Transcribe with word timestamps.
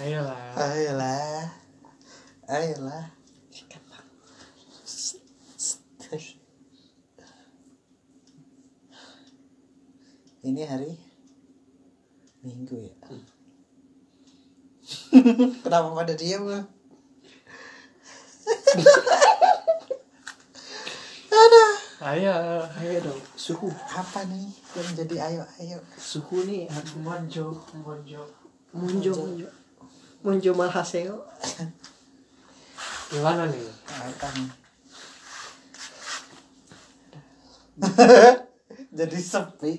Ayolah. 0.00 0.56
Ayolah. 0.56 1.44
Ayolah. 2.48 3.04
Ini 10.40 10.64
hari 10.64 10.96
Minggu 12.40 12.80
ya. 12.80 12.96
Kenapa 15.68 15.92
pada 15.92 16.16
diam 16.16 16.48
lu? 16.48 16.64
Ayo. 22.00 22.64
Ayo 22.80 22.96
dong. 23.04 23.20
Suhu. 23.36 23.68
Apa 23.92 24.24
nih 24.24 24.48
yang 24.80 24.88
jadi 24.96 25.16
ayo 25.28 25.42
ayo? 25.60 25.76
Suhu 26.00 26.48
nih 26.48 26.72
harus 26.72 26.96
Monjo, 27.04 27.52
monjo. 27.84 28.24
munjo 28.72 29.12
munjo. 29.12 29.59
Munjo 30.20 30.52
malhaseo. 30.52 31.16
Gimana 33.10 33.48
nih? 33.48 33.64
Jadi 38.90 39.18
sepi, 39.22 39.72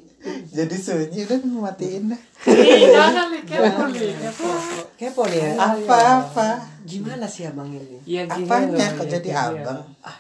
jadi 0.56 0.72
sunyi 0.72 1.28
udah 1.28 1.44
matiin 1.60 2.16
dah. 2.16 2.22
Nih, 2.48 3.44
kepo 3.44 3.84
nih, 3.92 4.16
kepo. 4.18 4.50
Kepo 4.96 5.22
nih 5.28 5.52
ya. 5.52 5.52
Apa 5.60 5.98
apa? 6.24 6.48
Gimana 6.88 7.28
sih 7.28 7.44
abang 7.44 7.68
ini? 7.68 8.00
Iya, 8.08 8.24
gini 8.32 8.48
Apanya 8.48 8.96
kok 8.96 9.06
ya, 9.06 9.20
jadi 9.20 9.30
abang? 9.36 9.84
Ah, 10.00 10.16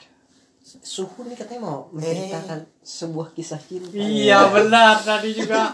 suhu 0.83 1.23
nih 1.23 1.39
katanya 1.39 1.71
mau 1.71 1.87
menceritakan 1.95 2.67
sebuah 2.83 3.31
kisah 3.31 3.63
cinta. 3.63 3.95
Iya 3.95 4.51
benar 4.51 4.99
tadi 4.99 5.39
juga 5.39 5.71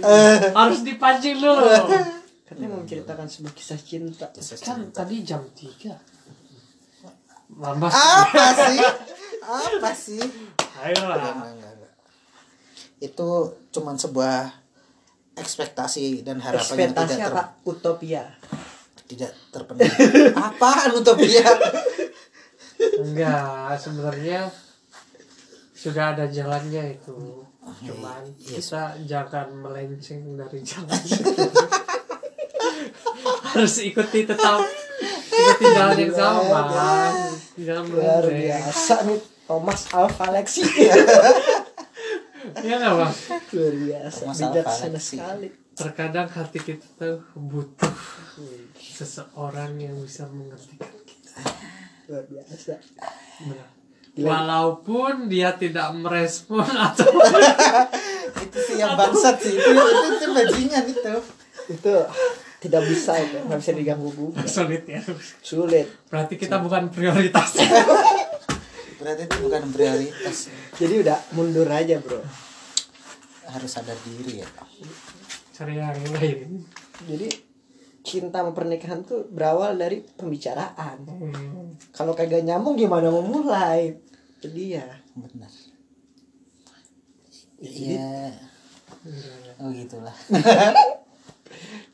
harus 0.58 0.80
dipancing 0.86 1.42
dulu. 1.42 1.66
Katanya 2.50 2.68
mau 2.68 2.82
menceritakan 2.82 3.30
sebuah 3.30 3.54
kisah 3.54 3.78
cinta. 3.78 4.26
Kan 4.58 4.90
tadi 4.90 5.22
jam 5.22 5.38
3 5.46 5.86
Mama 7.50 7.86
Apa 8.26 8.46
sih? 8.66 8.78
Apa 9.40 9.90
sih? 9.94 10.18
Ayo 10.82 10.98
Enggak, 10.98 11.14
lah. 11.14 11.30
enggak, 11.30 11.50
enggak, 11.52 11.72
enggak. 11.76 11.94
Itu 12.98 13.28
cuman 13.70 13.94
sebuah 13.94 14.50
ekspektasi 15.32 16.26
dan 16.26 16.38
harapan 16.38 16.58
yang 16.58 16.90
Ekspektasi 16.90 17.06
tidak 17.08 17.22
ter, 17.22 17.32
apa? 17.32 17.44
Utopia. 17.64 18.24
tidak 19.06 19.30
terpenuhi. 19.50 19.90
Apaan 20.50 20.90
utopia? 20.92 21.46
Enggak, 22.98 23.74
sebenarnya 23.76 24.50
sudah 25.72 26.14
ada 26.14 26.26
jalannya 26.26 26.94
itu. 26.94 27.46
Cuman 27.60 28.22
Iya. 28.38 28.58
kita 28.58 28.82
jangan 29.06 29.50
melenceng 29.54 30.34
dari 30.34 30.58
jalan. 30.62 30.98
Harus 33.60 33.76
ikuti 33.84 34.24
tetap 34.24 34.64
ikuti 35.28 35.64
jalan 35.68 35.96
yang 36.00 36.14
sama. 36.16 36.60
Jangan 37.60 37.84
Luar 37.92 38.24
melenceng. 38.24 38.40
biasa 38.40 38.94
nih 39.04 39.20
Thomas 39.44 39.80
Alva 39.92 40.26
Lexi. 40.32 40.64
Iya 42.64 42.74
nggak 42.80 42.94
bang? 42.96 43.12
Luar 43.52 43.74
biasa. 43.76 44.20
Thomas 44.24 44.38
Bijaksana 44.40 44.96
sekali. 44.96 45.48
Terkadang 45.76 46.28
hati 46.32 46.56
kita 46.56 46.88
tuh 46.96 47.20
butuh 47.36 47.96
seseorang 48.80 49.76
yang 49.76 49.96
bisa 50.00 50.24
mengertikan 50.32 50.96
kita. 51.04 51.36
Luar 52.08 52.24
biasa. 52.24 52.80
Benar. 53.44 53.68
Gila. 54.10 54.24
Walaupun 54.26 55.28
dia 55.28 55.54
tidak 55.54 55.94
merespon 55.94 56.64
atau 56.88 57.12
itu 58.40 58.58
sih 58.58 58.76
yang 58.80 58.96
bangsat 58.96 59.36
sih. 59.36 59.52
Itu 59.52 59.68
itu, 59.68 60.08
itu 60.16 60.26
bajingan 60.32 60.84
itu. 60.88 61.14
Itu 61.70 61.94
tidak 62.60 62.82
bisa 62.84 63.16
itu, 63.16 63.40
nggak 63.40 63.58
bisa 63.58 63.72
diganggu 63.72 64.10
gugat. 64.12 64.44
sulit 64.44 64.84
ya. 64.84 65.00
Sulit. 65.40 65.88
Berarti 66.12 66.36
kita 66.36 66.60
bukan 66.60 66.92
prioritas. 66.92 67.56
Berarti 69.00 69.22
itu 69.24 69.36
bukan 69.40 69.64
prioritas. 69.72 70.52
Jadi 70.76 70.94
udah 71.00 71.16
mundur 71.32 71.64
aja 71.72 71.96
bro. 72.04 72.20
Harus 73.48 73.70
sadar 73.72 73.96
diri 74.04 74.44
ya. 74.44 74.48
Cari 75.56 75.80
yang 75.80 75.96
lain. 76.12 76.60
Jadi 77.08 77.28
cinta 78.04 78.44
sama 78.44 78.52
pernikahan 78.52 79.08
tuh 79.08 79.24
berawal 79.32 79.80
dari 79.80 80.04
pembicaraan. 80.04 81.08
Hmm. 81.08 81.72
Kalau 81.96 82.12
kagak 82.12 82.44
nyambung 82.44 82.76
gimana 82.76 83.08
mau 83.08 83.24
mulai? 83.24 83.96
Jadi 84.44 84.76
ya. 84.76 84.84
Benar. 85.16 85.52
Iya. 87.60 88.36
Oh 89.64 89.72
gitulah. 89.72 90.16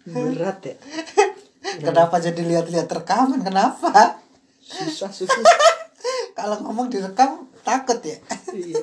berat 0.06 0.58
ya. 0.62 0.76
Kenapa 1.86 2.22
jadi 2.22 2.40
lihat-lihat 2.46 2.86
rekaman? 2.86 3.42
Kenapa? 3.42 4.22
Susah 4.62 5.10
susah. 5.18 5.42
Kalau 6.36 6.62
ngomong 6.62 6.86
direkam 6.92 7.50
takut 7.66 7.98
ya. 8.02 8.18
Iya. 8.54 8.82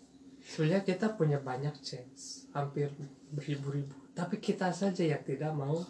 Sebenarnya 0.54 0.86
kita 0.86 1.18
punya 1.18 1.42
banyak 1.42 1.74
chance, 1.82 2.46
hampir 2.54 2.86
beribu-ribu. 3.34 3.90
Tapi 4.14 4.38
kita 4.38 4.70
saja 4.70 5.02
yang 5.02 5.22
tidak 5.26 5.50
mau 5.50 5.82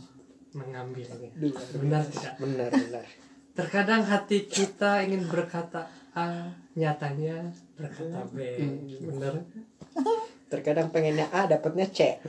mengambilnya. 0.57 1.29
Benar 1.77 2.09
tidak? 2.09 2.35
Benar 2.41 2.69
benar. 2.73 3.05
Terkadang 3.53 4.03
hati 4.09 4.49
kita 4.49 5.05
ingin 5.05 5.29
berkata 5.29 5.85
A, 6.17 6.49
nyatanya 6.73 7.53
berkata 7.77 8.25
B. 8.33 8.41
Benar? 9.05 9.45
Terkadang 10.55 10.95
pengennya 10.95 11.27
A 11.35 11.51
dapatnya 11.51 11.91
C. 11.91 12.23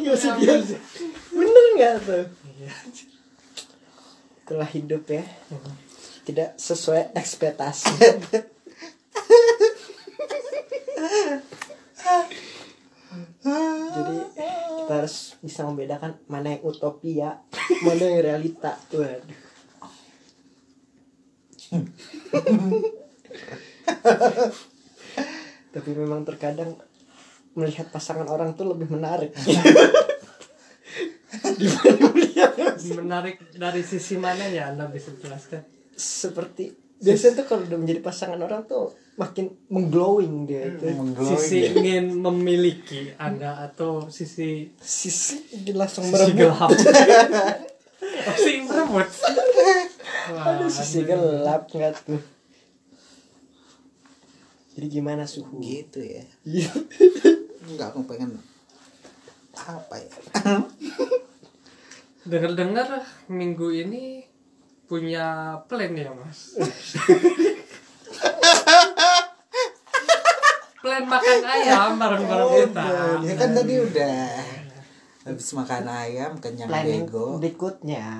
Nggak 0.00 0.14
usah 0.16 0.32
dia- 0.40 0.80
Bener 1.28 1.64
nggak 1.76 1.94
tuh? 2.08 2.24
Iya. 2.56 2.72
Itulah 4.42 4.68
hidup 4.72 5.04
ya. 5.12 5.24
Tidak 6.24 6.56
sesuai 6.56 7.12
ekspektasi. 7.12 7.92
Jadi 13.92 14.16
kita 14.82 14.92
harus 14.92 15.16
bisa 15.42 15.66
membedakan 15.66 16.16
mana 16.26 16.56
yang 16.56 16.62
utopia, 16.64 17.42
mana 17.84 18.02
yang 18.02 18.22
realita. 18.22 18.78
Waduh. 18.88 19.41
Tapi 25.72 25.90
memang 25.96 26.24
terkadang 26.28 26.76
melihat 27.56 27.88
pasangan 27.88 28.28
orang 28.28 28.52
tuh 28.52 28.68
lebih 28.72 28.92
menarik. 28.92 29.32
Menarik 32.92 33.40
dari 33.56 33.82
sisi 33.84 34.20
mana 34.20 34.44
ya 34.48 34.68
Anda 34.72 34.88
bisa 34.92 35.12
jelaskan? 35.16 35.64
seperti 35.92 36.72
biasanya 37.02 37.42
tuh 37.42 37.46
kalau 37.46 37.62
udah 37.66 37.78
menjadi 37.78 38.00
pasangan 38.00 38.40
orang 38.40 38.64
tuh 38.64 38.94
makin 39.20 39.52
mengglowing 39.68 40.48
dia 40.48 40.72
itu 40.72 40.88
Mengglowing 40.88 41.36
Sisi 41.36 41.58
ya. 41.68 41.70
ingin 41.76 42.16
memiliki 42.16 43.12
Anda 43.20 43.60
atau 43.68 44.08
sisi 44.08 44.72
sisi 44.80 45.52
ini 45.52 45.76
langsung 45.76 46.06
sisi 46.08 46.32
merebut 46.32 46.38
gelap. 46.38 46.70
Sisi 48.38 48.64
merebut. 48.64 49.08
Aduh, 50.30 50.70
sisi 50.70 51.02
gelap 51.02 51.66
nggak 51.66 52.06
tuh 52.06 52.22
jadi 54.72 54.86
gimana 54.88 55.28
suhu 55.28 55.60
Gitu 55.60 56.00
ya. 56.00 56.24
Iya. 56.48 56.72
Enggak 57.68 57.92
aku 57.92 58.08
pengen 58.08 58.40
apa 59.52 60.00
ya? 60.00 60.08
Dengar-dengar 62.30 63.04
minggu 63.28 63.68
ini 63.70 64.24
punya 64.88 65.58
plan 65.68 65.92
ya 65.92 66.10
mas? 66.16 66.56
plan 70.82 71.04
makan 71.06 71.40
ayam 71.46 72.00
bareng-bareng 72.00 72.50
kita. 72.64 72.84
Ya 73.22 73.34
kan 73.36 73.50
tadi 73.54 73.74
udah 73.76 74.18
habis 75.22 75.48
makan 75.54 75.86
ayam 75.86 76.32
kenyang 76.38 76.66
planning 76.66 77.06
bego. 77.06 77.38
berikutnya 77.38 78.18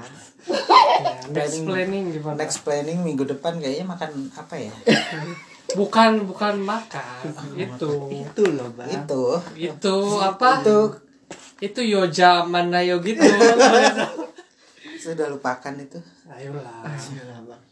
Ya, 1.03 1.19
next 1.35 1.63
Planning- 1.63 2.15
gimana? 2.15 2.37
Next 2.39 2.59
planning 2.63 2.99
minggu 3.03 3.27
depan 3.27 3.59
kayaknya 3.59 3.87
makan 3.87 4.31
apa 4.35 4.55
ya? 4.55 4.75
Bukan 5.79 6.29
bukan 6.29 6.61
makan 6.61 7.33
itu 7.57 7.89
itu 8.13 8.43
loh 8.45 8.69
bang 8.77 8.93
Itu. 8.93 9.25
itu 9.57 9.97
apa? 10.21 10.61
Itu 10.61 10.79
Itu 11.63 11.81
yoja 11.81 12.45
manayo 12.45 13.01
gitu. 13.01 13.23
sudah 15.03 15.27
lupakan 15.27 15.75
itu. 15.75 15.97
Ayolah. 16.29 16.85
Iyalah, 16.87 17.41
bang 17.49 17.63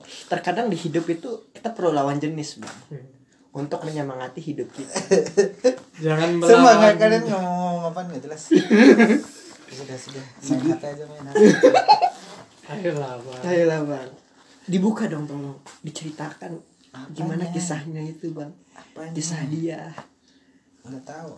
terkadang 0.00 0.66
di 0.66 0.78
hidup 0.78 1.04
itu 1.06 1.28
kita 1.52 1.70
perlu 1.70 1.92
lawan 1.92 2.18
jenis 2.18 2.58
bang 2.58 2.78
untuk 3.50 3.82
menyemangati 3.82 4.40
hidup 4.40 4.70
kita. 4.70 4.94
Jangan 6.04 6.38
Semangat 6.38 6.94
melawan. 6.94 6.96
kalian 6.96 7.22
ngomong 7.26 7.82
apa 7.90 8.00
nggak 8.06 8.20
jelas. 8.22 8.42
sudah 9.76 9.96
sudah. 9.96 10.24
Main 10.42 10.62
hati 10.68 10.86
aja 10.88 11.04
main 11.04 11.24
hati. 11.26 11.44
Ayolah, 12.70 13.18
Bang. 13.18 13.40
ayolah 13.44 13.80
bang. 13.82 14.10
Dibuka 14.64 15.10
dong 15.10 15.26
tolong 15.26 15.58
diceritakan 15.82 16.54
Apanya? 16.90 17.10
gimana 17.10 17.44
kisahnya 17.50 17.98
itu 18.00 18.30
bang. 18.30 18.50
Apanya? 18.72 19.10
kisah 19.10 19.42
dia. 19.46 19.90
Nggak 20.80 21.02
tahu. 21.02 21.30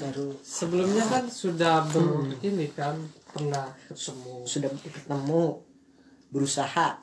Baru. 0.00 0.28
Sebelumnya 0.40 1.04
kan 1.04 1.24
sudah 1.24 1.84
ber 1.86 2.32
ini 2.40 2.72
kan 2.72 2.96
pernah 3.28 3.68
ketemu. 3.84 4.44
Sudah 4.44 4.72
ketemu 4.74 5.60
berusaha. 6.28 6.96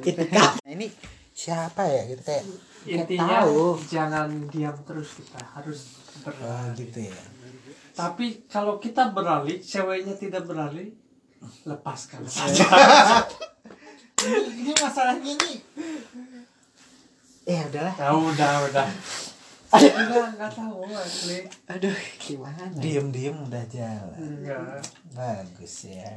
Itu 0.00 0.22
kan 0.32 0.56
Nah, 0.58 0.72
ini 0.72 0.88
siapa 1.30 1.84
ya? 1.84 2.08
Gitu 2.08 2.20
kayak 2.20 2.44
intinya 2.84 3.44
tahu. 3.44 3.80
jangan 3.88 4.28
diam 4.52 4.76
terus 4.84 5.16
kita 5.16 5.40
harus 5.40 5.80
oh, 6.20 6.28
beralih 6.28 6.76
gitu 6.84 7.00
ya. 7.08 7.20
Tapi 7.94 8.44
kalau 8.50 8.76
kita 8.82 9.14
beralih 9.14 9.58
ceweknya 9.62 10.14
tidak 10.18 10.44
beralih 10.44 10.92
lepaskan 11.64 12.24
saja 12.32 12.64
ini, 14.24 14.64
ini 14.64 14.72
masalahnya 14.76 15.32
nih. 15.36 15.58
Eh 17.44 17.60
udahlah. 17.68 17.94
Ya 18.00 18.10
udah 18.12 18.52
udah 18.72 18.88
enggak 19.80 20.26
enggak 20.38 20.50
tahu 20.54 20.86
asli 20.86 21.38
aduh 21.66 21.96
gimana? 22.22 22.62
Diem 22.78 23.06
diem 23.10 23.36
udah 23.36 23.64
jalan. 23.66 24.18
Enggak. 24.18 24.82
Bagus 25.14 25.74
ya. 25.90 26.10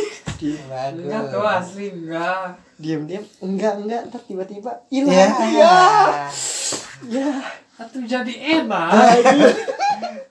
Enggak 0.44 0.66
bagus. 0.68 1.30
Tuh 1.30 1.46
asli 1.46 1.86
enggak. 1.94 2.58
Diam-diam 2.76 3.24
enggak 3.40 3.74
enggak. 3.80 4.00
Ntar 4.10 4.22
tiba-tiba 4.26 4.72
ya 4.90 5.06
hilang. 5.06 5.32
Ya. 5.54 5.78
Ya. 7.06 7.30
Atau 7.74 8.02
jadi 8.06 8.34
enak 8.62 8.90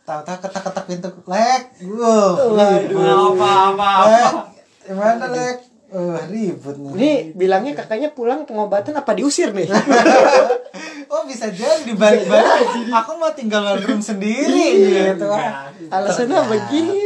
tahu-tahu 0.04 0.38
ketak-ketak 0.44 0.84
pintu 0.88 1.10
lek. 1.28 1.64
Wow 1.88 2.56
Waduh. 2.56 3.36
apa 3.40 3.50
apa 3.72 3.90
lek 4.08 4.24
apa 4.28 4.42
gimana 4.84 5.26
lek? 5.32 5.58
Oh 5.94 6.18
ribut 6.28 6.76
nih. 6.76 6.92
Ini 6.98 7.12
bilangnya 7.38 7.74
kakaknya 7.78 8.10
pulang 8.12 8.50
pengobatan 8.50 8.98
apa 8.98 9.14
diusir 9.14 9.54
nih 9.54 9.70
oh 11.10 11.24
bisa 11.28 11.52
jadi 11.52 11.84
dibalik-balik 11.88 12.92
aku 12.92 13.12
mau 13.18 13.32
tinggal 13.34 13.80
room 13.82 14.00
sendiri 14.14 14.88
gitu. 14.92 15.28
Enggak. 15.28 15.74
alasannya 15.92 16.40
begini 16.48 17.02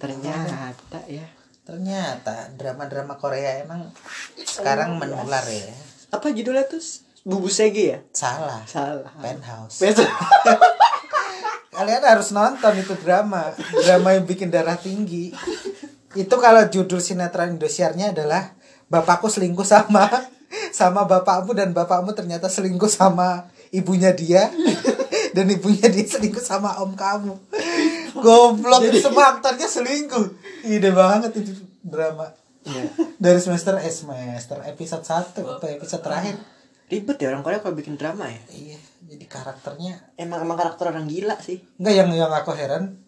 ternyata 0.00 0.98
ya. 1.08 1.24
Ternyata 1.64 2.52
drama-drama 2.60 3.16
Korea 3.16 3.64
emang 3.64 3.88
sekarang 4.36 5.00
menular 5.00 5.40
ya. 5.48 5.72
Apa 6.12 6.28
judulnya 6.28 6.68
tuh? 6.68 6.84
Bubu 7.24 7.48
sege 7.48 7.96
ya? 7.96 7.98
Salah. 8.12 8.60
Salah. 8.68 9.08
Penthouse. 9.16 9.80
Kalian 11.74 12.04
harus 12.04 12.36
nonton 12.36 12.76
itu 12.76 12.92
drama. 13.00 13.56
Drama 13.80 14.12
yang 14.12 14.28
bikin 14.28 14.52
darah 14.52 14.76
tinggi. 14.76 15.32
Itu 16.12 16.36
kalau 16.36 16.68
judul 16.68 17.00
sinetron 17.00 17.56
Indosiarnya 17.56 18.12
adalah 18.12 18.52
bapakku 18.92 19.32
selingkuh 19.32 19.64
sama 19.64 20.06
sama 20.70 21.06
bapakmu 21.08 21.52
dan 21.56 21.70
bapakmu 21.72 22.12
ternyata 22.12 22.50
selingkuh 22.50 22.90
sama 22.90 23.48
ibunya 23.74 24.14
dia. 24.14 24.50
Dan 25.34 25.50
ibunya 25.50 25.90
dia 25.90 26.06
selingkuh 26.06 26.38
sama 26.38 26.78
om 26.78 26.94
kamu. 26.94 27.34
Goblok 28.24 28.86
semua 28.94 29.34
aktornya 29.34 29.66
selingkuh. 29.66 30.30
Ide 30.62 30.94
banget 30.94 31.34
itu 31.42 31.58
drama. 31.82 32.30
Iya. 32.64 32.88
dari 33.20 33.36
semester 33.44 33.76
eh 33.76 33.92
semester 33.92 34.56
episode 34.64 35.04
1 35.04 35.36
atau 35.36 35.68
episode 35.68 36.00
terakhir. 36.00 36.38
Ribet 36.88 37.20
ya 37.20 37.34
orang 37.34 37.44
Korea 37.44 37.60
kalau 37.60 37.76
bikin 37.76 37.98
drama 37.98 38.30
ya. 38.30 38.40
Iya 38.54 38.78
jadi 39.14 39.24
karakternya. 39.28 39.94
Emang 40.16 40.42
emang 40.42 40.58
karakter 40.58 40.90
orang 40.90 41.06
gila 41.06 41.36
sih. 41.38 41.60
Enggak 41.78 41.94
yang 41.94 42.10
yang 42.16 42.32
aku 42.32 42.50
heran 42.56 42.98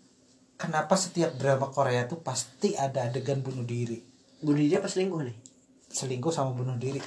kenapa 0.60 0.94
setiap 0.96 1.34
drama 1.36 1.68
Korea 1.72 2.06
tuh 2.06 2.20
pasti 2.20 2.76
ada 2.76 3.08
adegan 3.08 3.40
bunuh 3.42 3.64
diri. 3.64 4.00
bunuh 4.36 4.60
diri 4.60 4.76
apa 4.76 4.86
selingkuh 4.86 5.20
nih? 5.24 5.36
Selingkuh 5.88 6.30
sama 6.30 6.52
bunuh 6.52 6.76
diri. 6.76 7.00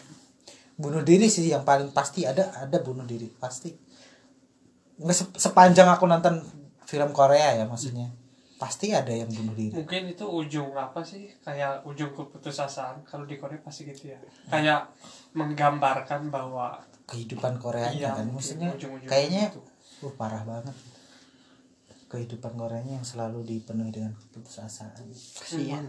Bunuh 0.80 1.04
diri 1.04 1.28
sih 1.28 1.46
yang 1.46 1.62
paling 1.62 1.92
pasti 1.92 2.24
ada 2.24 2.48
ada 2.56 2.78
bunuh 2.80 3.04
diri 3.04 3.28
pasti. 3.30 3.68
Nggak 4.96 5.12
se- 5.14 5.36
sepanjang 5.38 5.88
aku 5.88 6.06
nonton 6.06 6.40
film 6.82 7.12
Korea 7.12 7.54
ya 7.54 7.66
maksudnya. 7.66 8.08
Pasti 8.56 8.92
ada 8.92 9.08
yang 9.10 9.28
bunuh 9.30 9.52
diri. 9.54 9.72
mungkin 9.74 10.04
itu 10.10 10.24
ujung 10.24 10.72
apa 10.74 11.00
sih 11.02 11.32
kayak 11.38 11.84
ujung 11.84 12.12
keputusasaan 12.12 13.04
kalau 13.04 13.24
di 13.24 13.36
Korea 13.36 13.60
pasti 13.60 13.84
gitu 13.86 14.12
ya 14.12 14.20
kayak 14.48 14.92
menggambarkan 15.34 16.28
bahwa 16.28 16.76
Kehidupan 17.06 17.58
Koreanya 17.58 17.96
Iya, 17.96 18.12
kan 18.14 18.28
maksudnya 18.30 18.70
ujung-ujungnya 18.70 19.10
kayaknya 19.10 19.44
gitu. 19.50 19.64
uh, 20.04 20.14
parah 20.14 20.44
banget. 20.44 20.76
Kehidupan 22.06 22.54
Koreanya 22.54 22.94
yang 22.96 23.08
selalu 23.08 23.42
dipenuhi 23.44 23.90
dengan 23.90 24.14
keputusasaan. 24.14 25.08
kasihan 25.34 25.86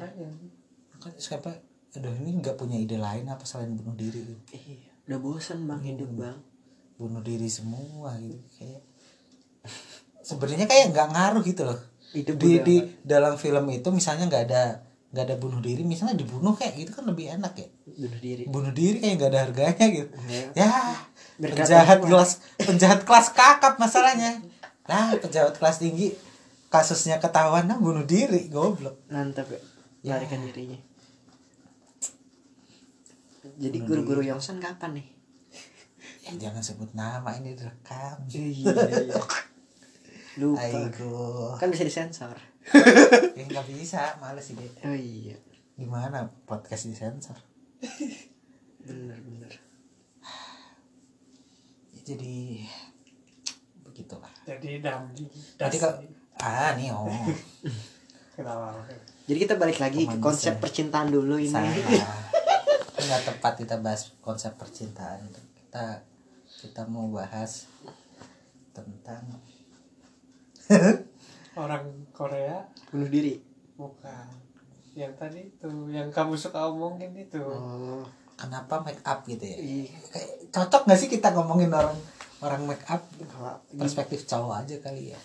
Kan 0.96 1.12
siapa 1.16 1.50
aduh 1.90 2.14
ini 2.22 2.38
nggak 2.38 2.54
punya 2.54 2.78
ide 2.78 2.96
lain 2.98 3.26
apa 3.26 3.42
selain 3.42 3.74
bunuh 3.74 3.94
diri? 3.98 4.22
Iya 4.54 4.90
udah 5.10 5.18
bosan 5.18 5.66
bang 5.66 5.82
hidup 5.82 6.10
bang. 6.14 6.38
Bunuh 6.94 7.18
diri 7.18 7.50
semua 7.50 8.14
gitu 8.22 8.38
kayak 8.60 8.82
sebenarnya 10.22 10.70
kayak 10.70 10.94
nggak 10.94 11.08
ngaruh 11.10 11.42
gitu 11.42 11.62
loh. 11.66 11.78
Hidup 12.14 12.38
di 12.38 12.62
di 12.62 12.76
dalam 13.02 13.34
film 13.34 13.66
itu 13.74 13.90
misalnya 13.90 14.30
nggak 14.30 14.44
ada 14.50 14.62
nggak 15.10 15.24
ada 15.26 15.36
bunuh 15.42 15.58
diri 15.58 15.82
misalnya 15.82 16.14
dibunuh 16.14 16.54
kayak 16.54 16.78
gitu 16.78 16.90
kan 16.94 17.10
lebih 17.10 17.34
enak 17.34 17.58
ya. 17.58 17.68
Bunuh 17.90 18.20
diri. 18.22 18.42
Bunuh 18.46 18.70
diri 18.70 18.96
kayak 19.02 19.14
nggak 19.18 19.30
ada 19.34 19.40
harganya 19.50 19.86
gitu. 19.90 20.10
Iya. 20.30 20.46
ya 20.54 20.70
Biar 21.42 21.50
penjahat 21.58 21.98
kelas 22.06 22.30
penjahat 22.62 23.00
kelas 23.02 23.26
kakap 23.34 23.74
masalahnya. 23.82 24.38
Nah 24.86 25.18
penjahat 25.18 25.58
kelas 25.58 25.82
tinggi 25.82 26.14
kasusnya 26.70 27.18
ketahuan 27.18 27.66
nah 27.66 27.82
bunuh 27.82 28.06
diri 28.06 28.46
goblok. 28.46 29.10
Mantap 29.10 29.50
ya 29.50 29.58
Ya. 30.00 30.16
melarikan 30.16 30.40
dirinya 30.48 30.80
jadi 33.60 33.78
guru-guru 33.84 34.24
Yongsan 34.24 34.56
kapan 34.56 34.96
nih? 34.96 35.08
Ya, 36.24 36.48
jangan 36.48 36.64
sebut 36.64 36.90
nama 36.96 37.28
ini 37.36 37.52
direkam. 37.52 38.24
Iya 38.24 38.48
iya 38.48 39.14
lupa. 40.40 40.64
Aigo. 40.64 41.52
Kan 41.60 41.68
bisa 41.68 41.84
disensor. 41.84 42.36
Ya 43.36 43.42
nggak 43.48 43.66
bisa 43.72 44.20
males 44.20 44.44
sih 44.44 44.52
deh 44.52 44.68
oh 44.84 44.92
iya. 44.92 45.32
Gimana 45.80 46.28
podcast 46.44 46.92
disensor? 46.92 47.34
Bener 48.84 49.16
bener. 49.16 49.52
Ya, 51.96 52.00
jadi 52.04 52.60
begitulah. 53.80 54.28
Jadi 54.44 54.84
damdi 54.84 55.24
Nanti 55.56 55.76
kalau 55.80 56.04
ah 56.36 56.76
nih 56.76 56.92
oh. 56.92 57.08
Kenapa? 58.36 58.76
Jadi 59.24 59.38
kita 59.40 59.54
balik 59.56 59.80
lagi 59.80 60.04
ke 60.04 60.16
Romantis 60.16 60.24
konsep 60.24 60.54
ya. 60.56 60.60
percintaan 60.60 61.08
dulu 61.08 61.40
ini. 61.40 61.48
Salah 61.48 61.72
nggak 63.00 63.22
tepat 63.32 63.52
kita 63.60 63.76
bahas 63.80 64.12
konsep 64.20 64.52
percintaan 64.56 65.24
kita 65.56 66.04
kita 66.60 66.82
mau 66.84 67.08
bahas 67.08 67.70
tentang 68.76 69.24
orang 71.62 71.84
Korea 72.14 72.62
bunuh 72.92 73.10
diri. 73.10 73.40
Bukan. 73.74 74.28
Yang 74.94 75.12
tadi 75.16 75.40
itu 75.48 75.70
yang 75.90 76.12
kamu 76.12 76.36
suka 76.36 76.68
omongin 76.68 77.16
itu. 77.16 77.40
Oh. 77.40 78.04
Kenapa 78.36 78.80
make 78.84 79.02
up 79.04 79.24
gitu 79.26 79.42
ya? 79.44 79.56
Iya. 79.58 79.88
Kayak 80.12 80.30
cocok 80.52 80.82
nggak 80.88 81.00
sih 81.00 81.08
kita 81.08 81.28
ngomongin 81.34 81.72
orang 81.72 81.96
orang 82.44 82.62
make 82.68 82.84
up? 82.86 83.02
Kalau- 83.18 83.60
perspektif 83.76 84.28
cowok 84.28 84.64
aja 84.64 84.76
kali 84.84 85.12
ya. 85.12 85.20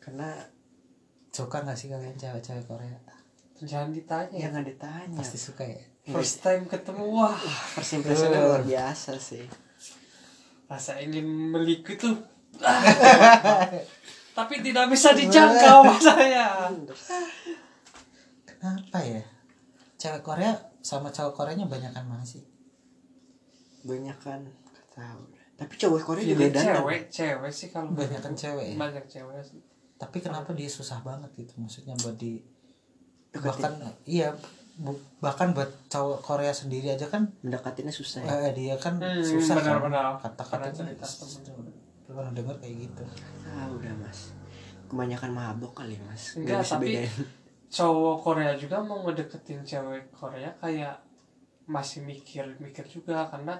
Karena 0.00 0.30
suka 1.34 1.60
nggak 1.62 1.78
sih 1.78 1.90
kalian 1.90 2.16
cewek-cewek 2.16 2.64
Korea? 2.64 2.98
Jangan 3.60 3.90
ditanya. 3.92 4.36
Yang 4.36 4.50
nggak 4.56 4.68
ditanya. 4.72 5.18
Pasti 5.20 5.38
suka 5.40 5.64
ya 5.66 5.95
first 6.06 6.42
time 6.42 6.70
ketemu 6.70 7.04
wah. 7.10 7.36
First 7.74 7.98
impressionnya 7.98 8.40
luar 8.46 8.62
biasa 8.62 9.18
sih. 9.18 9.46
Rasa 10.66 10.98
ingin 11.02 11.26
meliku 11.26 11.94
tuh 11.98 12.16
tapi 14.38 14.54
tidak 14.64 14.88
bisa 14.88 15.12
dijangkau 15.12 15.84
saya 16.00 16.72
kenapa 18.44 18.98
ya? 19.04 19.22
Cewek 19.96 20.22
Korea 20.24 20.52
sama 20.80 21.08
cowok 21.12 21.32
Koreanya 21.36 21.68
banyakan 21.68 22.04
mana 22.08 22.24
sih? 22.24 22.44
Banyak 23.84 24.18
kan 24.20 24.40
nggak 24.44 24.88
tahu. 24.92 25.22
Tapi 25.56 25.72
cowok 25.76 26.00
Korea 26.04 26.24
juga 26.24 26.52
dandan 26.52 26.64
cewek 26.80 27.02
cewek 27.08 27.52
sih 27.52 27.68
kalau 27.72 27.92
Banyakan 27.92 28.32
cewek 28.36 28.66
ya? 28.72 28.76
banyak 28.76 29.04
cewek 29.08 29.40
sih. 29.44 29.60
Tapi 29.96 30.18
kenapa 30.20 30.52
dia 30.52 30.68
susah 30.68 31.00
banget 31.00 31.32
gitu? 31.36 31.56
Maksudnya 31.56 31.96
buat 32.00 32.16
di 32.16 32.40
bahkan 33.36 33.76
iya 34.08 34.32
bahkan 35.18 35.56
buat 35.56 35.72
cowok 35.88 36.20
Korea 36.20 36.52
sendiri 36.52 36.92
aja 36.92 37.08
kan 37.08 37.32
mendekatinnya 37.40 37.88
susah 37.90 38.20
ya. 38.20 38.28
Eh, 38.44 38.52
dia 38.52 38.74
kan 38.76 39.00
Hmm, 39.00 39.24
susah 39.24 39.56
kan 39.56 39.80
benar-benar. 39.80 40.20
kata-katanya. 40.20 40.68
Pernah 40.68 40.92
cerita 41.00 41.06
temen. 41.08 41.72
pernah 42.06 42.30
denger 42.30 42.56
kayak 42.60 42.76
gitu. 42.84 43.04
Ah 43.44 43.66
udah 43.66 43.94
mas. 43.98 44.30
Kebanyakan 44.86 45.30
mabok 45.32 45.72
kali 45.74 45.96
mas. 45.98 46.36
Enggak 46.36 46.62
bisa 46.62 46.76
tapi 46.76 46.86
bedain. 46.92 47.10
cowok 47.66 48.16
Korea 48.20 48.52
juga 48.54 48.76
mau 48.78 49.02
ngedeketin 49.02 49.60
cewek 49.60 50.12
Korea 50.12 50.52
kayak 50.56 50.94
masih 51.66 52.04
mikir-mikir 52.04 52.86
juga 52.86 53.26
karena 53.26 53.58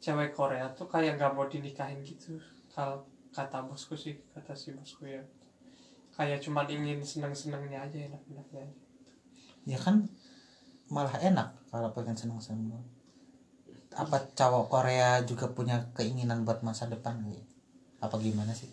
cewek 0.00 0.34
Korea 0.34 0.66
tuh 0.74 0.90
kayak 0.90 1.14
nggak 1.14 1.32
mau 1.32 1.46
dinikahin 1.46 2.02
gitu 2.02 2.34
kalau 2.66 2.98
kata 3.30 3.62
bosku 3.62 3.94
sih 3.94 4.18
kata 4.32 4.50
si 4.52 4.72
bosku 4.72 5.06
ya. 5.06 5.22
Kayak 6.10 6.40
cuman 6.40 6.66
ingin 6.66 6.98
seneng-senengnya 6.98 7.78
aja 7.80 7.98
enak-enaknya 8.00 8.60
aja. 8.60 8.80
Ya 9.64 9.78
kan 9.78 10.02
malah 10.92 11.16
enak 11.20 11.48
kalau 11.72 11.88
pengen 11.96 12.16
seneng-seneng. 12.16 12.82
Apa 13.94 14.18
cowok 14.34 14.66
Korea 14.68 15.22
juga 15.22 15.46
punya 15.54 15.78
keinginan 15.94 16.42
buat 16.42 16.60
masa 16.66 16.90
depan 16.90 17.22
gitu? 17.30 17.42
Apa 18.02 18.18
gimana 18.18 18.50
sih? 18.50 18.68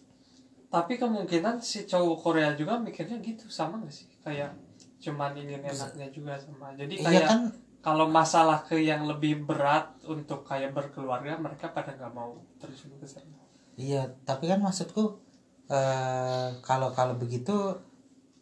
Tapi 0.72 0.96
kemungkinan 0.96 1.60
si 1.60 1.84
cowok 1.84 2.18
Korea 2.24 2.56
juga 2.56 2.80
mikirnya 2.80 3.20
gitu 3.22 3.48
sama 3.52 3.78
gak 3.84 3.94
sih? 3.94 4.08
Kayak 4.24 4.56
cuman 5.02 5.34
ingin 5.36 5.62
enaknya 5.62 6.08
juga 6.14 6.38
sama. 6.38 6.72
Jadi 6.78 7.02
iya 7.02 7.06
kayak 7.06 7.28
kan? 7.28 7.42
kalau 7.82 8.06
masalah 8.06 8.62
ke 8.62 8.78
yang 8.78 9.10
lebih 9.10 9.44
berat 9.44 9.90
untuk 10.06 10.46
kayak 10.46 10.72
berkeluarga 10.72 11.34
mereka 11.42 11.74
pada 11.74 11.98
nggak 11.98 12.14
mau 12.14 12.38
terjun 12.62 12.94
ke 13.02 13.06
sana. 13.10 13.42
Iya 13.76 14.06
tapi 14.24 14.46
kan 14.46 14.62
maksudku 14.62 15.18
eh 15.74 16.50
kalau 16.62 16.94
kalau 16.94 17.18
begitu 17.18 17.74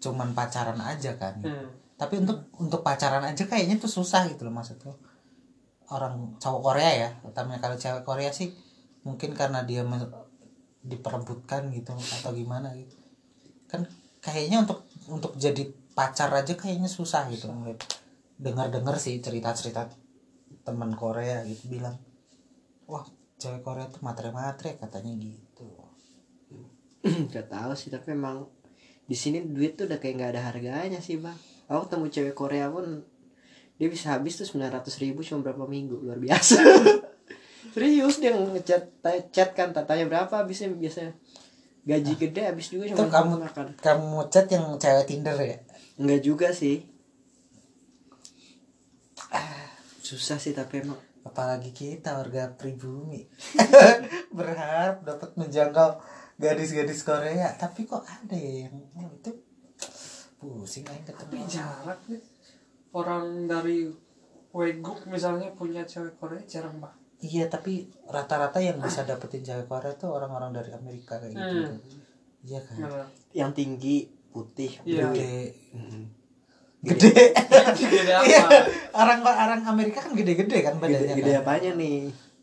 cuman 0.03 0.35
pacaran 0.35 0.79
aja 0.83 1.15
kan. 1.15 1.39
Hmm. 1.43 1.78
Tapi 1.99 2.15
untuk 2.23 2.47
untuk 2.55 2.79
pacaran 2.79 3.21
aja 3.27 3.43
kayaknya 3.43 3.75
tuh 3.75 3.91
susah 3.91 4.31
gitu 4.31 4.47
loh 4.47 4.55
maksudku 4.55 4.95
orang 5.91 6.39
cowok 6.39 6.61
Korea 6.63 6.91
ya 6.95 7.09
utamanya 7.27 7.59
kalau 7.59 7.75
cewek 7.75 8.03
Korea 8.07 8.31
sih 8.31 8.55
mungkin 9.03 9.35
karena 9.35 9.67
dia 9.67 9.83
diperebutkan 10.85 11.73
gitu 11.75 11.91
atau 11.91 12.31
gimana 12.31 12.71
gitu. 12.77 12.95
Kan 13.67 13.83
kayaknya 14.23 14.63
untuk 14.63 14.85
untuk 15.11 15.35
jadi 15.35 15.67
pacar 15.91 16.31
aja 16.31 16.55
kayaknya 16.55 16.87
susah 16.87 17.27
gitu 17.27 17.51
dengar 18.39 18.71
dengar 18.71 18.95
sih 18.95 19.19
cerita 19.19 19.51
cerita 19.51 19.91
teman 20.63 20.95
Korea 20.95 21.43
gitu 21.43 21.67
bilang 21.67 21.99
wah 22.87 23.03
cewek 23.39 23.63
Korea 23.65 23.91
tuh 23.91 23.99
matre-matre 24.05 24.79
katanya 24.79 25.11
gitu. 25.19 25.67
Gak 27.33 27.51
tahu 27.51 27.71
sih 27.75 27.91
tapi 27.91 28.15
emang 28.15 28.47
di 29.09 29.17
sini 29.17 29.41
duit 29.41 29.73
tuh 29.73 29.89
udah 29.89 29.97
kayak 29.97 30.21
nggak 30.21 30.31
ada 30.37 30.41
harganya 30.53 31.01
sih 31.01 31.17
bang. 31.17 31.33
Aku 31.69 31.85
ketemu 31.85 32.05
cewek 32.09 32.35
Korea 32.35 32.65
pun 32.73 33.05
dia 33.79 33.87
bisa 33.87 34.11
habis 34.11 34.35
tuh 34.35 34.43
sembilan 34.43 34.81
ratus 34.81 34.99
ribu 34.99 35.21
cuma 35.21 35.45
berapa 35.45 35.69
minggu 35.69 36.01
luar 36.01 36.17
biasa. 36.17 36.57
Serius 37.77 38.17
dia 38.17 38.33
ngechat 38.33 38.99
chat 39.29 39.49
kan 39.53 39.69
tatanya 39.71 40.09
berapa 40.09 40.33
habisnya 40.33 40.73
biasanya 40.73 41.13
gaji 41.85 42.13
gede 42.17 42.41
habis 42.43 42.73
juga 42.73 42.91
cuma 42.91 43.07
kamu 43.07 43.33
makan. 43.39 43.65
kamu 43.79 44.19
chat 44.27 44.51
yang 44.51 44.75
cewek 44.75 45.05
Tinder 45.07 45.37
ya 45.39 45.57
Enggak 45.95 46.21
juga 46.25 46.47
sih. 46.51 46.83
Ah, 49.29 49.69
susah 50.01 50.41
sih 50.41 50.57
tapi 50.57 50.81
emang 50.81 50.97
apalagi 51.21 51.69
kita 51.75 52.17
warga 52.17 52.49
pribumi 52.55 53.29
berharap 54.37 55.05
dapat 55.05 55.35
menjangkau 55.37 56.01
gadis-gadis 56.39 57.03
Korea 57.03 57.53
tapi 57.59 57.85
kok 57.85 58.01
ada 58.07 58.33
ya 58.33 58.71
yang 58.71 59.11
itu 59.13 59.31
pusing 60.39 60.87
aja 60.87 61.11
tapi 61.11 61.35
ketemu 61.35 61.45
jarang 61.51 62.01
nih 62.07 62.21
orang 62.95 63.25
dari 63.45 63.79
Weguk 64.49 65.05
misalnya 65.05 65.53
punya 65.53 65.85
cewek 65.85 66.17
Korea 66.17 66.41
jarang 66.47 66.79
banget 66.81 66.97
iya 67.19 67.45
tapi 67.51 67.91
rata-rata 68.07 68.57
yang 68.63 68.79
bisa 68.79 69.03
dapetin 69.03 69.43
cewek 69.43 69.67
Korea 69.67 69.93
tuh 69.99 70.15
orang-orang 70.15 70.55
dari 70.55 70.71
Amerika 70.71 71.19
kayak 71.19 71.35
gitu. 71.35 71.59
Hmm. 71.67 71.77
iya 72.47 72.59
kan? 72.63 72.77
Bener. 72.79 73.05
yang 73.35 73.51
tinggi 73.51 74.07
putih 74.31 74.71
blue. 74.87 75.11
gede. 75.11 75.51
Gede. 76.79 77.11
Gede. 77.75 78.13
Iya, 78.23 78.39
apa? 78.47 78.59
Orang 78.95 79.19
orang 79.27 79.61
Amerika 79.67 79.99
kan 79.99 80.15
gede-gede 80.15 80.63
kan 80.63 80.79
Gede, 80.79 80.83
badannya 80.87 81.15
gede 81.19 81.31
kan? 81.35 81.41
apanya 81.43 81.71
nih? 81.75 81.97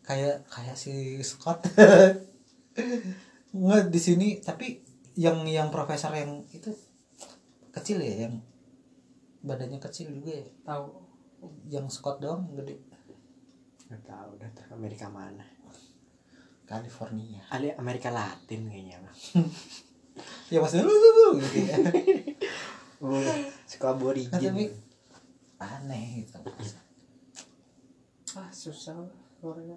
kayak 0.06 0.46
kayak 0.46 0.76
si 0.78 1.18
Scott. 1.26 1.66
Nggak 3.56 3.90
di 3.90 4.00
sini 4.00 4.28
tapi 4.38 4.78
yang 5.18 5.42
yang 5.48 5.72
profesor 5.72 6.12
yang 6.14 6.44
itu 6.52 6.70
kecil 7.76 8.00
ya 8.00 8.26
yang 8.26 8.34
badannya 9.44 9.78
kecil 9.78 10.08
juga 10.10 10.32
ya. 10.32 10.46
Tahu 10.64 10.84
yang 11.68 11.86
Scott 11.92 12.24
doang 12.24 12.48
gede. 12.56 12.80
Gak 13.86 14.02
tahu 14.08 14.40
udah 14.40 14.50
Amerika 14.72 15.06
mana? 15.12 15.44
California. 16.66 17.44
Ali 17.54 17.70
Amerika 17.78 18.10
Latin 18.10 18.66
kayaknya 18.66 18.98
ya 20.50 20.58
maksudnya 20.58 20.82
lu, 20.88 20.94
lu, 20.94 21.10
lu, 21.14 21.28
gitu 21.44 21.58
ya. 21.62 21.76
Suka 23.70 23.92
Nah, 23.92 23.94
aborigin. 23.94 24.32
tapi 24.32 24.64
aneh 25.60 26.24
gitu. 26.24 26.38
Ah 28.36 28.50
susah 28.50 28.96
lah 28.96 29.14
Korea. 29.38 29.76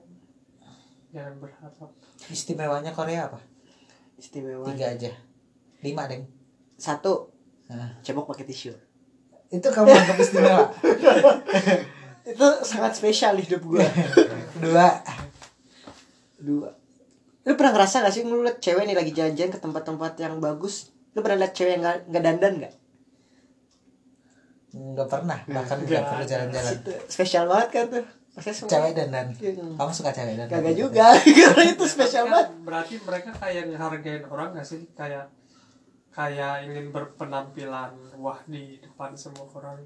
Jangan 1.13 1.35
berharap. 1.41 1.89
Istimewanya 2.31 2.91
Korea 2.95 3.27
apa? 3.29 3.39
Istimewa. 4.19 4.67
tiga 4.71 4.93
aja. 4.93 5.11
Lima 5.83 6.07
deng. 6.07 6.27
Satu, 6.79 7.11
nah, 7.11 7.38
cebok 7.99 8.25
pakai 8.27 8.43
tisu. 8.43 8.73
itu 9.47 9.65
kamu 9.65 9.89
anggap 9.89 10.17
istimewa 10.17 10.65
Itu 12.29 12.45
sangat 12.61 12.93
spesial 12.93 13.33
hidup 13.35 13.61
gue. 13.63 13.81
dua 14.63 15.01
Dua. 16.37 16.69
Lu 17.41 17.53
pernah 17.53 17.73
ngerasa 17.73 17.99
gak 17.99 18.11
sih 18.11 18.21
lu 18.21 18.41
liat 18.41 18.57
cewek 18.57 18.85
nih 18.85 18.93
lagi 18.93 19.09
jalan-jalan 19.09 19.49
ke 19.49 19.59
tempat-tempat 19.59 20.13
yang 20.17 20.37
bagus? 20.37 20.93
Lu 21.11 21.19
pernah 21.19 21.41
liat 21.41 21.51
cewek 21.51 21.71
yang 21.73 21.81
gak, 21.81 21.97
nggak 22.05 22.23
dandan 22.23 22.53
gak? 22.59 22.73
nggak 24.69 25.09
pernah 25.09 25.39
bahkan 25.49 25.81
nggak 25.81 25.97
ada. 25.97 26.21
jalan-jalan 26.23 26.75
spesial 27.07 27.49
banget 27.49 27.69
kan 27.71 27.85
tuh. 27.89 28.05
Maksudnya 28.29 28.53
semua- 28.55 28.71
cewek 28.71 28.91
dan 28.93 29.07
dan 29.09 29.27
Iya. 29.33 29.65
kamu 29.73 29.91
suka 29.91 30.11
cewek 30.13 30.33
dan 30.35 30.45
Kagak 30.47 30.75
juga. 30.77 31.07
Karena 31.49 31.63
itu 31.65 31.83
spesial 31.83 32.23
Mereka- 32.23 32.33
banget. 32.37 32.49
berarti 32.61 32.95
mereka 33.01 33.29
kayak 33.33 33.63
ngehargain 33.67 34.23
orang 34.23 34.49
gak 34.53 34.63
sih 34.63 34.85
kayak 34.93 35.25
kayak 36.09 36.65
ingin 36.69 36.89
berpenampilan 36.89 37.93
wah 38.17 38.39
di 38.49 38.77
depan 38.81 39.13
semua 39.13 39.45
orang. 39.55 39.79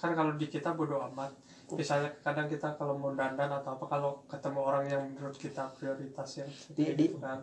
Kan 0.00 0.16
kalau 0.16 0.36
di 0.36 0.46
kita 0.48 0.72
bodo 0.72 1.00
amat. 1.12 1.32
Misalnya 1.70 2.10
kadang 2.24 2.50
kita 2.50 2.74
kalau 2.74 2.98
mau 2.98 3.14
dandan 3.14 3.46
atau 3.46 3.78
apa 3.78 3.86
kalau 3.86 4.24
ketemu 4.26 4.60
orang 4.60 4.84
yang 4.90 5.02
menurut 5.06 5.36
kita 5.38 5.70
prioritas 5.76 6.28
yang 6.42 6.50
Di- 6.74 6.94
gitu 6.96 7.20
kan. 7.20 7.40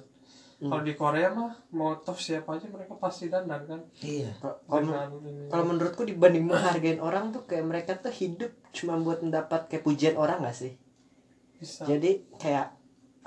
Kalau 0.58 0.82
di 0.82 0.98
Korea 0.98 1.29
mah 1.29 1.53
mau 1.70 1.94
toh 2.01 2.17
siapa 2.17 2.58
aja 2.58 2.65
mereka 2.65 2.98
pasti 2.98 3.29
dandan 3.29 3.62
kan. 3.70 3.82
Iya. 4.01 4.34
Kalau- 4.41 5.70
menurutku 5.70 6.01
dibanding 6.01 6.50
menghargain 6.50 6.98
orang 6.98 7.29
tuh 7.29 7.46
kayak 7.46 7.65
mereka 7.65 7.91
tuh 8.01 8.10
hidup 8.10 8.50
cuma 8.74 8.98
buat 8.98 9.22
mendapat 9.22 9.70
kayak 9.70 9.86
pujian 9.86 10.17
orang 10.17 10.41
gak 10.41 10.58
sih? 10.58 10.74
bisa. 11.58 11.89
Jadi 11.89 12.22
kayak 12.38 12.77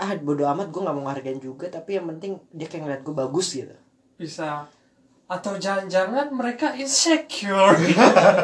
ah 0.01 0.11
bodo 0.17 0.49
amat 0.49 0.73
gue 0.73 0.81
nggak 0.81 0.97
mau 0.97 1.05
ngehargain 1.05 1.41
juga 1.45 1.69
tapi 1.69 2.01
yang 2.01 2.09
penting 2.09 2.41
dia 2.57 2.67
kayak 2.73 2.83
ngeliat 2.89 3.03
gue 3.05 3.15
bagus 3.15 3.53
gitu. 3.53 3.77
bisa 4.17 4.65
atau 5.31 5.55
jangan-jangan 5.55 6.35
mereka 6.35 6.75
insecure. 6.75 7.79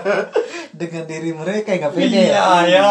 Dengan 0.80 1.02
diri 1.02 1.34
mereka 1.34 1.74
yang 1.74 1.90
nggak 1.90 1.94
pede 1.98 2.30
Iya, 2.30 2.46
ya. 2.62 2.78
Ya. 2.78 2.86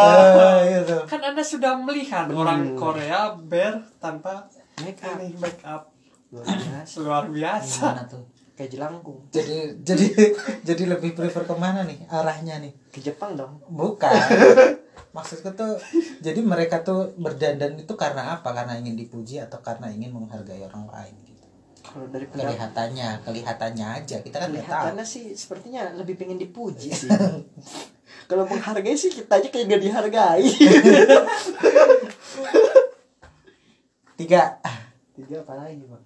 Ah, 0.83 1.05
kan 1.07 1.21
anda 1.23 1.39
sudah 1.39 1.79
melihat 1.79 2.27
Bener. 2.27 2.43
orang 2.43 2.61
Korea 2.75 3.31
ber 3.39 3.79
tanpa 4.03 4.51
Mereka 4.75 5.15
ini 5.23 5.31
make 5.39 5.63
up. 5.63 5.87
Luar 6.35 6.43
biasa. 6.67 6.95
Luar 6.99 7.25
biasa. 7.31 7.79
Gimana 7.79 8.03
tuh? 8.03 8.23
Kayak 8.55 8.69
jelangkung. 8.75 9.19
Jadi 9.31 9.79
jadi 9.87 10.05
jadi 10.67 10.83
lebih 10.91 11.15
prefer 11.15 11.47
ke 11.47 11.55
mana 11.55 11.87
nih? 11.87 12.03
Arahnya 12.11 12.59
nih? 12.59 12.75
Ke 12.91 12.99
Jepang 12.99 13.39
dong. 13.39 13.63
bukan. 13.71 14.11
Maksudku 15.15 15.55
tuh 15.55 15.79
jadi 16.19 16.43
mereka 16.43 16.83
tuh 16.83 17.15
berdandan 17.15 17.79
itu 17.79 17.95
karena 17.95 18.35
apa? 18.35 18.51
Karena 18.51 18.75
ingin 18.75 18.99
dipuji 18.99 19.39
atau 19.39 19.63
karena 19.63 19.87
ingin 19.87 20.11
menghargai 20.11 20.59
orang 20.67 20.91
lain 20.91 21.15
gitu 21.23 21.34
Kalau 21.95 22.11
dari 22.11 22.27
pendapat 22.27 22.59
kelihatannya 22.59 23.09
kelihatannya 23.23 23.85
aja 24.03 24.19
kita 24.19 24.35
kan 24.35 24.51
kelihatannya 24.51 25.05
sih 25.07 25.31
sepertinya 25.31 25.95
lebih 25.95 26.19
pengen 26.19 26.35
dipuji 26.35 26.91
sih. 26.91 27.07
Kalau 28.29 28.43
menghargai 28.43 28.99
sih 28.99 29.15
kita 29.15 29.39
aja 29.39 29.47
kayak 29.47 29.71
gak 29.71 29.79
dihargai. 29.79 30.43
tiga 34.19 34.59
Tiga 35.15 35.39
apa 35.47 35.53
lagi 35.55 35.87
bang? 35.87 36.03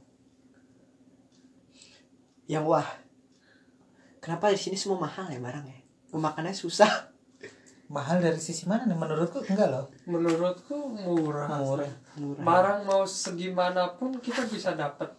Yang 2.46 2.66
wah. 2.70 2.90
Kenapa 4.22 4.54
di 4.54 4.62
sini 4.62 4.78
semua 4.78 5.02
mahal 5.02 5.26
ya 5.34 5.42
barangnya? 5.42 5.82
Makannya 6.14 6.54
susah. 6.54 7.10
mahal 7.90 8.22
dari 8.22 8.38
sisi 8.38 8.70
mana 8.70 8.86
nih 8.86 8.94
menurutku 8.94 9.42
enggak 9.50 9.66
loh 9.74 9.90
menurutku 10.06 10.94
murah 10.94 11.50
murah 11.58 11.90
Murah. 12.22 12.44
barang 12.46 12.80
mau 12.86 13.02
segimanapun 13.02 14.22
kita 14.22 14.46
bisa 14.46 14.78
dapat. 14.78 15.10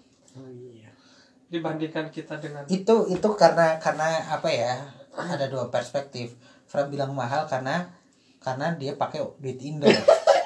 Dibandingkan 1.50 2.14
kita 2.14 2.38
dengan 2.38 2.62
itu 2.70 2.94
itu 3.10 3.28
karena 3.34 3.76
karena 3.82 4.22
apa 4.30 4.48
ya 4.48 4.78
ada 5.18 5.50
dua 5.50 5.66
perspektif. 5.68 6.38
Fran 6.70 6.86
bilang 6.86 7.10
mahal 7.18 7.50
karena 7.50 7.90
karena 8.38 8.78
dia 8.78 8.94
pakai 8.94 9.20
duit 9.42 9.58
Indo. 9.60 9.90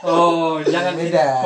Oh 0.04 0.60
jangan 0.60 1.00
Beda. 1.00 1.40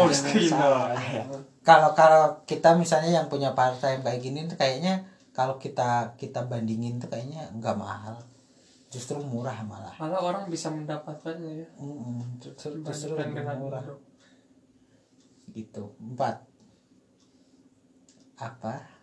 kalau 1.63 1.95
kalau 1.95 2.43
kita 2.43 2.75
misalnya 2.75 3.23
yang 3.23 3.31
punya 3.31 3.55
partai 3.55 3.95
yang 3.95 4.03
kayak 4.03 4.19
gini 4.19 4.51
tuh 4.51 4.59
kayaknya 4.59 5.07
kalau 5.31 5.63
kita 5.63 6.19
kita 6.19 6.43
bandingin 6.43 6.99
tuh 6.99 7.07
kayaknya 7.07 7.47
nggak 7.55 7.79
mahal. 7.79 8.19
Justru 8.91 9.23
murah 9.23 9.63
malah. 9.63 9.95
Malah 10.03 10.19
orang 10.19 10.45
bisa 10.51 10.75
mendapatkannya 10.75 11.63
ya. 11.63 11.69
Mm-mm, 11.79 12.43
justru, 12.43 12.83
justru 12.83 13.15
lebih 13.15 13.47
dengan 13.47 13.63
murah. 13.63 13.87
Gitu. 15.55 15.95
Empat. 16.03 16.43
Apa 18.43 18.98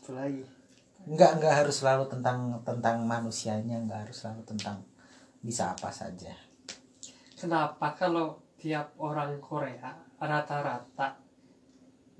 Apa 0.00 0.10
lagi? 0.16 0.42
nggak 1.00 1.40
nggak 1.40 1.54
harus 1.64 1.80
selalu 1.80 2.04
tentang 2.12 2.60
tentang 2.60 3.00
manusianya 3.08 3.80
nggak 3.88 4.04
harus 4.04 4.20
selalu 4.20 4.44
tentang 4.44 4.84
bisa 5.40 5.72
apa 5.72 5.88
saja 5.88 6.28
kenapa 7.32 7.96
kalau 7.96 8.36
tiap 8.60 8.92
orang 9.00 9.40
Korea 9.40 9.96
rata-rata 10.20 11.16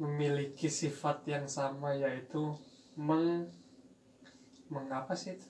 memiliki 0.01 0.65
sifat 0.65 1.29
yang 1.29 1.45
sama 1.45 1.93
yaitu 1.93 2.57
meng 2.97 3.45
mengapa 4.73 5.13
sih 5.13 5.37
itu? 5.37 5.45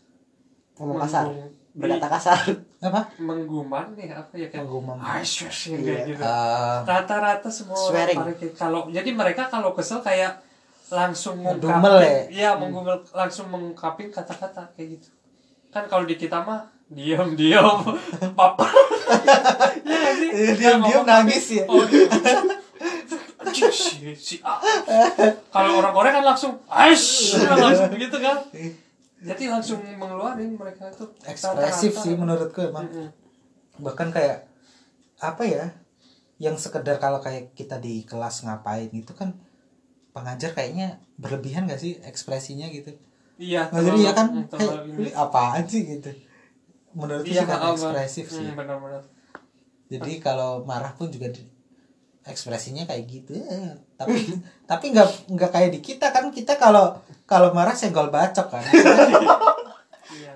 ngomong 0.75 0.99
kasar 0.99 1.31
berkata 1.71 2.11
kasar 2.11 2.39
apa 2.83 3.15
mengguman 3.23 3.95
nih 3.95 4.11
apa 4.11 4.35
ya 4.35 4.51
kayak 4.51 4.67
Menggumam. 4.67 4.99
Kayak 4.99 5.23
Iya. 5.79 6.03
gitu 6.03 6.23
rata-rata 6.83 7.47
semua 7.47 7.79
Swearing. 7.79 8.19
kalau 8.59 8.91
jadi 8.91 9.07
mereka 9.15 9.47
kalau 9.47 9.71
kesel 9.71 10.03
kayak 10.03 10.50
langsung 10.91 11.39
mengungkapin 11.39 12.35
ya? 12.35 12.59
menggumel 12.59 12.99
langsung 13.15 13.47
mengungkapin 13.49 14.11
kata-kata 14.11 14.67
kayak 14.75 14.99
gitu 14.99 15.09
kan 15.71 15.87
kalau 15.87 16.03
di 16.03 16.19
kita 16.19 16.43
mah 16.43 16.67
diam 16.91 17.39
diam 17.39 17.79
papa 18.39 18.67
nggak 19.87 20.13
sih? 20.19 20.31
Iya, 20.59 20.83
ngomong, 20.83 21.07
tapi- 21.07 21.31
nangis 21.31 21.47
ya. 21.55 21.65
oh, 21.71 21.87
diam. 21.87 22.11
Anjing, 23.41 23.73
si, 23.73 24.13
si 24.15 24.37
A. 24.45 24.61
kalau 25.49 25.81
orang 25.81 25.93
Korea 25.95 26.13
kan 26.13 26.25
langsung 26.27 26.61
aish 26.69 27.39
langsung 27.41 27.89
gitu 27.95 28.19
kan 28.21 28.37
jadi 29.21 29.45
langsung 29.49 29.81
mengeluarin 29.97 30.57
mereka 30.57 30.89
itu 30.89 31.09
ekspresif 31.25 31.93
sih 31.95 32.17
menurutku 32.17 32.69
emang 32.69 32.89
Mm-mm. 32.89 33.09
bahkan 33.81 34.13
kayak 34.13 34.49
apa 35.21 35.43
ya 35.45 35.65
yang 36.41 36.57
sekedar 36.57 36.97
kalau 36.97 37.21
kayak 37.21 37.53
kita 37.53 37.77
di 37.77 38.05
kelas 38.05 38.45
ngapain 38.45 38.89
itu 38.93 39.13
kan 39.13 39.37
pengajar 40.11 40.51
kayaknya 40.55 40.99
berlebihan 41.17 41.71
gak 41.71 41.79
sih 41.79 41.99
ekspresinya 42.03 42.67
gitu? 42.71 42.91
Iya 43.41 43.71
ngajar 43.73 43.95
ya 43.97 44.13
kan? 44.13 44.27
kayak 44.37 44.49
terlalu 44.53 44.85
ini 45.01 45.11
apaan 45.15 45.65
sih? 45.65 45.83
gitu. 45.89 46.11
Menurutku 46.93 47.31
Iya, 47.31 47.43
sih 47.43 47.49
kan 47.49 47.59
ekspresif 47.73 48.27
sih. 48.29 48.47
Hmm, 48.51 48.59
benar-benar. 48.59 49.03
Jadi 49.91 50.13
kalau 50.19 50.63
marah 50.67 50.93
pun 50.95 51.11
juga 51.11 51.31
di- 51.31 51.47
ekspresinya 52.27 52.85
kayak 52.85 53.05
gitu. 53.09 53.33
Tapi 53.97 54.35
tapi 54.67 54.85
nggak 54.93 55.09
nggak 55.35 55.51
kayak 55.51 55.71
di 55.75 55.81
kita 55.81 56.11
kan. 56.11 56.29
Kita 56.31 56.59
kalau 56.59 56.95
kalau 57.25 57.55
marah 57.55 57.75
senggol 57.75 58.11
bacok 58.11 58.51
kan 58.51 58.63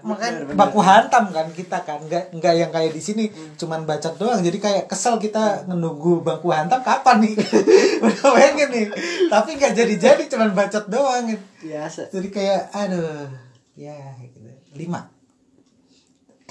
makanya 0.05 0.33
Bener, 0.39 0.47
bener. 0.47 0.59
baku 0.61 0.79
hantam 0.79 1.25
kan 1.29 1.49
kita 1.51 1.79
kan. 1.81 1.99
Nggak 1.99 2.31
nggak 2.33 2.55
yang 2.55 2.71
kayak 2.71 2.93
di 2.93 3.01
sini 3.01 3.25
cuman 3.57 3.83
bacot 3.83 4.15
doang. 4.15 4.39
Jadi 4.39 4.59
kayak 4.59 4.85
kesel 4.85 5.17
kita 5.17 5.65
nunggu 5.67 6.21
bangku 6.21 6.49
hantam 6.49 6.79
kapan 6.81 7.21
nih? 7.21 7.35
Udah 8.05 8.29
pengen 8.31 8.69
nih. 8.71 8.87
Tapi 9.27 9.51
nggak 9.55 9.73
jadi 9.75 9.95
jadi 9.97 10.23
cuman 10.27 10.53
bacot 10.53 10.85
doang. 10.87 11.25
Gitu. 11.27 11.45
biasa. 11.65 12.09
Jadi 12.09 12.29
kayak 12.29 12.69
aduh 12.71 13.27
ya 13.75 13.97
gitu. 14.21 14.39
Lima. 14.75 15.09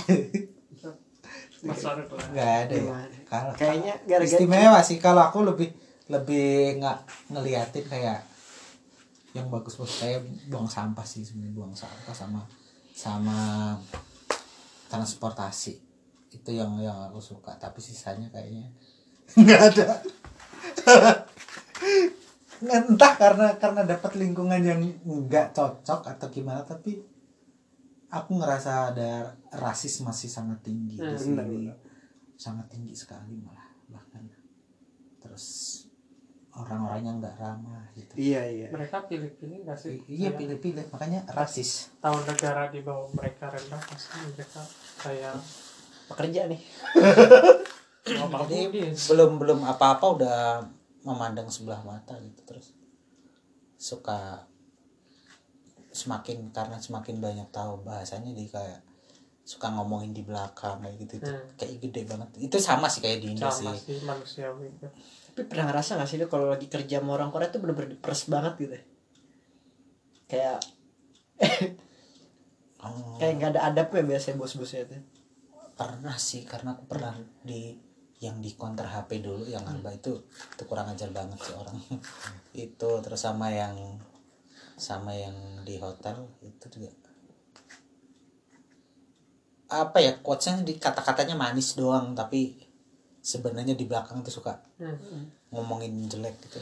Nggak 1.63 2.51
ada 2.62 2.75
ya. 2.75 2.98
Kalau 3.24 3.51
Kayaknya 3.55 3.93
gara-gara- 4.03 4.27
istimewa 4.27 4.79
sih. 4.81 4.98
Kalau 4.98 5.24
aku 5.24 5.43
lebih 5.43 5.72
lebih 6.05 6.77
nggak 6.77 6.98
ngeliatin 7.31 7.86
kayak 7.88 8.19
yang 9.31 9.48
bagus-bagus. 9.48 9.95
Kayak 9.98 10.22
buang 10.48 10.67
sampah 10.67 11.03
sih 11.03 11.24
sebenarnya 11.24 11.55
buang 11.55 11.72
sampah 11.72 12.12
sama 12.12 12.43
sama 12.94 13.74
transportasi. 14.88 15.82
Itu 16.30 16.50
yang 16.54 16.78
yang 16.78 17.10
aku 17.10 17.18
suka 17.20 17.58
tapi 17.58 17.82
sisanya 17.82 18.30
kayaknya 18.30 18.70
nggak 19.42 19.62
ada. 19.74 19.86
Entah 22.64 23.14
karena 23.20 23.58
karena 23.60 23.82
dapat 23.84 24.16
lingkungan 24.16 24.62
yang 24.64 24.80
nggak 25.04 25.52
cocok 25.52 26.16
atau 26.16 26.28
gimana 26.32 26.64
tapi 26.64 26.96
aku 28.08 28.38
ngerasa 28.38 28.94
ada 28.94 29.34
rasis 29.52 30.00
masih 30.00 30.30
sangat 30.30 30.62
tinggi 30.62 30.96
di 30.96 31.04
Hmm, 31.04 31.18
sini. 31.18 31.74
sangat 32.38 32.70
tinggi 32.70 32.94
sekali 32.94 33.42
malah 33.42 33.68
bahkan. 33.90 34.22
Terus 35.20 35.73
orang-orangnya 36.53 37.12
nggak 37.17 37.36
ramah 37.36 37.81
gitu. 37.93 38.13
Iya 38.13 38.41
iya. 38.45 38.67
Mereka 38.69 39.10
pilih-pilih 39.10 39.65
nggak 39.65 39.77
sih? 39.77 39.98
I- 40.05 40.22
iya 40.22 40.29
pilih-pilih 40.31 40.85
makanya 40.89 41.25
rasis. 41.29 41.89
Tahu 41.98 42.18
negara 42.24 42.70
di 42.70 42.79
bawah 42.79 43.09
mereka 43.11 43.50
rendah 43.50 43.81
pasti 43.81 44.18
mereka 44.29 44.61
kayak 45.01 45.35
pekerja 46.07 46.46
nih. 46.46 46.61
Mau 48.20 48.44
jadi 48.46 48.92
belum 48.92 49.39
belum 49.39 49.59
apa-apa 49.63 50.05
udah 50.13 50.39
memandang 51.01 51.48
sebelah 51.48 51.79
mata 51.81 52.20
gitu 52.20 52.44
terus 52.44 52.75
suka 53.75 54.44
semakin 55.89 56.50
karena 56.50 56.77
semakin 56.77 57.20
banyak 57.20 57.48
tahu 57.50 57.79
bahasanya 57.81 58.33
di 58.33 58.50
kayak 58.50 58.81
suka 59.44 59.68
ngomongin 59.70 60.11
di 60.11 60.24
belakang 60.24 60.79
kayak 60.79 60.96
gitu 61.00 61.13
itu 61.20 61.31
Hmm. 61.31 61.48
kayak 61.55 61.74
gede 61.79 62.01
banget. 62.07 62.27
Itu 62.39 62.57
sama 62.57 62.87
sih 62.87 63.00
kayak 63.00 63.20
di 63.20 63.35
Indo 63.35 63.48
sama 63.48 63.75
sih. 63.75 64.00
sih 64.00 64.00
manusiawi 64.03 64.68
gitu. 64.72 64.87
Tapi 65.33 65.50
pernah 65.50 65.74
ngerasa 65.74 65.98
gak 65.98 66.09
sih 66.09 66.22
lu 66.22 66.29
kalau 66.29 66.53
lagi 66.53 66.69
kerja 66.69 67.01
sama 67.01 67.17
orang 67.17 67.33
Korea 67.33 67.50
tuh 67.50 67.59
bener-bener 67.59 67.98
diperes 67.98 68.29
banget 68.29 68.53
gitu 68.61 68.77
kayak 70.29 70.61
Oh, 72.83 73.15
kayak 73.15 73.39
nggak 73.39 73.51
ada 73.55 73.61
adabnya 73.72 74.03
biasanya 74.03 74.35
bos-bosnya 74.35 74.83
tuh. 74.91 75.00
Pernah 75.74 76.19
sih 76.19 76.43
karena 76.43 76.75
aku 76.75 76.83
pernah 76.83 77.15
di 77.39 77.79
yang 78.19 78.43
di 78.43 78.55
counter 78.55 78.87
HP 78.87 79.24
dulu 79.24 79.48
yang 79.48 79.63
alba 79.67 79.91
itu 79.91 80.15
itu 80.27 80.63
kurang 80.67 80.91
ajar 80.91 81.11
banget 81.11 81.39
sih 81.39 81.55
orang. 81.55 81.79
Itu 82.67 83.03
terus 83.03 83.19
sama 83.19 83.51
yang 83.51 83.75
sama 84.79 85.11
yang 85.11 85.63
di 85.67 85.75
hotel 85.79 86.27
itu 86.39 86.65
juga. 86.72 86.91
Apa 89.72 90.00
ya 90.00 90.19
quotesnya 90.24 90.63
di 90.63 90.79
kata-katanya 90.79 91.35
manis 91.35 91.75
doang 91.75 92.15
tapi 92.15 92.63
sebenarnya 93.19 93.75
di 93.75 93.87
belakang 93.87 94.24
tuh 94.24 94.31
suka 94.39 94.59
Ngomongin 95.53 95.93
jelek 96.09 96.35
gitu. 96.43 96.59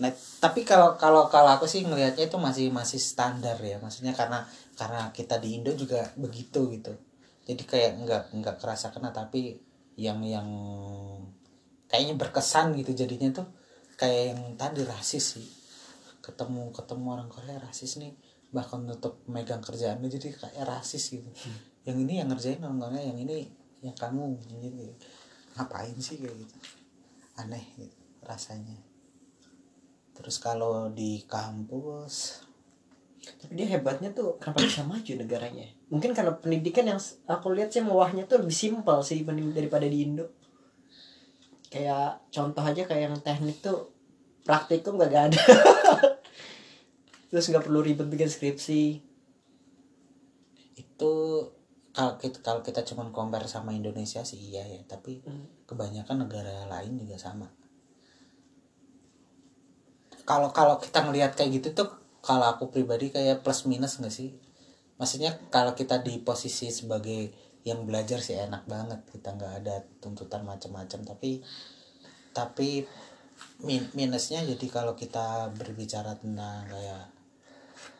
Nah, 0.00 0.08
tapi 0.40 0.64
kalau 0.64 0.96
kalau 0.96 1.28
kalau 1.28 1.60
aku 1.60 1.68
sih 1.68 1.84
ngelihatnya 1.84 2.32
itu 2.32 2.38
masih 2.40 2.72
masih 2.72 2.96
standar 2.96 3.60
ya. 3.60 3.76
Maksudnya 3.76 4.16
karena 4.16 4.48
karena 4.72 5.12
kita 5.12 5.36
di 5.36 5.60
Indo 5.60 5.76
juga 5.76 6.08
begitu 6.16 6.72
gitu. 6.72 6.96
Jadi 7.44 7.62
kayak 7.68 7.92
nggak 8.08 8.22
nggak 8.40 8.56
kerasa 8.56 8.88
kena 8.88 9.12
tapi 9.12 9.60
yang 10.00 10.24
yang 10.24 10.48
kayaknya 11.84 12.16
berkesan 12.16 12.72
gitu 12.80 12.96
jadinya 12.96 13.44
tuh 13.44 13.46
kayak 14.00 14.32
yang 14.32 14.40
tadi 14.56 14.88
rasis 14.88 15.36
sih. 15.36 15.48
Ketemu 16.24 16.72
ketemu 16.72 17.06
orang 17.12 17.28
Korea 17.28 17.60
rasis 17.60 18.00
nih 18.00 18.16
bahkan 18.50 18.80
untuk 18.82 19.20
megang 19.28 19.60
kerjaannya 19.60 20.08
jadi 20.08 20.32
kayak 20.32 20.64
rasis 20.64 21.12
gitu. 21.12 21.28
Yang 21.84 21.96
ini 22.08 22.12
yang 22.24 22.28
ngerjain 22.32 22.60
orang 22.64 22.80
Korea, 22.80 23.04
yang 23.04 23.20
ini 23.20 23.52
yang 23.84 23.96
kamu 23.96 24.40
gitu. 24.64 24.96
Ngapain 25.60 25.96
sih 26.00 26.16
kayak 26.16 26.40
gitu 26.40 26.79
aneh 27.40 27.64
gitu 27.80 28.00
rasanya. 28.24 28.76
Terus 30.12 30.36
kalau 30.36 30.92
di 30.92 31.24
kampus 31.24 32.44
tapi 33.20 33.52
dia 33.52 33.68
hebatnya 33.68 34.16
tuh 34.16 34.40
kenapa 34.40 34.64
bisa 34.64 34.80
maju 34.84 35.12
negaranya? 35.12 35.68
Mungkin 35.92 36.16
karena 36.16 36.32
pendidikan 36.40 36.88
yang 36.88 37.00
aku 37.28 37.52
lihat 37.52 37.68
sih 37.68 37.84
mewahnya 37.84 38.24
tuh 38.24 38.40
lebih 38.40 38.56
simpel 38.56 39.04
sih 39.04 39.20
daripada 39.24 39.84
di 39.84 40.08
Indo. 40.08 40.32
Kayak 41.68 42.24
contoh 42.32 42.64
aja 42.64 42.82
kayak 42.88 43.02
yang 43.12 43.16
teknik 43.20 43.60
tuh 43.60 43.92
praktikum 44.48 44.96
gak 44.96 45.30
ada. 45.30 45.40
Terus 47.30 47.46
nggak 47.46 47.62
perlu 47.62 47.84
ribet 47.84 48.08
bikin 48.10 48.26
skripsi. 48.26 48.98
Itu 50.74 51.12
kalau 51.90 52.14
kita 52.16 52.38
kalau 52.46 52.62
kita 52.62 52.86
cuman 52.86 53.10
compare 53.10 53.50
sama 53.50 53.74
Indonesia 53.74 54.22
sih 54.22 54.38
iya 54.38 54.62
ya 54.62 54.80
tapi 54.86 55.22
kebanyakan 55.66 56.26
negara 56.26 56.66
lain 56.70 56.98
juga 56.98 57.18
sama. 57.18 57.50
Kalau 60.22 60.54
kalau 60.54 60.78
kita 60.78 61.02
ngelihat 61.02 61.34
kayak 61.34 61.58
gitu 61.58 61.68
tuh 61.74 61.88
kalau 62.22 62.46
aku 62.46 62.70
pribadi 62.70 63.10
kayak 63.10 63.42
plus 63.42 63.66
minus 63.66 63.98
nggak 63.98 64.14
sih? 64.14 64.30
Maksudnya 65.00 65.34
kalau 65.50 65.74
kita 65.74 65.98
di 66.04 66.20
posisi 66.22 66.70
sebagai 66.70 67.50
yang 67.64 67.84
belajar 67.84 68.24
sih 68.24 68.40
enak 68.40 68.64
banget 68.64 69.00
kita 69.12 69.36
nggak 69.36 69.54
ada 69.64 69.84
tuntutan 70.00 70.48
macam-macam 70.48 71.04
tapi 71.04 71.44
tapi 72.32 72.88
min- 73.60 73.92
minusnya 73.92 74.40
jadi 74.40 74.66
kalau 74.72 74.96
kita 74.96 75.52
berbicara 75.60 76.16
tentang 76.16 76.64
kayak 76.72 77.12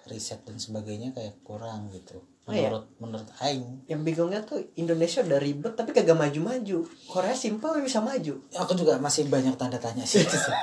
riset 0.09 0.41
dan 0.49 0.57
sebagainya 0.57 1.13
kayak 1.13 1.37
kurang 1.45 1.93
gitu 1.93 2.25
Oh 2.51 2.55
iya? 2.59 2.67
menurut 2.67 2.87
menurut 2.99 3.29
Aing. 3.39 3.87
Yang 3.87 4.01
bingungnya 4.03 4.41
tuh 4.43 4.59
Indonesia 4.75 5.23
udah 5.23 5.39
ribet 5.39 5.73
tapi 5.79 5.95
kagak 5.95 6.19
maju-maju. 6.19 6.83
Korea 7.07 7.35
simpel 7.39 7.79
tapi 7.79 7.87
bisa 7.87 8.03
maju. 8.03 8.35
Aku 8.59 8.73
juga 8.75 8.99
masih 8.99 9.31
banyak 9.31 9.55
tanda 9.55 9.79
tanya 9.79 10.03
sih. 10.03 10.27
Itu 10.27 10.35
sih. 10.35 10.55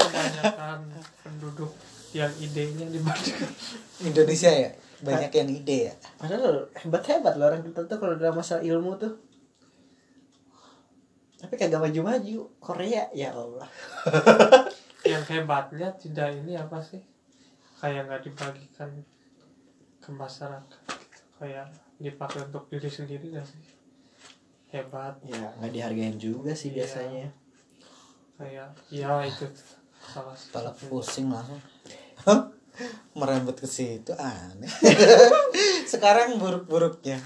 kebanyakan 0.00 0.80
penduduk 1.20 1.68
yang 2.16 2.32
idenya 2.40 2.88
dibandingkan 2.88 3.52
Indonesia 4.00 4.48
ya? 4.48 4.70
Banyak 5.04 5.32
yang 5.32 5.48
ide 5.52 5.78
ya? 5.92 5.94
Padahal 6.16 6.72
hebat-hebat 6.72 7.36
loh 7.36 7.52
orang 7.52 7.60
kita 7.60 7.84
tuh 7.84 8.00
kalau 8.00 8.16
dalam 8.16 8.40
masalah 8.40 8.64
ilmu 8.64 8.96
tuh. 8.96 9.12
Tapi 11.36 11.54
kagak 11.60 11.84
maju-maju. 11.84 12.48
Korea 12.56 13.12
ya 13.12 13.36
Allah. 13.36 13.68
Yang 15.04 15.24
hebatnya 15.36 15.88
tidak 16.00 16.32
ini 16.32 16.56
apa 16.56 16.80
sih? 16.80 17.00
Kayak 17.80 18.08
nggak 18.08 18.22
dibagikan 18.24 18.88
ke 20.10 20.18
masyarakat 20.18 20.66
kayak 21.38 21.66
dipakai 22.02 22.42
untuk 22.50 22.66
diri 22.66 22.90
sendiri 22.90 23.30
nggak 23.30 23.46
sih? 23.46 23.62
Hebat. 24.74 25.22
Ya 25.22 25.54
nggak 25.62 25.70
dihargain 25.70 26.18
juga 26.18 26.50
sih 26.50 26.74
Iya. 26.74 26.82
biasanya. 26.82 27.28
Kayak 28.34 28.68
ya 28.90 29.22
itu 29.22 29.46
salah 30.02 30.34
kepala 30.34 30.70
satu 30.74 30.84
pusing 30.90 31.30
langsung. 31.30 31.62
Merembet 33.14 33.54
ke 33.60 33.68
situ 33.70 34.10
aneh. 34.18 34.70
Sekarang 35.92 36.38
buruk-buruknya 36.42 37.20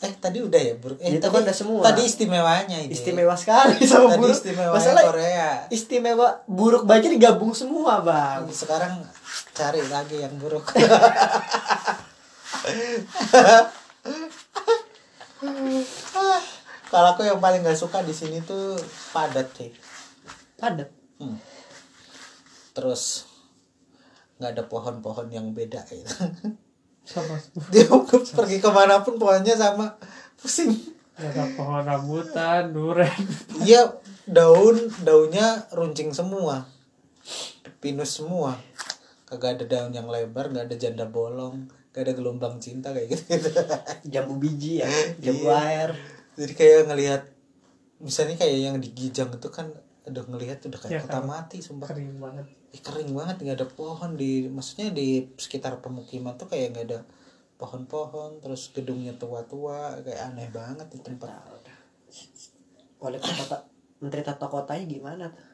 eh 0.00 0.12
tadi 0.16 0.40
udah 0.40 0.56
ya 0.56 0.74
buruk 0.80 0.96
eh 1.04 1.16
Itu 1.16 1.20
tadi, 1.20 1.34
kan 1.36 1.44
udah 1.44 1.52
semua. 1.52 1.80
tadi 1.84 2.02
istimewanya 2.02 2.76
ini. 2.80 2.92
Istimewa 2.92 3.36
sekali 3.36 3.76
sama 3.84 4.16
tadi 4.16 4.24
buruk. 4.24 4.32
istimewa 4.32 4.72
masalah 4.72 5.02
Korea. 5.04 5.48
istimewa 5.68 6.28
buruk 6.48 6.82
baca 6.88 7.04
digabung 7.04 7.52
semua 7.52 8.00
bang. 8.00 8.48
Sekarang 8.48 9.04
cari 9.52 9.84
lagi 9.84 10.24
yang 10.24 10.32
buruk. 10.40 10.64
Kalau 16.88 17.08
aku 17.12 17.26
yang 17.26 17.40
paling 17.42 17.60
gak 17.60 17.76
suka 17.76 18.00
di 18.00 18.14
sini 18.14 18.38
tuh 18.40 18.78
padat 19.10 19.50
sih. 19.56 19.70
Padat? 20.56 20.88
Hmm. 21.14 21.38
terus 22.74 23.30
nggak 24.42 24.50
ada 24.50 24.64
pohon-pohon 24.66 25.30
yang 25.30 25.54
beda 25.54 25.86
gitu 25.86 26.10
sama. 27.04 27.36
Dia 27.72 27.84
pergi 28.34 28.58
ke 28.58 28.68
mana 28.68 29.00
pun 29.00 29.16
pohonnya 29.16 29.54
sama. 29.54 29.94
Pusing. 30.34 30.72
Ada 31.14 31.46
pohon 31.54 31.84
rambutan 31.84 32.72
duren. 32.72 33.12
Iya 33.64 33.86
daun 34.26 34.76
daunnya 35.00 35.68
runcing 35.70 36.10
semua. 36.10 36.66
Pinus 37.78 38.18
semua. 38.18 38.56
Kagak 39.24 39.60
ada 39.60 39.64
daun 39.66 39.92
yang 39.92 40.08
lebar 40.08 40.48
nggak 40.48 40.68
ada 40.68 40.76
janda 40.76 41.06
bolong 41.06 41.64
gak 41.90 42.10
ada 42.10 42.18
gelombang 42.18 42.58
cinta 42.58 42.90
kayak 42.90 43.06
gitu, 43.06 43.38
jambu 44.18 44.34
biji 44.42 44.82
ya 44.82 44.88
jambu 45.22 45.46
Iya. 45.46 45.62
air. 45.62 45.90
Jadi 46.34 46.52
kayak 46.52 46.90
ngelihat 46.90 47.22
misalnya 48.02 48.34
kayak 48.34 48.58
yang 48.58 48.76
di 48.82 48.90
Gijang 48.90 49.30
itu 49.30 49.46
kan 49.46 49.70
udah 50.02 50.26
ngelihat 50.26 50.58
udah 50.66 50.74
kayak 50.74 50.90
Ya, 50.90 51.00
kota 51.06 51.22
kan. 51.22 51.30
mati 51.30 51.62
sumpah. 51.62 51.86
Kering 51.86 52.18
banget 52.18 52.50
Ih, 52.74 52.82
kering 52.82 53.14
banget 53.14 53.38
nggak 53.38 53.58
ada 53.62 53.68
pohon 53.70 54.18
di 54.18 54.50
maksudnya 54.50 54.90
di 54.90 55.30
sekitar 55.38 55.78
pemukiman 55.78 56.34
tuh 56.34 56.50
kayak 56.50 56.74
nggak 56.74 56.86
ada 56.90 57.00
pohon-pohon 57.54 58.42
terus 58.42 58.74
gedungnya 58.74 59.14
tua-tua 59.14 60.02
kayak 60.02 60.34
aneh 60.34 60.50
banget 60.50 60.90
di 60.90 60.98
tempat. 60.98 61.30
Nah, 61.30 61.80
wali 62.98 63.22
kota 63.22 63.70
menteri 64.02 64.26
tata 64.26 64.50
kotanya 64.50 64.84
gimana 64.90 65.24
tuh? 65.30 65.46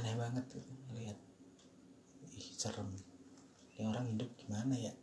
Aneh 0.00 0.16
banget 0.16 0.44
tuh 0.48 0.64
ngelihat 0.88 1.20
ih 2.32 2.48
serem. 2.56 2.96
Ini 3.76 3.92
orang 3.92 4.08
hidup 4.16 4.32
gimana 4.40 4.72
ya? 4.72 4.96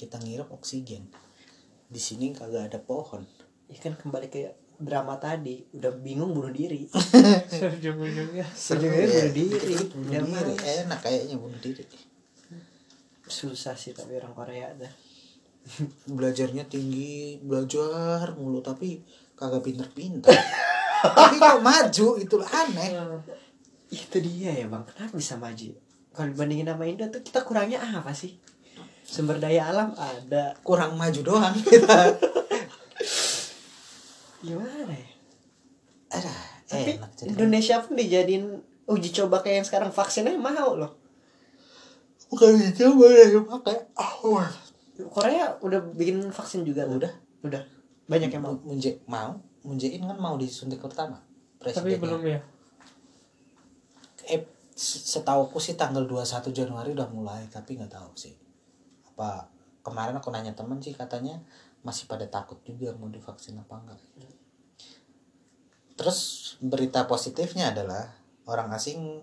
Kita 0.00 0.16
ngirup 0.16 0.48
oksigen. 0.48 1.12
Di 1.92 2.00
sini 2.00 2.32
kagak 2.32 2.72
ada 2.72 2.80
pohon. 2.80 3.28
Ya 3.68 3.76
kan 3.84 4.00
kembali 4.00 4.32
ke 4.32 4.56
drama 4.78 5.18
tadi 5.18 5.66
udah 5.74 5.92
bingung 5.98 6.30
bunuh 6.30 6.54
diri. 6.54 6.86
Ujung-ujungnya 7.78 8.46
Ujung-ujungnya 8.46 9.06
bunuh 9.10 9.34
diri. 9.34 9.74
bunuh 9.90 10.42
diri. 10.46 10.54
enak 10.86 10.98
kayaknya 11.02 11.36
bunuh 11.36 11.58
diri 11.58 11.82
susah 13.28 13.76
sih 13.76 13.92
tapi 13.92 14.16
orang 14.16 14.32
Korea 14.32 14.72
dah. 14.74 14.92
Belajarnya 16.16 16.64
tinggi 16.66 17.38
belajar 17.44 18.34
mulu 18.34 18.64
tapi 18.64 19.04
kagak 19.36 19.62
pinter-pinter. 19.62 20.34
Tapi 20.98 21.38
kok 21.38 21.62
maju 21.62 22.18
itu 22.18 22.36
aneh. 22.42 22.90
Itu 23.86 24.18
dia 24.18 24.50
ya 24.50 24.66
bang. 24.66 24.82
Kenapa 24.82 25.14
bisa 25.14 25.38
maju? 25.38 25.70
Kalau 26.10 26.34
dibandingin 26.34 26.66
sama 26.66 26.90
Indo 26.90 27.06
tuh 27.06 27.22
kita 27.22 27.46
kurangnya 27.46 27.78
apa 27.78 28.10
sih? 28.10 28.34
Sumber 29.06 29.38
daya 29.38 29.70
alam 29.70 29.94
ada. 29.94 30.58
Kurang 30.66 30.98
maju 30.98 31.20
doang 31.22 31.54
kita 31.54 32.18
gimana 34.48 34.92
ya? 34.96 35.08
Aduh, 36.16 36.38
tapi 36.64 36.90
enak 36.96 37.10
jadi 37.16 37.28
Indonesia 37.36 37.76
pun 37.84 37.92
dijadiin 38.00 38.44
uji 38.88 39.08
coba 39.12 39.44
kayak 39.44 39.56
yang 39.60 39.66
sekarang 39.68 39.90
vaksinnya 39.92 40.32
mau 40.40 40.72
loh. 40.72 40.96
Bukan 42.28 42.56
dicoba 42.60 43.08
ya 43.08 43.40
pakai 43.40 43.76
oh, 43.96 44.40
Korea 45.12 45.56
udah 45.60 45.80
bikin 45.96 46.28
vaksin 46.28 46.64
juga 46.64 46.88
tuh. 46.88 47.00
udah. 47.00 47.12
Udah. 47.44 47.62
Banyak 48.08 48.32
yang 48.32 48.42
mau. 48.44 48.56
Munje 48.64 49.00
mau? 49.08 49.36
Munjein 49.64 50.00
kan 50.00 50.16
mau 50.16 50.36
disuntik 50.40 50.80
pertama 50.80 51.20
tapi 51.58 51.98
presidennya. 51.98 51.98
belum 51.98 52.22
ya. 52.22 52.40
Eh 54.30 54.40
setauku 54.78 55.58
sih 55.58 55.74
tanggal 55.74 56.06
21 56.06 56.54
Januari 56.54 56.94
udah 56.94 57.10
mulai 57.10 57.42
tapi 57.50 57.74
nggak 57.74 57.90
tahu 57.90 58.10
sih. 58.14 58.34
Apa 59.14 59.50
kemarin 59.82 60.14
aku 60.16 60.30
nanya 60.30 60.54
temen 60.54 60.78
sih 60.78 60.94
katanya 60.94 61.42
masih 61.82 62.06
pada 62.06 62.26
takut 62.26 62.58
juga 62.62 62.94
mau 62.98 63.10
divaksin 63.10 63.58
apa 63.58 63.74
enggak 63.78 64.00
terus 65.98 66.18
berita 66.58 67.04
positifnya 67.04 67.74
adalah 67.74 68.14
orang 68.46 68.70
asing 68.70 69.18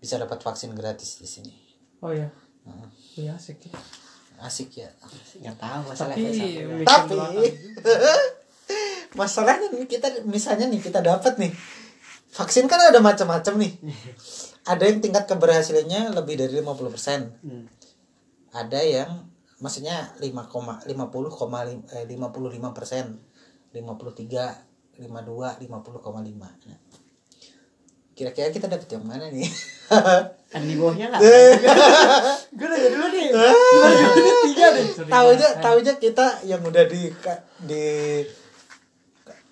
bisa 0.00 0.16
dapat 0.16 0.40
vaksin 0.40 0.72
gratis 0.72 1.20
di 1.20 1.28
sini. 1.28 1.52
Oh 2.00 2.10
ya 2.10 2.26
Heeh. 2.64 2.88
iya 3.20 3.36
asik 3.36 3.68
ya. 3.68 3.76
Asik 4.40 4.72
ya? 4.74 4.88
Nggak 5.38 5.56
tahu 5.56 5.80
masalah 5.86 6.16
tapi 6.16 6.32
bikin 6.32 6.82
Tapi- 6.82 7.54
masalahnya 9.20 9.70
nih 9.70 9.86
kita 9.86 10.08
misalnya 10.26 10.66
nih 10.66 10.80
kita 10.82 10.98
dapat 10.98 11.38
nih 11.38 11.52
vaksin 12.32 12.66
kan 12.66 12.80
ada 12.82 12.98
macam-macam 12.98 13.54
nih. 13.62 13.72
Ada 14.64 14.88
yang 14.88 15.04
tingkat 15.04 15.28
keberhasilannya 15.28 16.16
lebih 16.16 16.40
dari 16.40 16.56
50% 16.56 17.44
Hmm. 17.44 17.68
ada 18.48 18.80
yang 18.80 19.28
maksudnya 19.60 20.16
5,50,5 20.24 20.88
eh, 21.92 22.08
55 22.08 22.72
persen 22.72 23.20
53 23.76 24.73
52 24.98 25.66
50,5 25.66 26.38
nah, 26.40 26.78
kira-kira 28.14 28.48
kita 28.54 28.70
dapat 28.70 28.88
yang 28.94 29.04
mana 29.04 29.26
nih? 29.28 29.50
Kan 30.54 30.62
di 30.62 30.78
bawahnya 30.78 31.10
nggak 31.10 31.20
gue 32.58 32.66
nanya 32.70 32.88
dulu 32.94 33.06
nih. 33.10 33.26
Gimana 33.34 33.94
jawabannya 33.98 34.34
tiga 34.46 34.66
deh. 34.70 34.86
Tahunya 35.14 35.48
tahunya 35.58 35.94
kita 35.98 36.26
yang 36.46 36.62
udah 36.62 36.84
di 36.86 37.10
di 37.66 37.84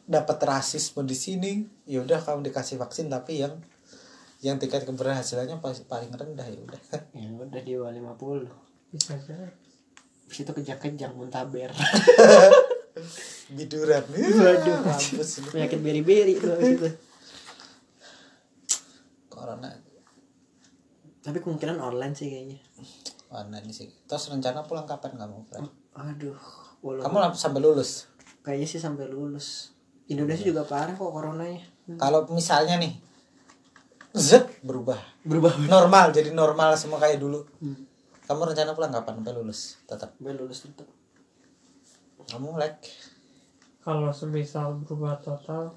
dapat 0.06 0.38
rasisme 0.46 1.02
di 1.02 1.16
sini 1.18 1.52
ya 1.86 2.02
udah 2.06 2.22
kamu 2.22 2.46
dikasih 2.46 2.78
vaksin 2.78 3.10
tapi 3.10 3.42
yang 3.42 3.58
yang 4.42 4.58
tingkat 4.62 4.86
keberhasilannya 4.86 5.58
paling 5.62 6.14
rendah 6.14 6.46
ya 6.46 6.60
udah. 6.62 6.80
Ya 7.18 7.28
udah 7.34 7.60
di 7.66 7.72
bawah 7.74 7.90
50 7.90 8.94
bisa 8.94 9.18
aja. 9.18 9.50
Terus 10.30 10.38
itu 10.46 10.52
kejang-kejang 10.54 11.12
muntaber 11.18 11.74
biduran 13.52 14.04
Waduh. 14.04 14.84
mampus 14.84 15.40
lu. 15.40 15.48
penyakit 15.48 15.80
beri-beri 15.80 16.36
tuh 16.36 16.52
abis 16.52 16.68
itu. 16.76 16.88
Corona. 19.32 19.68
Tapi 21.22 21.38
kemungkinan 21.40 21.80
online 21.80 22.12
sih 22.12 22.28
kayaknya. 22.28 22.58
Online 23.32 23.68
sih. 23.72 23.88
Terus 24.04 24.28
rencana 24.28 24.60
pulang 24.68 24.84
kapan 24.84 25.16
kamu 25.16 25.40
Fred? 25.48 25.64
aduh 25.92 26.40
walaupun 26.80 27.20
kamu 27.20 27.36
sampai 27.36 27.60
lulus? 27.60 28.08
Kayaknya 28.44 28.68
sih 28.68 28.80
sampai 28.80 29.08
lulus. 29.08 29.76
Indonesia 30.08 30.44
juga 30.44 30.64
parah 30.64 30.92
kok 30.92 31.08
coronanya. 31.08 31.64
Kalau 31.96 32.28
misalnya 32.28 32.76
nih 32.76 32.96
Z 34.12 34.44
berubah. 34.60 35.00
Berubah. 35.24 35.56
Normal 35.64 36.12
jadi 36.12 36.28
normal 36.32 36.76
semua 36.76 37.00
kayak 37.00 37.20
dulu. 37.20 37.44
Hmm. 37.60 37.88
kamu 38.22 38.54
rencana 38.54 38.72
pulang 38.72 38.92
kapan? 38.94 39.20
Sampai 39.20 39.34
lulus 39.34 39.60
tetap? 39.84 40.10
Sampai 40.16 40.32
lulus 40.36 40.64
tetap 40.64 40.88
kamu 42.32 42.56
like 42.56 42.80
kalau 43.84 44.08
semisal 44.08 44.80
berubah 44.80 45.20
total 45.20 45.76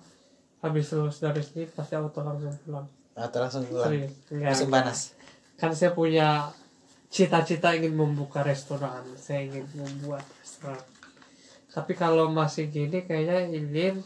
habis 0.63 0.87
lulus 0.95 1.19
dari 1.19 1.43
sini 1.43 1.67
pasti 1.67 1.93
auto 1.99 2.23
langsung 2.23 2.55
pulang. 2.63 2.87
Atau 3.13 3.43
langsung 3.43 3.67
pulang? 3.67 3.91
Serius. 3.91 4.13
Musim 4.31 4.67
enggak. 4.71 4.71
panas? 4.71 4.99
Kan 5.59 5.71
saya 5.75 5.91
punya 5.91 6.49
cita-cita 7.11 7.75
ingin 7.75 7.93
membuka 7.93 8.41
restoran 8.41 9.03
saya 9.19 9.45
ingin 9.45 9.67
membuat 9.75 10.23
restoran. 10.41 10.79
Tapi 11.75 11.91
kalau 11.91 12.31
masih 12.31 12.71
gini 12.71 13.03
kayaknya 13.03 13.51
ingin 13.51 13.99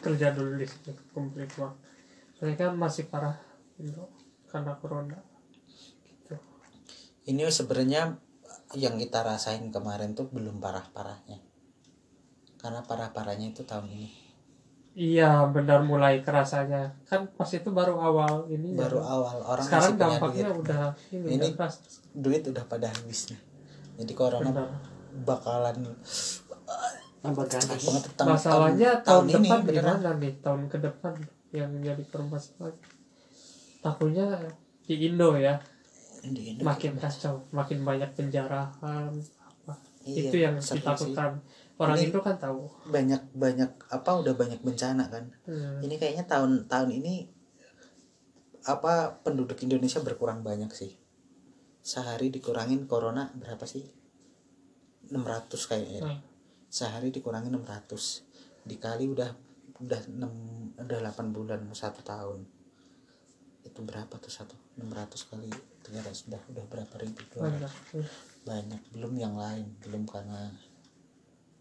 kerja 0.00 0.32
dulu 0.32 0.56
di 0.56 0.66
sini 0.66 0.96
kumpulin 1.12 1.50
uang. 1.60 1.74
Soalnya 2.38 2.56
kan 2.56 2.72
masih 2.74 3.06
parah 3.12 3.36
Indo 3.76 4.08
karena 4.48 4.72
corona 4.80 5.20
gitu. 6.06 6.36
Ini 7.28 7.46
sebenarnya 7.50 8.18
yang 8.74 8.96
kita 8.96 9.20
rasain 9.20 9.68
kemarin 9.68 10.12
tuh 10.12 10.28
belum 10.28 10.58
parah-parahnya. 10.58 11.38
Karena 12.56 12.80
parah-parahnya 12.80 13.50
itu 13.50 13.62
tahun 13.62 13.90
ini. 13.90 14.08
Iya 14.92 15.48
benar 15.48 15.80
mulai 15.80 16.20
kerasanya. 16.20 16.92
Kan 17.08 17.24
pas 17.32 17.48
itu 17.48 17.72
baru 17.72 17.96
awal 17.96 18.44
ini 18.46 18.76
ya. 18.76 18.84
baru 18.84 19.00
awal 19.00 19.40
orang 19.40 19.64
sekarang 19.64 19.88
masih 19.88 19.96
punya 19.96 20.08
dampaknya 20.20 20.44
duit. 20.44 20.60
udah 20.60 20.84
ini, 21.08 21.16
Ini- 21.24 21.36
udah 21.40 21.50
keras 21.56 21.74
duit 22.12 22.42
udah 22.44 22.64
pada 22.68 22.86
habis 22.92 23.20
nih 23.32 23.40
jadi 23.96 24.12
corona 24.12 24.52
benar. 24.52 24.68
bakalan 25.24 25.76
tambah 27.24 27.44
ganas. 27.48 27.80
banget 27.80 28.04
tahun- 28.12 28.30
masalahnya 28.36 28.90
tahun, 29.00 29.00
tahun, 29.00 29.24
tahun 29.24 29.24
ini 29.24 29.48
depan 29.48 29.60
beneran. 29.64 29.96
gimana 29.96 30.10
nih? 30.20 30.32
Tahun 30.44 30.62
ke 30.68 30.76
depan 30.76 31.14
yang 31.52 31.70
jadi 31.80 32.04
permasalahan. 32.12 32.76
Takutnya 33.80 34.26
di 34.82 34.94
Indo 35.08 35.30
ya 35.40 35.54
makin 36.62 36.92
kacau 36.94 37.42
makin 37.50 37.82
banyak 37.82 38.10
penjarahan 38.14 39.10
apa. 39.42 39.74
Iya, 40.06 40.30
itu 40.30 40.36
yang 40.38 40.54
ditakutkan. 40.58 41.38
Orang 41.78 41.98
Ini- 41.98 42.10
Indo 42.10 42.20
kan 42.22 42.38
tahu. 42.38 42.70
banyak 42.90 43.22
banyak 43.34 43.70
apa 43.90 44.10
udah 44.22 44.34
banyak 44.38 44.62
bencana 44.62 45.10
kan. 45.10 45.26
Hmm. 45.46 45.82
ini 45.82 45.98
kayaknya 45.98 46.26
tahun 46.30 46.70
tahun 46.70 46.90
ini 47.02 47.26
apa 48.62 49.18
penduduk 49.26 49.58
Indonesia 49.66 49.98
berkurang 49.98 50.46
banyak 50.46 50.70
sih. 50.70 50.94
Sehari 51.82 52.30
dikurangin 52.30 52.86
corona 52.86 53.34
berapa 53.34 53.66
sih? 53.66 53.82
600 55.10 55.66
kayaknya. 55.66 56.02
Hmm. 56.06 56.20
sehari 56.72 57.12
dikurangin 57.12 57.52
600 57.52 58.24
dikali 58.64 59.04
udah 59.04 59.28
udah 59.76 60.00
6 60.08 60.80
udah 60.80 60.98
8 61.04 61.34
bulan 61.36 61.60
satu 61.76 62.00
tahun. 62.00 62.48
Itu 63.66 63.84
berapa 63.84 64.14
tuh 64.16 64.32
satu? 64.32 64.56
600 64.80 65.28
kali 65.28 65.50
300 65.92 66.08
sudah 66.16 66.40
udah 66.48 66.64
berapa 66.72 66.94
ribu 67.04 67.20
Banyak. 67.36 67.72
banyak 68.48 68.82
belum 68.96 69.12
yang 69.20 69.36
lain. 69.36 69.68
Belum 69.84 70.08
karena 70.08 70.48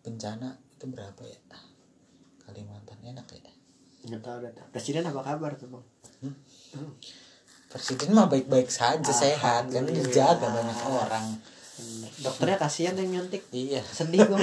bencana 0.08 0.56
itu 0.72 0.88
berapa 0.88 1.20
ya? 1.28 1.40
Kalimantan 2.48 2.96
enak 3.04 3.28
ya? 3.36 3.52
Nggak 4.08 4.22
tahu 4.24 4.38
data 4.40 4.64
presiden 4.72 5.04
apa 5.04 5.20
kabar 5.20 5.52
tuh 5.60 5.68
bang? 5.68 5.84
Presiden 7.68 8.16
mah 8.16 8.32
baik-baik 8.32 8.72
saja 8.72 9.12
sehat 9.12 9.68
kan? 9.68 9.84
dijaga 9.84 10.48
banyak 10.48 10.80
orang. 10.88 11.28
Dokternya 12.24 12.56
kasihan 12.56 12.96
yang 12.96 13.20
nyuntik 13.20 13.44
iya. 13.52 13.84
Sedih 13.84 14.24
gue 14.24 14.38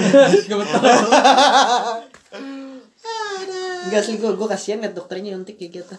Enggak 3.89 4.03
sih 4.05 4.21
gue 4.21 4.31
gue 4.37 4.47
kasihan 4.47 4.85
liat 4.85 4.93
dokternya 4.93 5.33
nyuntik 5.33 5.57
kayak 5.57 5.81
gitu 5.81 5.95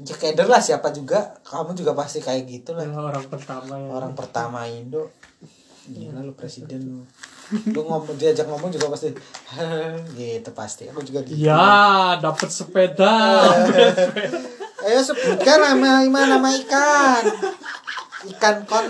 ya 0.00 0.14
keder 0.16 0.48
lah 0.48 0.60
siapa 0.62 0.88
juga. 0.92 1.36
Kamu 1.44 1.76
juga 1.76 1.92
pasti 1.92 2.24
kayak 2.24 2.48
gitu 2.48 2.72
lah. 2.72 2.88
Orang 2.88 3.26
pertama 3.28 3.76
ya. 3.76 3.88
Orang 3.92 4.12
pertama 4.16 4.64
Indo. 4.64 5.12
Gila 5.90 6.22
lu 6.22 6.32
presiden 6.36 6.80
lu. 6.86 7.00
Lu 7.74 7.80
ngomong 7.82 8.14
diajak 8.14 8.46
ngomong 8.46 8.70
juga 8.70 8.92
pasti 8.94 9.10
gitu 10.18 10.50
pasti. 10.54 10.86
Aku 10.88 11.02
juga 11.02 11.20
gitu. 11.26 11.36
Ya 11.36 12.16
dapat 12.22 12.48
sepeda. 12.48 13.44
Ayo 14.86 15.04
sebutkan 15.04 15.60
nama 15.60 16.00
nama 16.06 16.20
nama 16.38 16.48
ikan. 16.64 17.24
Ikan 18.32 18.56
kon. 18.64 18.86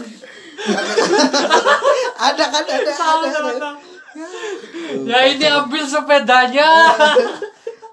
Ada 2.20 2.44
kan 2.52 2.64
ada 2.68 2.84
ada, 2.84 2.92
ada. 2.92 3.00
tahu. 3.00 3.24
ya 5.08 5.24
ini 5.24 5.46
ambil 5.48 5.80
sepedanya 5.88 6.68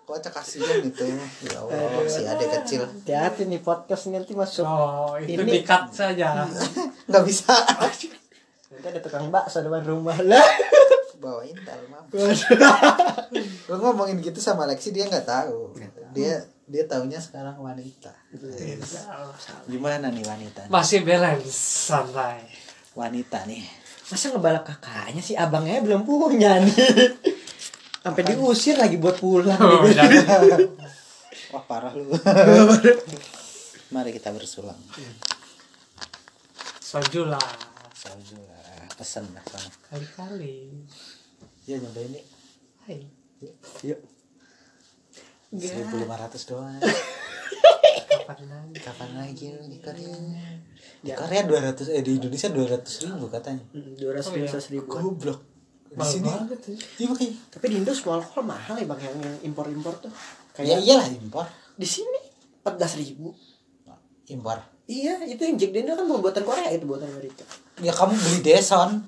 kok 0.07 0.23
cek 0.23 0.31
kasihan 0.39 0.79
itu 0.87 1.03
ya? 1.03 1.19
Allah 1.59 2.07
si 2.07 2.23
adik 2.23 2.47
kecil. 2.47 2.87
Hati-hati 2.87 3.43
nih 3.43 3.59
podcast 3.59 4.07
ini 4.07 4.23
nanti 4.23 4.31
masuk. 4.39 4.63
Oh 4.63 5.19
itu 5.19 5.43
Ini- 5.43 5.59
dikat 5.59 5.91
saja. 5.91 6.47
Nggak 7.11 7.23
bisa. 7.27 7.51
Nanti 8.71 8.87
ada 8.87 8.99
tukang 9.03 9.27
bakso 9.27 9.59
depan 9.59 9.83
rumah. 9.83 10.15
Lah. 10.23 10.47
Bawain 11.19 11.57
tal 11.65 11.81
mam 11.89 12.05
lu 13.67 13.73
ngomongin 13.81 14.21
gitu 14.21 14.37
sama 14.37 14.69
Lexi 14.69 14.93
dia 14.95 15.09
nggak 15.09 15.25
tahu. 15.27 15.73
Dia 16.13 16.45
dia 16.69 16.83
taunya 16.87 17.17
sekarang 17.19 17.57
wanita. 17.59 18.13
Gimana 19.67 20.07
nih 20.13 20.23
wanita 20.23 20.71
masih 20.71 21.03
balance 21.03 21.51
santai. 21.91 22.47
Wanita 22.95 23.43
nih. 23.49 23.65
Masa 24.07 24.31
ngebalak 24.31 24.63
kakaknya 24.63 25.19
sih? 25.19 25.35
Abangnya 25.35 25.83
belum 25.83 26.05
punya 26.07 26.63
nih 26.63 26.77
sampai 28.07 28.23
diusir 28.23 28.79
lagi 28.79 28.95
buat 28.95 29.19
pulang. 29.19 29.59
Oh, 29.59 29.83
wah 31.53 31.63
parah 31.67 31.91
lu. 31.91 32.07
Mari 33.93 34.11
kita 34.11 34.31
bersulang. 34.31 34.79
Soju 36.79 37.27
lah. 37.27 37.43
Salju 37.91 38.39
lah. 38.39 38.87
Pesen 38.95 39.27
lah 39.35 39.43
sana 39.43 39.69
kali-kali. 39.91 40.71
Ya 41.67 41.77
nyobain 41.77 42.09
nih 42.09 42.23
Hai. 42.87 43.03
yuk 43.83 43.99
seribu 45.51 45.99
lima 45.99 46.15
ratus 46.15 46.47
doang. 46.47 46.79
Kapan 46.79 48.39
lagi? 48.47 48.73
Kapan 48.79 49.09
lagi 49.13 49.45
lu 49.51 49.63
di 49.67 49.77
Korea? 49.77 50.15
Di 51.03 51.11
Ya. 51.11 51.15
Korea 51.19 51.43
dua 51.45 51.59
ratus 51.61 51.91
eh 51.91 52.01
di 52.01 52.15
Indonesia 52.17 52.47
dua 52.49 52.65
ratus 52.73 53.05
ribu 53.05 53.27
katanya. 53.29 53.61
Dua 53.75 54.11
ratus 54.15 54.31
Oh, 54.31 54.39
iya. 54.39 54.49
ribu 54.71 54.87
goblok 54.89 55.39
di 55.97 56.05
Mahal 56.05 56.13
sini. 56.13 56.29
banget 56.29 56.60
ya. 56.62 56.75
iya 57.01 57.05
makanya. 57.10 57.33
Tapi 57.49 57.65
di 57.73 57.75
Indo 57.81 57.89
semua 57.89 58.13
alkohol 58.21 58.43
mahal 58.45 58.75
ya 58.77 58.86
bang 58.86 59.01
yang 59.01 59.17
impor 59.41 59.65
impor 59.65 59.97
tuh. 59.97 60.13
Ya 60.62 60.77
kayak 60.77 60.86
iyalah 60.86 61.07
impor. 61.10 61.45
di 61.73 61.88
sini 61.89 62.21
empat 62.62 62.73
belas 62.77 62.93
ribu. 63.01 63.33
Impor. 64.29 64.62
Iya 64.86 65.25
itu 65.25 65.41
yang 65.41 65.57
Jack 65.57 65.73
Daniel 65.73 65.97
kan 65.97 66.05
buatan 66.05 66.43
Korea 66.45 66.69
itu 66.69 66.86
buatan 66.86 67.10
Amerika. 67.10 67.41
Ya 67.81 67.89
kamu 67.89 68.13
beli 68.13 68.39
Deson 68.45 69.01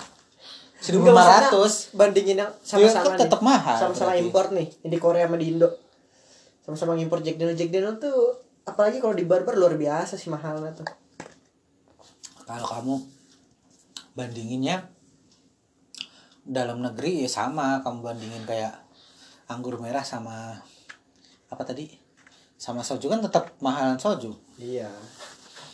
seribu 0.82 1.12
lima 1.14 1.22
ratus. 1.28 1.92
bandingin 1.94 2.40
yang 2.42 2.50
Iya, 2.50 2.90
sama-sama 2.90 3.14
kan 3.14 3.20
tetap 3.22 3.40
mahal 3.44 3.78
sama-sama 3.78 4.16
impor 4.18 4.50
nih 4.50 4.68
yang 4.82 4.92
di 4.96 5.00
Korea 5.00 5.30
sama 5.30 5.38
di 5.38 5.46
Indo. 5.54 5.70
Sama-sama 6.66 6.98
impor 6.98 7.22
Jack 7.22 7.38
Daniel. 7.38 7.54
Jack 7.54 7.70
Daniel 7.70 8.02
tuh 8.02 8.34
apalagi 8.66 8.98
kalau 8.98 9.14
di 9.14 9.30
barbar 9.30 9.54
luar 9.54 9.78
biasa 9.78 10.18
sih 10.18 10.34
mahalnya 10.34 10.74
tuh. 10.74 10.90
Kalau 12.50 12.66
kamu 12.66 12.94
bandinginnya 14.18 14.90
dalam 16.50 16.82
negeri 16.82 17.24
ya 17.24 17.30
sama. 17.30 17.86
Kamu 17.86 18.02
bandingin 18.02 18.44
kayak 18.50 18.74
anggur 19.46 19.78
merah 19.78 20.02
sama 20.02 20.58
apa 21.54 21.64
tadi? 21.64 21.94
Sama 22.58 22.82
soju 22.82 23.08
kan 23.08 23.22
tetap 23.22 23.54
mahalan 23.62 24.02
soju. 24.02 24.34
Iya. 24.58 24.90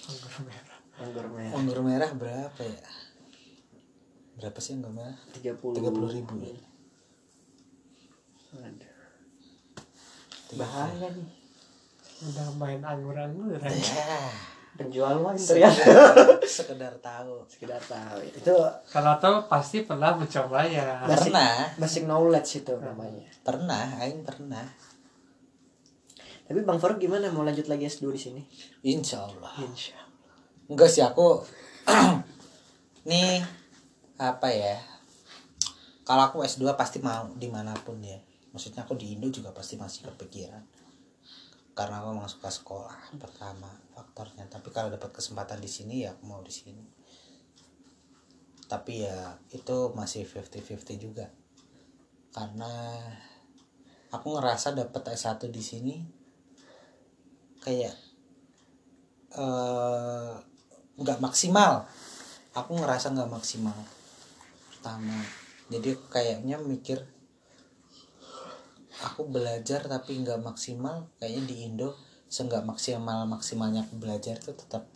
Anggur 0.06 0.36
merah. 0.44 0.78
anggur 1.00 1.26
merah. 1.32 1.54
Anggur 1.56 1.80
merah 1.82 2.12
berapa 2.12 2.62
ya? 2.62 2.84
Berapa 4.36 4.60
sih 4.60 4.76
anggur 4.76 4.92
merah? 4.92 5.18
Tiga 5.32 5.56
puluh. 5.56 5.76
Tiga 5.80 5.90
puluh 5.92 6.12
ribu 6.12 6.36
ya? 6.44 6.56
Bahaya 10.56 11.08
nih. 11.12 11.28
Udah 12.32 12.48
main 12.56 12.80
anggur-angguran. 12.80 13.60
Ya 13.60 14.55
penjual 14.76 15.16
wine 15.24 15.40
ternyata. 15.40 15.84
sekedar 16.44 16.94
tahu. 17.00 17.42
Sekedar 17.48 17.80
tahu. 17.80 18.20
Itu 18.28 18.54
kalau 18.92 19.16
tahu 19.18 19.48
pasti 19.48 19.88
pernah 19.88 20.16
mencoba 20.16 20.68
ya. 20.68 21.04
basic, 21.08 21.32
Pernah. 21.32 21.56
basic 21.80 22.04
knowledge 22.04 22.64
itu 22.64 22.74
namanya. 22.80 23.28
Pernah 23.42 24.04
aing 24.04 24.22
pernah. 24.28 24.68
Tapi 26.46 26.62
bang 26.62 26.78
Faruk 26.78 27.02
gimana? 27.02 27.32
Mau 27.34 27.42
lanjut 27.42 27.66
lagi 27.66 27.90
S2 27.90 28.06
di 28.14 28.22
sini? 28.22 28.42
Insya 28.86 29.26
Allah 29.26 29.50
Insya 29.66 29.98
enggak 30.66 30.90
sih 30.90 31.02
aku 31.02 31.42
nih 33.10 33.42
apa 34.22 34.48
ya? 34.50 34.78
Kalau 36.06 36.30
aku 36.30 36.46
S2 36.46 36.78
pasti 36.78 37.02
mau 37.02 37.26
di 37.34 37.50
mana 37.50 37.74
pun 37.74 37.98
ya. 38.02 38.18
Maksudnya 38.54 38.86
aku 38.86 38.94
di 38.94 39.18
Indo 39.18 39.28
juga 39.34 39.50
pasti 39.52 39.76
masih 39.76 40.06
kepikiran 40.06 40.85
karena 41.76 42.00
aku 42.00 42.16
memang 42.16 42.32
suka 42.32 42.48
sekolah 42.48 43.20
pertama 43.20 43.68
faktornya. 43.92 44.48
Tapi 44.48 44.72
kalau 44.72 44.88
dapat 44.88 45.12
kesempatan 45.12 45.60
di 45.60 45.68
sini 45.68 46.08
ya 46.08 46.16
aku 46.16 46.24
mau 46.24 46.40
di 46.40 46.50
sini. 46.50 46.88
Tapi 48.66 49.04
ya 49.04 49.36
itu 49.52 49.92
masih 49.92 50.24
50-50 50.24 50.96
juga. 50.96 51.28
Karena 52.32 52.96
aku 54.08 54.40
ngerasa 54.40 54.72
dapat 54.72 55.20
S1 55.20 55.52
di 55.52 55.60
sini 55.60 55.96
kayak 57.60 57.96
eh, 59.36 60.34
nggak 60.96 61.20
maksimal. 61.20 61.84
Aku 62.56 62.72
ngerasa 62.80 63.12
nggak 63.12 63.36
maksimal 63.36 63.76
pertama. 64.72 65.20
Jadi 65.68 65.92
kayaknya 66.08 66.56
mikir 66.56 67.04
aku 69.06 69.30
belajar 69.30 69.86
tapi 69.86 70.18
nggak 70.18 70.42
maksimal 70.42 71.14
kayaknya 71.22 71.44
di 71.46 71.56
Indo 71.70 71.94
seenggak 72.26 72.66
maksimal 72.66 73.30
maksimalnya 73.30 73.86
aku 73.86 74.02
belajar 74.02 74.42
itu 74.42 74.52
tetap 74.58 74.90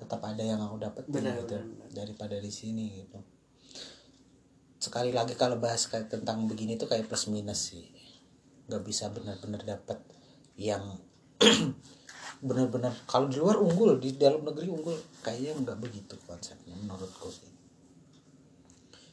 tetap 0.00 0.20
ada 0.24 0.40
yang 0.40 0.64
aku 0.64 0.80
dapat 0.80 1.04
gitu 1.12 1.20
benar. 1.20 1.62
daripada 1.92 2.40
di 2.40 2.48
sini 2.48 3.04
gitu. 3.04 3.20
Sekali 4.80 5.12
lagi 5.12 5.36
kalau 5.36 5.60
bahas 5.60 5.84
kayak 5.84 6.08
tentang 6.08 6.48
begini 6.48 6.80
tuh 6.80 6.88
kayak 6.88 7.04
plus 7.04 7.28
minus 7.28 7.68
sih. 7.68 7.84
Nggak 8.64 8.82
bisa 8.88 9.12
benar-benar 9.12 9.60
dapat 9.60 10.00
yang 10.56 10.96
benar-benar 12.48 12.96
kalau 13.04 13.28
di 13.28 13.36
luar 13.36 13.60
unggul 13.60 14.00
di 14.00 14.16
dalam 14.16 14.40
negeri 14.40 14.72
unggul. 14.72 14.96
Kayaknya 15.20 15.52
nggak 15.68 15.78
begitu 15.84 16.16
konsepnya 16.24 16.72
menurutku 16.80 17.28
sih. 17.28 17.52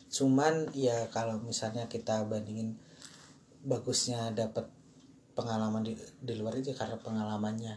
Cuman 0.08 0.72
ya 0.72 1.12
kalau 1.12 1.36
misalnya 1.44 1.92
kita 1.92 2.24
bandingin 2.24 2.80
bagusnya 3.64 4.34
dapat 4.34 4.70
pengalaman 5.38 5.86
di, 5.86 5.94
di 6.22 6.34
luar 6.38 6.58
itu 6.58 6.74
karena 6.74 6.98
pengalamannya. 6.98 7.76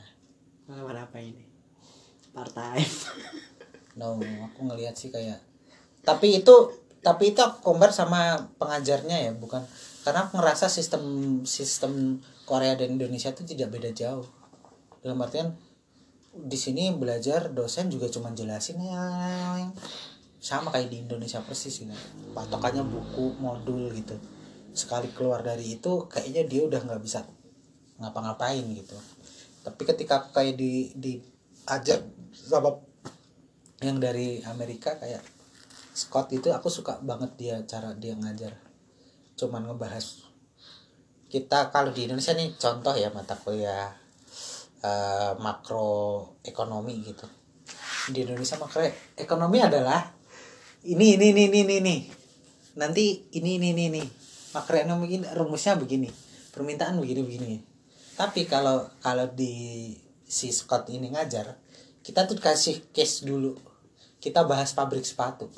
Pengalaman 0.64 0.97
apa 1.05 1.16
ini? 1.21 1.45
Part 2.33 2.53
time. 2.57 2.85
No 3.99 4.14
aku 4.23 4.71
ngelihat 4.71 4.95
sih 4.95 5.11
kayak 5.11 5.43
tapi 6.07 6.40
itu 6.40 6.55
tapi 7.03 7.35
itu 7.35 7.43
aku 7.43 7.59
compare 7.59 7.90
sama 7.90 8.38
pengajarnya 8.55 9.19
ya 9.29 9.33
bukan. 9.35 9.66
Karena 10.07 10.31
aku 10.31 10.38
ngerasa 10.38 10.71
sistem 10.71 11.03
sistem 11.43 12.23
Korea 12.47 12.79
dan 12.79 12.95
Indonesia 12.97 13.35
itu 13.35 13.43
tidak 13.43 13.75
beda 13.75 13.90
jauh. 13.90 14.25
Dalam 15.03 15.19
artian 15.21 15.59
di 16.31 16.55
sini 16.55 16.95
belajar 16.95 17.51
dosen 17.51 17.90
juga 17.90 18.07
cuma 18.07 18.31
jelasin 18.31 18.79
ya 18.79 19.03
sama 20.40 20.73
kayak 20.73 20.88
di 20.88 21.03
Indonesia 21.05 21.43
persis 21.43 21.83
gitu 21.83 21.93
patokannya 22.33 22.87
buku 22.87 23.37
modul 23.43 23.90
gitu 23.93 24.14
sekali 24.73 25.11
keluar 25.11 25.43
dari 25.43 25.79
itu 25.79 26.07
kayaknya 26.07 26.47
dia 26.47 26.63
udah 26.67 26.81
nggak 26.87 27.03
bisa 27.03 27.27
ngapa-ngapain 28.01 28.65
gitu. 28.73 28.97
Tapi 29.61 29.83
ketika 29.85 30.25
aku 30.25 30.29
kayak 30.33 30.57
di 30.57 30.93
diajar 30.97 32.01
sama 32.33 32.81
yang 33.85 34.01
dari 34.01 34.41
Amerika 34.45 34.97
kayak 34.97 35.21
Scott 35.93 36.33
itu 36.33 36.49
aku 36.49 36.73
suka 36.73 37.03
banget 37.03 37.37
dia 37.37 37.57
cara 37.69 37.93
dia 37.93 38.17
ngajar. 38.17 38.57
Cuman 39.37 39.69
ngebahas 39.69 40.25
kita 41.31 41.71
kalau 41.71 41.93
di 41.93 42.09
Indonesia 42.09 42.35
nih 42.35 42.57
contoh 42.57 42.97
ya 42.97 43.13
mata 43.13 43.37
kuliah 43.37 43.93
eh, 44.81 45.33
makroekonomi 45.37 46.95
gitu. 47.05 47.27
Di 48.11 48.25
Indonesia 48.25 48.57
makroekonomi 48.57 49.59
adalah 49.61 50.09
ini 50.89 51.21
ini 51.21 51.37
ini 51.37 51.43
ini 51.53 51.61
ini, 51.61 51.77
ini. 51.85 51.97
nanti 52.81 53.29
ini 53.37 53.61
ini 53.61 53.69
ini 53.77 53.85
ini 53.93 54.20
makroekonomi 54.57 55.23
rumusnya 55.37 55.79
begini 55.79 56.11
permintaan 56.51 56.99
begini 56.99 57.23
begini 57.23 57.59
tapi 58.19 58.45
kalau 58.45 58.85
kalau 59.01 59.27
di 59.33 59.97
si 60.31 60.55
Scott 60.55 60.87
ini 60.93 61.11
ngajar 61.11 61.59
kita 62.01 62.25
tuh 62.25 62.41
kasih 62.41 62.81
case 62.91 63.23
dulu. 63.29 63.57
Kita 64.21 64.45
bahas 64.45 64.73
pabrik 64.77 65.05
sepatu. 65.05 65.49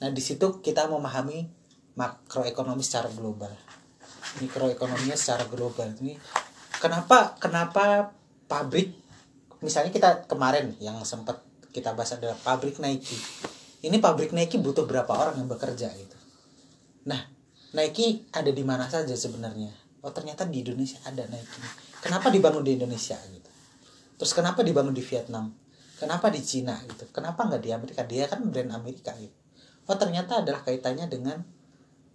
Nah 0.00 0.08
di 0.12 0.22
situ 0.22 0.60
kita 0.60 0.88
memahami 0.88 1.48
makroekonomi 1.96 2.84
secara 2.84 3.10
global. 3.12 3.52
Mikroekonominya 4.40 5.16
secara 5.16 5.44
global. 5.48 5.92
Ini 6.00 6.16
kenapa 6.78 7.36
kenapa 7.40 8.12
pabrik 8.48 8.92
misalnya 9.60 9.90
kita 9.90 10.30
kemarin 10.30 10.76
yang 10.78 11.00
sempat 11.02 11.42
kita 11.72 11.92
bahas 11.96 12.16
adalah 12.16 12.36
pabrik 12.40 12.80
Nike. 12.80 13.16
Ini 13.84 13.96
pabrik 14.00 14.32
Nike 14.32 14.60
butuh 14.60 14.84
berapa 14.84 15.10
orang 15.10 15.42
yang 15.42 15.48
bekerja 15.48 15.90
gitu. 15.92 16.16
Nah 17.08 17.37
Nike 17.68 18.24
ada 18.32 18.48
di 18.48 18.64
mana 18.64 18.88
saja 18.88 19.12
sebenarnya. 19.12 19.68
Oh 20.00 20.08
ternyata 20.08 20.48
di 20.48 20.64
Indonesia 20.64 20.96
ada 21.04 21.28
Nike. 21.28 21.60
Kenapa 22.00 22.32
dibangun 22.32 22.64
di 22.64 22.80
Indonesia 22.80 23.20
gitu? 23.28 23.50
Terus 24.16 24.32
kenapa 24.32 24.64
dibangun 24.64 24.96
di 24.96 25.04
Vietnam? 25.04 25.52
Kenapa 26.00 26.32
di 26.32 26.40
Cina 26.40 26.80
gitu? 26.88 27.04
Kenapa 27.12 27.44
nggak 27.44 27.60
di 27.60 27.70
Amerika? 27.74 28.08
Dia 28.08 28.24
kan 28.24 28.40
brand 28.48 28.72
Amerika 28.72 29.12
gitu. 29.20 29.34
Oh 29.84 30.00
ternyata 30.00 30.40
adalah 30.40 30.64
kaitannya 30.64 31.12
dengan 31.12 31.44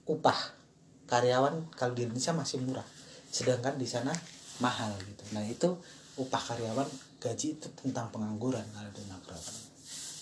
upah. 0.10 0.66
Karyawan 1.06 1.70
kalau 1.78 1.94
di 1.94 2.10
Indonesia 2.10 2.34
masih 2.34 2.58
murah. 2.66 2.88
Sedangkan 3.30 3.78
di 3.78 3.86
sana 3.86 4.10
mahal 4.58 4.89
gitu. 5.06 5.22
Nah 5.38 5.46
itu 5.46 5.70
upah 6.18 6.42
karyawan 6.50 6.89
gaji 7.22 7.62
itu 7.62 7.68
tentang 7.78 8.10
pengangguran 8.10 8.66
kalau 8.74 8.89
di 8.89 9.06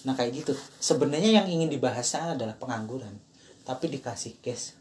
nah 0.01 0.17
kayak 0.17 0.43
gitu. 0.43 0.57
Sebenarnya 0.81 1.39
yang 1.39 1.47
ingin 1.47 1.69
dibahasnya 1.69 2.35
adalah 2.35 2.57
pengangguran. 2.57 3.15
Tapi 3.61 3.93
dikasih 3.93 4.41
case 4.41 4.80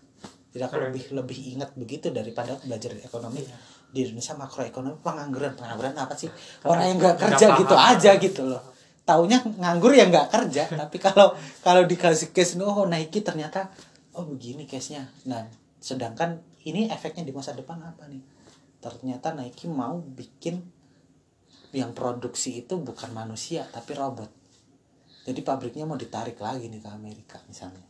tidak 0.50 0.68
Keren. 0.74 0.90
lebih 0.90 1.04
lebih 1.14 1.38
ingat 1.54 1.70
begitu 1.78 2.10
daripada 2.10 2.58
belajar 2.66 2.90
ekonomi 2.98 3.42
Iya. 3.46 3.56
di 3.94 3.98
Indonesia 4.06 4.34
makroekonomi. 4.34 4.98
Pengangguran 5.02 5.54
pengangguran 5.54 5.94
apa 5.94 6.14
sih? 6.18 6.30
Orang 6.66 6.86
yang 6.90 6.98
nggak 6.98 7.16
kerja 7.18 7.46
paham. 7.54 7.60
gitu 7.62 7.74
aja 7.78 8.10
gitu 8.18 8.42
loh. 8.50 8.62
Taunya 9.06 9.38
nganggur 9.42 9.94
ya 9.94 10.06
nggak 10.10 10.28
kerja 10.30 10.66
tapi 10.80 10.98
kalau 10.98 11.34
kalau 11.62 11.82
dikasih 11.86 12.34
case 12.34 12.58
oh 12.58 12.86
Nike 12.86 13.22
ternyata 13.22 13.70
oh 14.14 14.26
begini 14.26 14.66
case 14.66 14.98
nya 14.98 15.06
nah 15.26 15.46
sedangkan 15.78 16.42
ini 16.66 16.90
efeknya 16.90 17.22
di 17.22 17.32
masa 17.34 17.54
depan 17.54 17.78
apa 17.82 18.10
nih? 18.10 18.22
Ternyata 18.82 19.34
Nike 19.38 19.70
mau 19.70 19.98
bikin 20.02 20.58
yang 21.70 21.94
produksi 21.94 22.66
itu 22.66 22.74
bukan 22.82 23.14
manusia 23.14 23.66
tapi 23.70 23.94
robot. 23.94 24.30
Jadi 25.26 25.40
pabriknya 25.46 25.86
mau 25.86 25.94
ditarik 25.94 26.38
lagi 26.42 26.66
nih 26.66 26.82
ke 26.82 26.90
Amerika 26.90 27.38
misalnya 27.46 27.89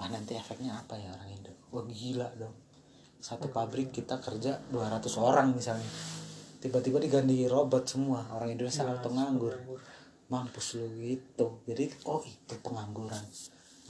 wah 0.00 0.08
nanti 0.08 0.32
efeknya 0.32 0.80
apa 0.80 0.96
ya 0.96 1.12
orang 1.12 1.28
Indo? 1.28 1.52
Wah 1.68 1.84
gila 1.84 2.32
dong. 2.40 2.56
Satu 3.20 3.52
pabrik 3.52 3.92
kita 3.92 4.16
kerja 4.16 4.56
200 4.72 5.04
orang 5.20 5.52
misalnya. 5.52 5.84
Tiba-tiba 6.64 6.96
diganti 6.96 7.44
robot 7.44 7.84
semua. 7.84 8.24
Orang 8.32 8.48
Indonesia 8.48 8.88
Iya, 8.88 8.96
atau 8.96 9.12
nganggur 9.12 9.54
mampus 10.32 10.80
lu 10.80 10.88
gitu. 11.04 11.60
Jadi 11.68 11.92
oh 12.08 12.24
itu 12.24 12.54
pengangguran. 12.64 13.20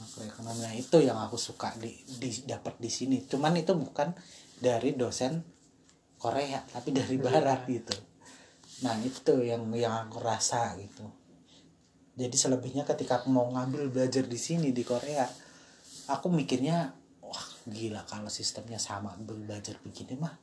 Makroekonomi 0.01 0.65
Nah, 0.65 0.73
itu 0.75 0.97
yang 0.99 1.15
aku 1.21 1.37
suka 1.39 1.71
di, 1.79 1.95
di 2.19 2.43
dapat 2.43 2.75
di 2.75 2.91
sini. 2.91 3.23
Cuman 3.23 3.55
itu 3.55 3.71
bukan 3.71 4.11
dari 4.59 4.99
dosen 4.99 5.39
Korea 6.19 6.59
tapi 6.67 6.91
dari 6.91 7.15
Barat 7.15 7.65
gitu. 7.71 7.95
Nah 8.83 8.97
itu 9.01 9.41
yang 9.41 9.65
yang 9.73 10.05
aku 10.05 10.19
rasa 10.19 10.75
gitu. 10.77 11.07
Jadi 12.13 12.35
selebihnya 12.35 12.83
ketika 12.83 13.23
aku 13.23 13.31
mau 13.31 13.47
ngambil 13.49 13.89
belajar 13.89 14.27
di 14.27 14.37
sini 14.37 14.69
di 14.75 14.83
Korea 14.85 15.25
aku 16.11 16.27
mikirnya 16.27 16.91
wah 17.23 17.45
gila 17.67 18.03
kalau 18.07 18.27
sistemnya 18.27 18.77
sama 18.77 19.15
belajar 19.15 19.79
begini 19.81 20.19
mah 20.19 20.35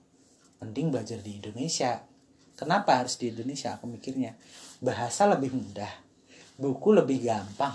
mending 0.58 0.90
belajar 0.90 1.22
di 1.22 1.38
Indonesia. 1.38 2.02
Kenapa 2.58 2.98
harus 2.98 3.14
di 3.22 3.30
Indonesia? 3.30 3.78
Aku 3.78 3.86
mikirnya 3.86 4.34
bahasa 4.82 5.30
lebih 5.30 5.54
mudah 5.54 6.08
buku 6.58 6.90
lebih 6.90 7.22
gampang. 7.22 7.74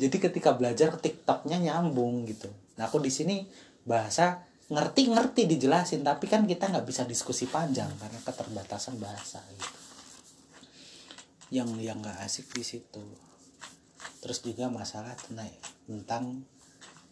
Jadi 0.00 0.16
ketika 0.16 0.56
belajar 0.56 0.96
TikToknya 0.96 1.60
nyambung 1.60 2.24
gitu. 2.24 2.48
Nah 2.80 2.88
aku 2.88 3.00
di 3.00 3.12
sini 3.12 3.44
bahasa 3.84 4.40
ngerti 4.66 5.12
ngerti 5.12 5.46
dijelasin 5.46 6.02
tapi 6.02 6.26
kan 6.26 6.42
kita 6.48 6.66
nggak 6.72 6.88
bisa 6.88 7.06
diskusi 7.06 7.46
panjang 7.46 7.92
karena 8.00 8.18
keterbatasan 8.24 8.96
bahasa 8.96 9.44
gitu. 9.52 9.78
Yang 11.60 11.68
yang 11.84 12.00
nggak 12.00 12.24
asik 12.24 12.48
di 12.56 12.64
situ. 12.64 13.04
Terus 14.24 14.40
juga 14.42 14.72
masalah 14.72 15.12
tentang 15.86 16.42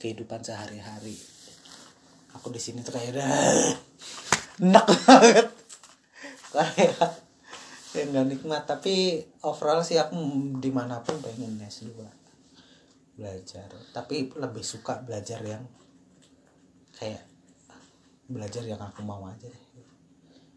kehidupan 0.04 0.44
sehari-hari. 0.44 1.16
Aku 2.36 2.52
di 2.52 2.60
sini 2.60 2.84
tuh 2.84 2.92
kayak 2.92 3.16
udah 3.16 3.32
enak 4.68 4.84
banget. 4.84 5.48
Kayak 6.52 7.24
ya 7.96 8.02
nggak 8.04 8.26
nikmat 8.28 8.68
tapi 8.68 9.24
overall 9.40 9.80
sih 9.80 9.96
aku 9.96 10.12
di 10.60 10.68
mana 10.68 11.00
pun 11.00 11.16
pengen 11.24 11.56
S2 11.56 11.96
belajar. 13.16 13.72
Tapi 13.96 14.28
lebih 14.36 14.60
suka 14.60 15.00
belajar 15.00 15.40
yang 15.40 15.64
kayak 17.00 17.24
belajar 18.28 18.60
yang 18.68 18.84
aku 18.84 19.00
mau 19.00 19.24
aja. 19.24 19.48
Deh 19.48 19.64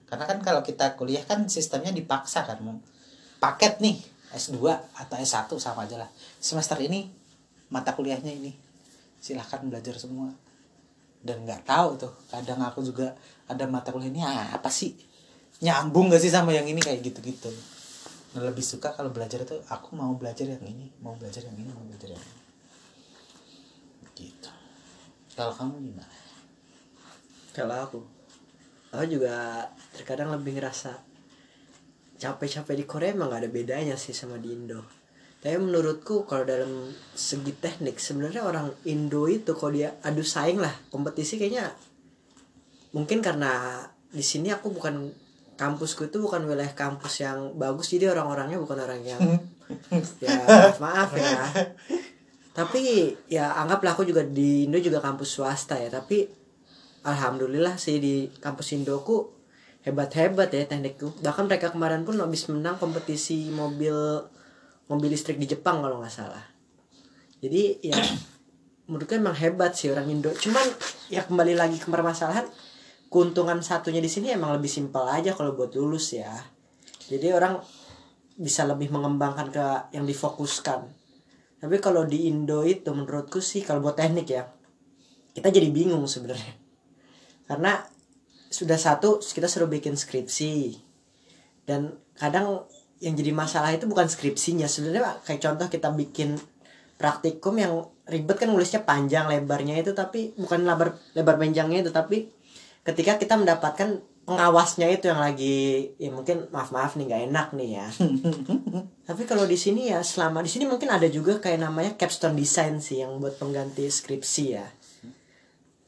karena 0.08 0.24
kan 0.24 0.40
kalau 0.40 0.64
kita 0.64 0.96
kuliah 0.96 1.20
kan 1.28 1.52
sistemnya 1.52 1.92
dipaksa 1.92 2.48
kan 2.48 2.64
paket 3.44 3.84
nih 3.84 4.00
S2 4.32 4.56
atau 4.96 5.16
S1 5.20 5.52
sama 5.60 5.84
aja 5.84 6.00
lah. 6.00 6.10
Semester 6.40 6.80
ini 6.80 7.12
mata 7.68 7.92
kuliahnya 7.92 8.32
ini 8.32 8.67
silahkan 9.22 9.66
belajar 9.66 9.98
semua. 9.98 10.32
Dan 11.18 11.44
nggak 11.44 11.66
tahu 11.66 11.98
tuh 11.98 12.14
kadang 12.30 12.62
aku 12.62 12.86
juga 12.86 13.18
ada 13.50 13.66
mata 13.66 13.90
kuliah 13.92 14.14
ini 14.14 14.22
apa 14.24 14.70
sih? 14.70 14.94
Nyambung 15.58 16.14
gak 16.14 16.22
sih 16.22 16.30
sama 16.30 16.54
yang 16.54 16.70
ini? 16.70 16.78
Kayak 16.78 17.02
gitu-gitu. 17.02 17.50
Nah, 18.38 18.46
lebih 18.46 18.62
suka 18.62 18.94
kalau 18.94 19.10
belajar 19.10 19.42
itu 19.42 19.58
aku 19.66 19.98
mau 19.98 20.14
belajar 20.14 20.46
yang 20.46 20.62
ini 20.62 20.94
mau 21.02 21.18
belajar 21.18 21.42
yang 21.42 21.58
ini 21.58 21.74
mau 21.74 21.82
belajar 21.90 22.14
yang 22.14 22.22
ini. 22.22 22.42
Gitu. 24.14 24.52
Kalau 25.34 25.54
kamu 25.58 25.76
gimana? 25.90 26.18
Kalau 27.58 27.76
aku 27.82 28.00
aku 28.94 29.06
juga 29.10 29.66
terkadang 29.98 30.30
lebih 30.38 30.62
ngerasa 30.62 30.94
capek-capek 32.18 32.76
di 32.78 32.86
Korea 32.86 33.14
emang 33.14 33.30
gak 33.34 33.46
ada 33.46 33.50
bedanya 33.50 33.96
sih 33.98 34.14
sama 34.14 34.38
di 34.42 34.54
Indo 34.54 35.07
tapi 35.38 35.58
menurutku 35.62 36.26
kalau 36.26 36.44
dalam 36.44 36.90
segi 37.14 37.54
teknik 37.54 38.02
sebenarnya 38.02 38.42
orang 38.42 38.74
Indo 38.90 39.30
itu 39.30 39.54
kalau 39.54 39.78
dia 39.78 39.94
adu 40.02 40.26
saing 40.26 40.58
lah 40.58 40.74
kompetisi 40.90 41.38
kayaknya 41.38 41.78
mungkin 42.90 43.22
karena 43.22 43.86
di 44.10 44.26
sini 44.26 44.50
aku 44.50 44.74
bukan 44.74 45.14
kampusku 45.58 46.10
itu 46.10 46.18
bukan 46.18 46.46
wilayah 46.50 46.74
kampus 46.74 47.22
yang 47.22 47.54
bagus 47.54 47.94
jadi 47.94 48.14
orang-orangnya 48.14 48.58
bukan 48.58 48.78
orang 48.82 49.02
yang 49.06 49.22
ya 50.24 50.38
maaf, 50.80 51.12
ya. 51.18 51.44
Tapi 52.56 53.14
ya 53.30 53.54
anggaplah 53.54 53.94
aku 53.94 54.08
juga 54.08 54.26
di 54.26 54.66
Indo 54.66 54.82
juga 54.82 54.98
kampus 54.98 55.38
swasta 55.38 55.78
ya 55.78 55.94
tapi 55.94 56.26
alhamdulillah 57.06 57.78
sih 57.78 58.02
di 58.02 58.16
kampus 58.42 58.74
Indoku 58.74 59.30
hebat-hebat 59.86 60.50
ya 60.50 60.66
teknikku. 60.66 61.14
Bahkan 61.22 61.46
mereka 61.46 61.70
kemarin 61.70 62.02
pun 62.02 62.18
habis 62.18 62.50
menang 62.50 62.82
kompetisi 62.82 63.54
mobil 63.54 63.94
mobil 64.88 65.12
listrik 65.12 65.40
di 65.40 65.48
Jepang 65.48 65.84
kalau 65.84 66.00
nggak 66.00 66.14
salah. 66.14 66.44
Jadi 67.44 67.84
ya 67.84 68.00
menurutku 68.90 69.14
emang 69.16 69.36
hebat 69.36 69.76
sih 69.76 69.92
orang 69.92 70.08
Indo. 70.08 70.32
Cuman 70.32 70.66
ya 71.12 71.24
kembali 71.24 71.54
lagi 71.56 71.78
ke 71.80 71.88
permasalahan 71.88 72.48
keuntungan 73.08 73.64
satunya 73.64 74.04
di 74.04 74.12
sini 74.12 74.36
emang 74.36 74.56
lebih 74.56 74.68
simpel 74.68 75.08
aja 75.08 75.32
kalau 75.36 75.56
buat 75.56 75.72
lulus 75.76 76.16
ya. 76.16 76.32
Jadi 77.08 77.32
orang 77.32 77.60
bisa 78.38 78.68
lebih 78.68 78.92
mengembangkan 78.92 79.48
ke 79.52 79.66
yang 79.96 80.04
difokuskan. 80.04 80.88
Tapi 81.58 81.76
kalau 81.82 82.06
di 82.06 82.30
Indo 82.30 82.62
itu 82.62 82.92
menurutku 82.94 83.42
sih 83.42 83.66
kalau 83.66 83.82
buat 83.82 83.98
teknik 83.98 84.28
ya 84.30 84.46
kita 85.38 85.54
jadi 85.54 85.70
bingung 85.70 86.02
sebenarnya. 86.10 86.58
Karena 87.46 87.78
sudah 88.50 88.74
satu 88.74 89.22
kita 89.22 89.46
suruh 89.46 89.70
bikin 89.70 89.94
skripsi. 89.94 90.74
Dan 91.62 91.94
kadang 92.18 92.66
yang 93.04 93.14
jadi 93.14 93.32
masalah 93.34 93.74
itu 93.74 93.86
bukan 93.86 94.10
skripsinya. 94.10 94.66
Sebenarnya 94.66 95.22
kayak 95.24 95.42
contoh 95.42 95.68
kita 95.70 95.90
bikin 95.94 96.38
praktikum 96.98 97.56
yang 97.58 97.86
ribet 98.10 98.42
kan 98.42 98.50
nulisnya 98.50 98.82
panjang 98.82 99.30
lebarnya 99.30 99.78
itu 99.78 99.94
tapi 99.94 100.34
bukan 100.34 100.66
lebar 100.66 100.98
lebar 101.14 101.38
panjangnya 101.38 101.86
itu 101.86 101.92
tapi 101.94 102.32
ketika 102.82 103.22
kita 103.22 103.38
mendapatkan 103.38 104.02
pengawasnya 104.26 104.90
itu 104.90 105.12
yang 105.12 105.22
lagi 105.22 105.94
ya 106.02 106.10
mungkin 106.10 106.50
maaf 106.50 106.74
maaf 106.74 106.98
nih 106.98 107.06
nggak 107.06 107.24
enak 107.32 107.48
nih 107.56 107.70
ya. 107.80 107.88
Tapi 109.08 109.24
kalau 109.24 109.48
di 109.48 109.56
sini 109.56 109.88
ya 109.88 110.04
selama 110.04 110.44
di 110.44 110.52
sini 110.52 110.68
mungkin 110.68 110.92
ada 110.92 111.08
juga 111.08 111.40
kayak 111.40 111.64
namanya 111.64 111.96
capstone 111.96 112.36
design 112.36 112.84
sih 112.84 113.00
yang 113.00 113.24
buat 113.24 113.40
pengganti 113.40 113.88
skripsi 113.88 114.46
ya. 114.52 114.68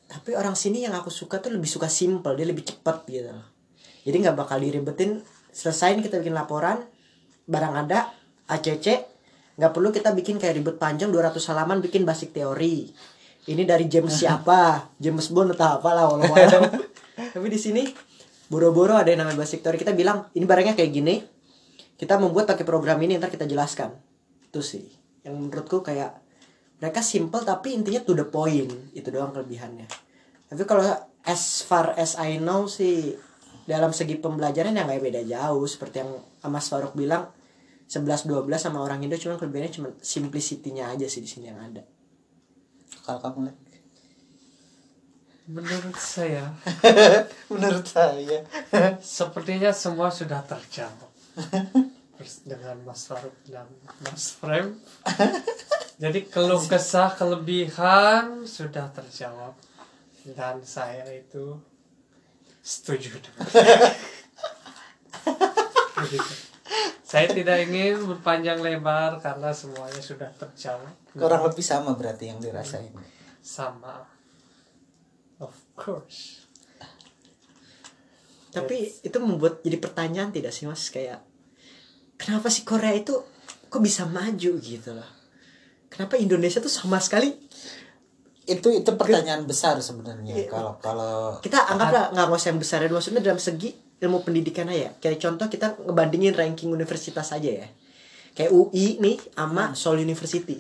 Tapi 0.08 0.40
orang 0.40 0.56
sini 0.56 0.88
yang 0.88 0.96
aku 0.96 1.12
suka 1.12 1.44
tuh 1.44 1.52
lebih 1.52 1.68
suka 1.68 1.92
simple 1.92 2.32
dia 2.40 2.48
lebih 2.48 2.64
cepat 2.64 3.04
gitu. 3.12 3.28
Loh 3.28 3.60
jadi 4.10 4.16
nggak 4.26 4.38
bakal 4.42 4.58
diribetin 4.64 5.22
selesain 5.52 6.00
kita 6.00 6.18
bikin 6.18 6.36
laporan 6.36 6.82
barang 7.50 7.74
ada 7.74 8.14
ACC 8.46 8.88
nggak 9.60 9.72
perlu 9.76 9.92
kita 9.92 10.16
bikin 10.16 10.40
kayak 10.40 10.56
ribet 10.56 10.80
panjang 10.80 11.12
200 11.12 11.36
halaman 11.52 11.84
bikin 11.84 12.08
basic 12.08 12.32
teori. 12.32 12.88
Ini 13.50 13.68
dari 13.68 13.92
James 13.92 14.16
siapa? 14.24 14.94
James 15.02 15.28
Bond 15.34 15.58
atau 15.58 15.82
apa 15.82 15.90
lah 15.92 16.06
walau 16.08 16.64
tapi 17.36 17.48
di 17.52 17.60
sini 17.60 17.84
boro-boro 18.48 18.96
ada 18.96 19.12
yang 19.12 19.28
namanya 19.28 19.44
basic 19.44 19.60
teori. 19.60 19.76
Kita 19.76 19.92
bilang 19.92 20.32
ini 20.32 20.48
barangnya 20.48 20.80
kayak 20.80 20.92
gini 20.96 21.16
kita 22.00 22.16
membuat 22.16 22.48
pakai 22.48 22.64
program 22.64 22.96
ini 23.04 23.20
ntar 23.20 23.28
kita 23.28 23.44
jelaskan. 23.44 23.92
Itu 24.48 24.64
sih 24.64 24.88
yang 25.28 25.36
menurutku 25.36 25.84
kayak 25.84 26.16
mereka 26.80 27.04
simple 27.04 27.44
tapi 27.44 27.76
intinya 27.76 28.00
to 28.00 28.16
the 28.16 28.24
point. 28.24 28.72
Itu 28.96 29.12
doang 29.12 29.36
kelebihannya. 29.36 29.92
Tapi 30.48 30.64
kalau 30.64 30.88
as 31.28 31.68
far 31.68 32.00
as 32.00 32.16
I 32.16 32.40
know 32.40 32.72
sih 32.72 33.20
dalam 33.68 33.92
segi 33.92 34.16
pembelajaran 34.16 34.72
ya 34.72 34.88
nggak 34.88 35.04
beda 35.04 35.22
jauh. 35.28 35.68
Seperti 35.68 36.00
yang 36.00 36.16
Mas 36.48 36.72
Faruk 36.72 36.96
bilang 36.96 37.28
11 37.90 38.30
12 38.30 38.46
sama 38.62 38.86
orang 38.86 39.02
Indo 39.02 39.18
cuma 39.18 39.36
kelebihannya 39.42 39.74
cuma 39.74 39.90
simplicity-nya 39.98 40.94
aja 40.94 41.10
sih 41.10 41.26
di 41.26 41.30
sini 41.30 41.50
yang 41.50 41.58
ada. 41.58 41.82
Kalau 43.02 43.20
kamu 43.20 43.50
Lek? 43.50 43.58
menurut 45.50 45.98
saya 45.98 46.54
menurut 47.54 47.82
saya 47.82 48.46
sepertinya 49.02 49.74
semua 49.74 50.14
sudah 50.14 50.46
terjawab 50.46 51.10
Terus 52.20 52.44
dengan 52.44 52.76
Mas 52.86 53.08
Faruk 53.10 53.34
dan 53.50 53.66
Mas 54.06 54.38
Frem 54.38 54.78
jadi 56.04 56.20
keluh 56.30 56.62
kesah 56.70 57.18
kelebihan 57.18 58.46
sudah 58.46 58.94
terjawab 58.94 59.58
dan 60.38 60.62
saya 60.62 61.10
itu 61.10 61.58
setuju 62.62 63.18
dengan. 63.18 63.50
Saya 67.10 67.26
tidak 67.26 67.66
ingin 67.66 68.06
berpanjang 68.06 68.62
lebar 68.62 69.18
karena 69.18 69.50
semuanya 69.50 69.98
sudah 69.98 70.30
terjawab. 70.38 70.94
Kurang 71.10 71.42
lebih 71.42 71.66
sama 71.66 71.98
berarti 71.98 72.30
yang 72.30 72.38
dirasain. 72.38 72.94
Sama. 73.42 74.06
Of 75.42 75.58
course. 75.74 76.46
Tapi 78.54 79.02
itu 79.02 79.18
membuat 79.18 79.66
jadi 79.66 79.82
pertanyaan 79.82 80.30
tidak 80.30 80.54
sih 80.54 80.70
Mas? 80.70 80.86
Kayak 80.94 81.26
kenapa 82.22 82.54
sih 82.54 82.62
Korea 82.62 82.94
itu 82.94 83.18
kok 83.74 83.82
bisa 83.82 84.06
maju 84.06 84.52
gitu 84.62 84.94
loh. 84.94 85.10
Kenapa 85.90 86.14
Indonesia 86.22 86.62
tuh 86.62 86.70
sama 86.70 87.02
sekali? 87.02 87.34
Itu 88.46 88.70
itu 88.70 88.90
pertanyaan 88.94 89.50
besar 89.50 89.82
sebenarnya. 89.82 90.46
Iya. 90.46 90.50
kalau 90.54 90.78
kalau 90.78 91.42
kita 91.42 91.58
anggaplah 91.74 92.14
nggak 92.14 92.38
usah 92.38 92.54
yang 92.54 92.62
besar 92.62 92.86
ya 92.86 92.90
maksudnya 92.94 93.26
dalam 93.26 93.42
segi 93.42 93.89
ilmu 94.00 94.24
pendidikan 94.24 94.68
aja. 94.72 94.96
Kayak 94.98 95.20
contoh 95.20 95.48
kita 95.52 95.76
ngebandingin 95.84 96.36
ranking 96.36 96.72
universitas 96.72 97.36
aja 97.36 97.52
ya. 97.64 97.68
Kayak 98.34 98.52
UI 98.56 99.00
nih 99.04 99.18
sama 99.36 99.76
Seoul 99.76 100.08
University. 100.08 100.60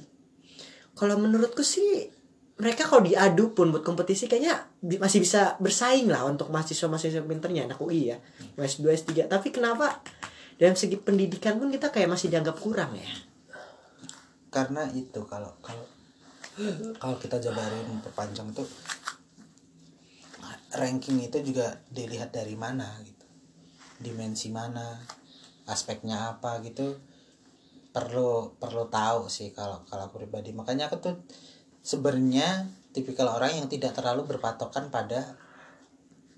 Kalau 0.96 1.16
menurutku 1.16 1.64
sih 1.64 2.12
mereka 2.60 2.84
kalau 2.84 3.08
diadu 3.08 3.56
pun 3.56 3.72
buat 3.72 3.88
kompetisi 3.88 4.28
kayaknya 4.28 4.68
masih 5.00 5.24
bisa 5.24 5.56
bersaing 5.64 6.12
lah 6.12 6.28
untuk 6.28 6.52
mahasiswa-mahasiswa 6.52 7.24
pinternya 7.24 7.72
anak 7.72 7.80
UI 7.80 8.12
ya. 8.12 8.20
S2 8.60 9.00
S3 9.00 9.32
tapi 9.32 9.56
kenapa 9.56 10.04
dalam 10.60 10.76
segi 10.76 11.00
pendidikan 11.00 11.56
pun 11.56 11.72
kita 11.72 11.88
kayak 11.88 12.12
masih 12.12 12.28
dianggap 12.28 12.60
kurang 12.60 12.92
ya? 13.00 13.08
Karena 14.52 14.84
itu 14.92 15.24
kalau 15.24 15.56
kalau 15.64 15.88
kalau 17.00 17.16
kita 17.16 17.40
jabarin 17.40 18.04
perpanjang 18.04 18.52
itu 18.52 18.68
ranking 20.76 21.24
itu 21.24 21.40
juga 21.40 21.80
dilihat 21.88 22.36
dari 22.36 22.54
mana 22.60 23.00
gitu 23.08 23.19
dimensi 24.00 24.52
mana 24.52 25.00
aspeknya 25.70 26.36
apa 26.36 26.64
gitu 26.66 26.97
perlu 27.89 28.56
perlu 28.58 28.88
tahu 28.88 29.28
sih 29.28 29.52
kalau 29.52 29.84
kalau 29.86 30.10
aku 30.10 30.24
pribadi. 30.24 30.56
Makanya 30.56 30.88
aku 30.88 30.97
tuh 31.04 31.16
sebenarnya 31.84 32.68
tipikal 32.95 33.30
orang 33.36 33.64
yang 33.64 33.68
tidak 33.70 33.93
terlalu 33.93 34.26
berpatokan 34.26 34.89
pada 34.89 35.38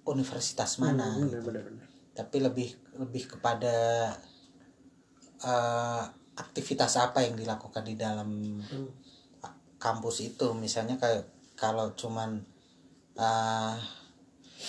universitas 0.07 0.82
mana 0.82 1.14
gitu. 1.22 1.39
bener-bener 1.45 1.91
tapi 2.12 2.43
lebih 2.43 2.76
lebih 2.99 3.24
kepada 3.36 4.12
eh, 5.41 6.03
aktivitas 6.36 6.99
apa 6.99 7.24
yang 7.24 7.39
dilakukan 7.39 7.84
di 7.88 7.95
dalam 7.95 8.59
kampus 9.82 10.22
itu. 10.22 10.53
Misalnya 10.53 10.99
kayak 10.99 11.26
kalau 11.55 11.95
cuman 11.95 12.43
eh, 13.16 13.74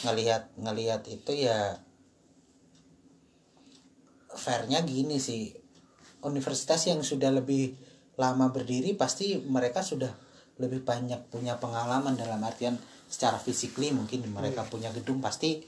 ngelihat 0.06 0.54
ngelihat 0.56 1.02
itu 1.10 1.44
ya 1.44 1.76
fairnya 4.36 4.80
gini 4.84 5.16
sih. 5.20 5.52
Universitas 6.22 6.86
yang 6.86 7.02
sudah 7.02 7.34
lebih 7.34 7.74
lama 8.16 8.52
berdiri 8.52 8.94
pasti 8.94 9.40
mereka 9.40 9.82
sudah 9.82 10.12
lebih 10.60 10.84
banyak 10.84 11.32
punya 11.32 11.56
pengalaman 11.58 12.14
dalam 12.14 12.38
artian 12.44 12.76
secara 13.08 13.40
fisikly 13.40 13.90
mungkin 13.90 14.24
mereka 14.30 14.62
punya 14.68 14.92
gedung 14.92 15.18
pasti 15.20 15.64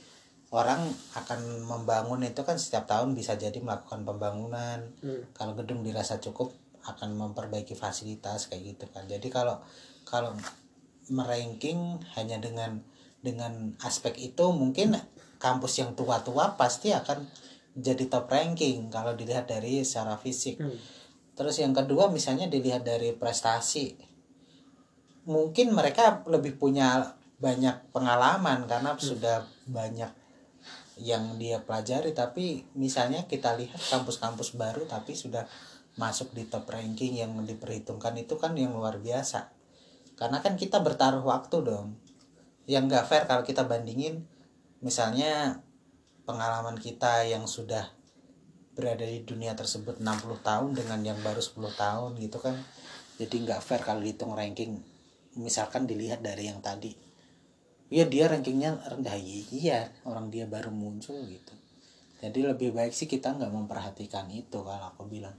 orang 0.54 0.86
akan 1.18 1.66
membangun 1.66 2.22
itu 2.22 2.46
kan 2.46 2.54
setiap 2.54 2.86
tahun 2.86 3.18
bisa 3.18 3.34
jadi 3.34 3.58
melakukan 3.58 4.06
pembangunan. 4.06 4.86
Kalau 5.34 5.58
gedung 5.58 5.82
dirasa 5.82 6.22
cukup 6.22 6.54
akan 6.84 7.16
memperbaiki 7.16 7.74
fasilitas 7.74 8.46
kayak 8.46 8.76
gitu 8.76 8.84
kan. 8.92 9.08
Jadi 9.10 9.32
kalau 9.32 9.58
kalau 10.06 10.36
meranking 11.10 11.98
hanya 12.14 12.38
dengan 12.38 12.80
dengan 13.24 13.72
aspek 13.82 14.14
itu 14.20 14.52
mungkin 14.52 14.94
kampus 15.40 15.80
yang 15.80 15.96
tua-tua 15.96 16.54
pasti 16.60 16.92
akan 16.92 17.24
jadi 17.74 18.06
top 18.06 18.30
ranking 18.30 18.88
kalau 18.88 19.18
dilihat 19.18 19.50
dari 19.50 19.82
secara 19.82 20.14
fisik. 20.18 20.62
Terus 21.34 21.58
yang 21.58 21.74
kedua 21.74 22.08
misalnya 22.10 22.46
dilihat 22.46 22.86
dari 22.86 23.10
prestasi 23.10 24.14
mungkin 25.24 25.72
mereka 25.72 26.20
lebih 26.28 26.60
punya 26.60 27.16
banyak 27.40 27.92
pengalaman 27.92 28.68
karena 28.68 28.96
sudah 28.96 29.44
banyak 29.68 30.12
yang 31.00 31.34
dia 31.40 31.58
pelajari 31.58 32.14
tapi 32.14 32.62
misalnya 32.78 33.26
kita 33.26 33.58
lihat 33.58 33.80
kampus-kampus 33.90 34.54
baru 34.54 34.86
tapi 34.86 35.18
sudah 35.18 35.42
masuk 35.98 36.30
di 36.30 36.46
top 36.46 36.70
ranking 36.70 37.18
yang 37.18 37.34
diperhitungkan 37.42 38.14
itu 38.18 38.38
kan 38.38 38.54
yang 38.54 38.74
luar 38.74 38.98
biasa. 39.02 39.50
Karena 40.14 40.38
kan 40.38 40.54
kita 40.54 40.78
bertaruh 40.78 41.22
waktu 41.26 41.56
dong. 41.66 41.98
Yang 42.70 42.82
nggak 42.90 43.04
fair 43.10 43.22
kalau 43.26 43.42
kita 43.42 43.66
bandingin 43.66 44.26
misalnya 44.78 45.62
pengalaman 46.24 46.80
kita 46.80 47.28
yang 47.28 47.44
sudah 47.44 47.92
berada 48.74 49.06
di 49.06 49.22
dunia 49.22 49.54
tersebut 49.54 50.02
60 50.02 50.42
tahun 50.42 50.70
dengan 50.74 51.00
yang 51.04 51.18
baru 51.22 51.38
10 51.38 51.62
tahun 51.78 52.10
gitu 52.18 52.42
kan. 52.42 52.58
Jadi 53.20 53.46
nggak 53.46 53.60
fair 53.62 53.80
kalau 53.86 54.02
dihitung 54.02 54.34
ranking. 54.34 54.82
Misalkan 55.38 55.86
dilihat 55.86 56.24
dari 56.24 56.50
yang 56.50 56.58
tadi. 56.58 56.90
Ya 57.92 58.08
dia 58.08 58.26
rankingnya 58.26 58.82
rendah. 58.90 59.14
Iya 59.54 59.94
orang 60.02 60.34
dia 60.34 60.50
baru 60.50 60.74
muncul 60.74 61.22
gitu. 61.30 61.54
Jadi 62.18 62.40
lebih 62.42 62.74
baik 62.74 62.90
sih 62.90 63.06
kita 63.06 63.36
nggak 63.36 63.52
memperhatikan 63.54 64.26
itu 64.34 64.58
kalau 64.64 64.90
aku 64.90 65.06
bilang. 65.06 65.36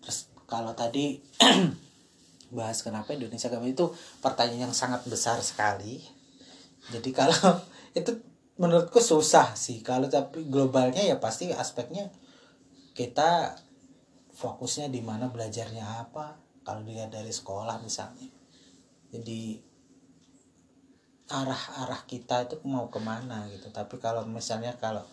Terus 0.00 0.32
kalau 0.48 0.72
tadi 0.72 1.20
bahas 2.56 2.80
kenapa 2.80 3.12
Indonesia 3.12 3.52
maju 3.52 3.68
itu 3.68 3.86
pertanyaan 4.24 4.72
yang 4.72 4.74
sangat 4.76 5.04
besar 5.04 5.36
sekali. 5.44 6.00
Jadi 6.88 7.10
kalau 7.12 7.36
itu 7.98 8.16
menurutku 8.58 8.98
susah 8.98 9.54
sih. 9.54 9.80
Kalau 9.86 10.10
tapi 10.10 10.44
globalnya 10.50 11.00
ya 11.00 11.16
pasti 11.22 11.54
aspeknya 11.54 12.10
kita 12.92 13.54
fokusnya 14.34 14.90
di 14.90 15.00
mana 15.00 15.30
belajarnya 15.30 16.04
apa. 16.04 16.36
Kalau 16.66 16.84
dilihat 16.84 17.14
dari 17.14 17.30
sekolah 17.32 17.80
misalnya. 17.80 18.28
Jadi 19.08 19.56
arah-arah 21.32 22.04
kita 22.04 22.44
itu 22.44 22.60
mau 22.66 22.90
ke 22.90 22.98
mana 23.00 23.46
gitu. 23.54 23.70
Tapi 23.70 23.96
kalau 24.02 24.26
misalnya 24.26 24.74
kalau 24.76 25.06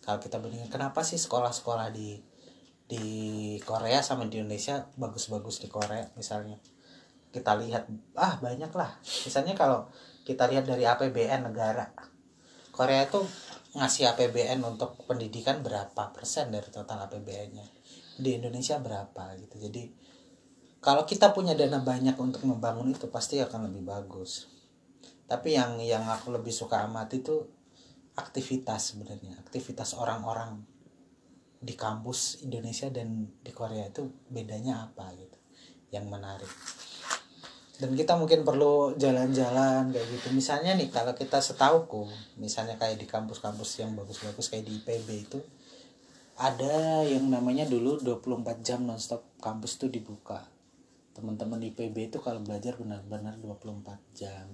kalau 0.00 0.22
kita 0.22 0.38
bandingin 0.38 0.70
kenapa 0.70 1.02
sih 1.02 1.18
sekolah-sekolah 1.18 1.92
di 1.92 2.22
di 2.86 3.04
Korea 3.62 4.00
sama 4.00 4.28
di 4.30 4.40
Indonesia 4.40 4.88
bagus-bagus 4.96 5.60
di 5.60 5.68
Korea 5.68 6.06
misalnya? 6.14 6.56
Kita 7.34 7.58
lihat 7.58 7.88
ah 8.14 8.38
banyak 8.38 8.72
lah 8.72 9.00
misalnya 9.26 9.58
kalau 9.58 9.90
kita 10.22 10.46
lihat 10.46 10.68
dari 10.68 10.86
APBN 10.86 11.50
negara 11.50 12.11
Korea 12.72 13.04
itu 13.04 13.20
ngasih 13.76 14.16
APBN 14.16 14.64
untuk 14.64 14.96
pendidikan 15.04 15.60
berapa 15.60 16.08
persen 16.12 16.48
dari 16.48 16.68
total 16.72 17.04
APBN-nya 17.04 17.68
di 18.16 18.36
Indonesia 18.36 18.80
berapa 18.80 19.36
gitu. 19.40 19.60
Jadi 19.60 19.92
kalau 20.80 21.04
kita 21.04 21.36
punya 21.36 21.52
dana 21.52 21.78
banyak 21.84 22.16
untuk 22.16 22.42
membangun 22.48 22.96
itu 22.96 23.12
pasti 23.12 23.38
akan 23.44 23.68
lebih 23.68 23.84
bagus. 23.84 24.48
Tapi 25.28 25.56
yang 25.56 25.80
yang 25.84 26.08
aku 26.08 26.32
lebih 26.32 26.52
suka 26.52 26.84
amati 26.84 27.20
itu 27.20 27.44
aktivitas 28.16 28.92
sebenarnya. 28.96 29.40
Aktivitas 29.40 29.92
orang-orang 29.96 30.64
di 31.62 31.78
kampus 31.78 32.42
Indonesia 32.42 32.90
dan 32.90 33.30
di 33.38 33.52
Korea 33.54 33.86
itu 33.86 34.10
bedanya 34.32 34.90
apa 34.90 35.14
gitu 35.14 35.38
yang 35.94 36.10
menarik 36.10 36.50
dan 37.82 37.98
kita 37.98 38.14
mungkin 38.14 38.46
perlu 38.46 38.94
jalan-jalan 38.94 39.90
kayak 39.90 40.06
gitu. 40.14 40.30
Misalnya 40.30 40.78
nih 40.78 40.86
kalau 40.86 41.18
kita 41.18 41.42
setauku 41.42 42.06
misalnya 42.38 42.78
kayak 42.78 43.02
di 43.02 43.10
kampus-kampus 43.10 43.82
yang 43.82 43.98
bagus-bagus 43.98 44.46
kayak 44.54 44.70
di 44.70 44.78
IPB 44.78 45.08
itu 45.26 45.42
ada 46.38 47.02
yang 47.02 47.26
namanya 47.26 47.66
dulu 47.66 47.98
24 47.98 48.62
jam 48.62 48.86
nonstop 48.86 49.26
kampus 49.42 49.82
tuh 49.82 49.90
dibuka. 49.90 50.46
Teman-teman 51.18 51.58
IPB 51.74 52.14
itu 52.14 52.22
kalau 52.22 52.38
belajar 52.38 52.78
benar-benar 52.78 53.34
24 53.42 53.98
jam. 54.14 54.46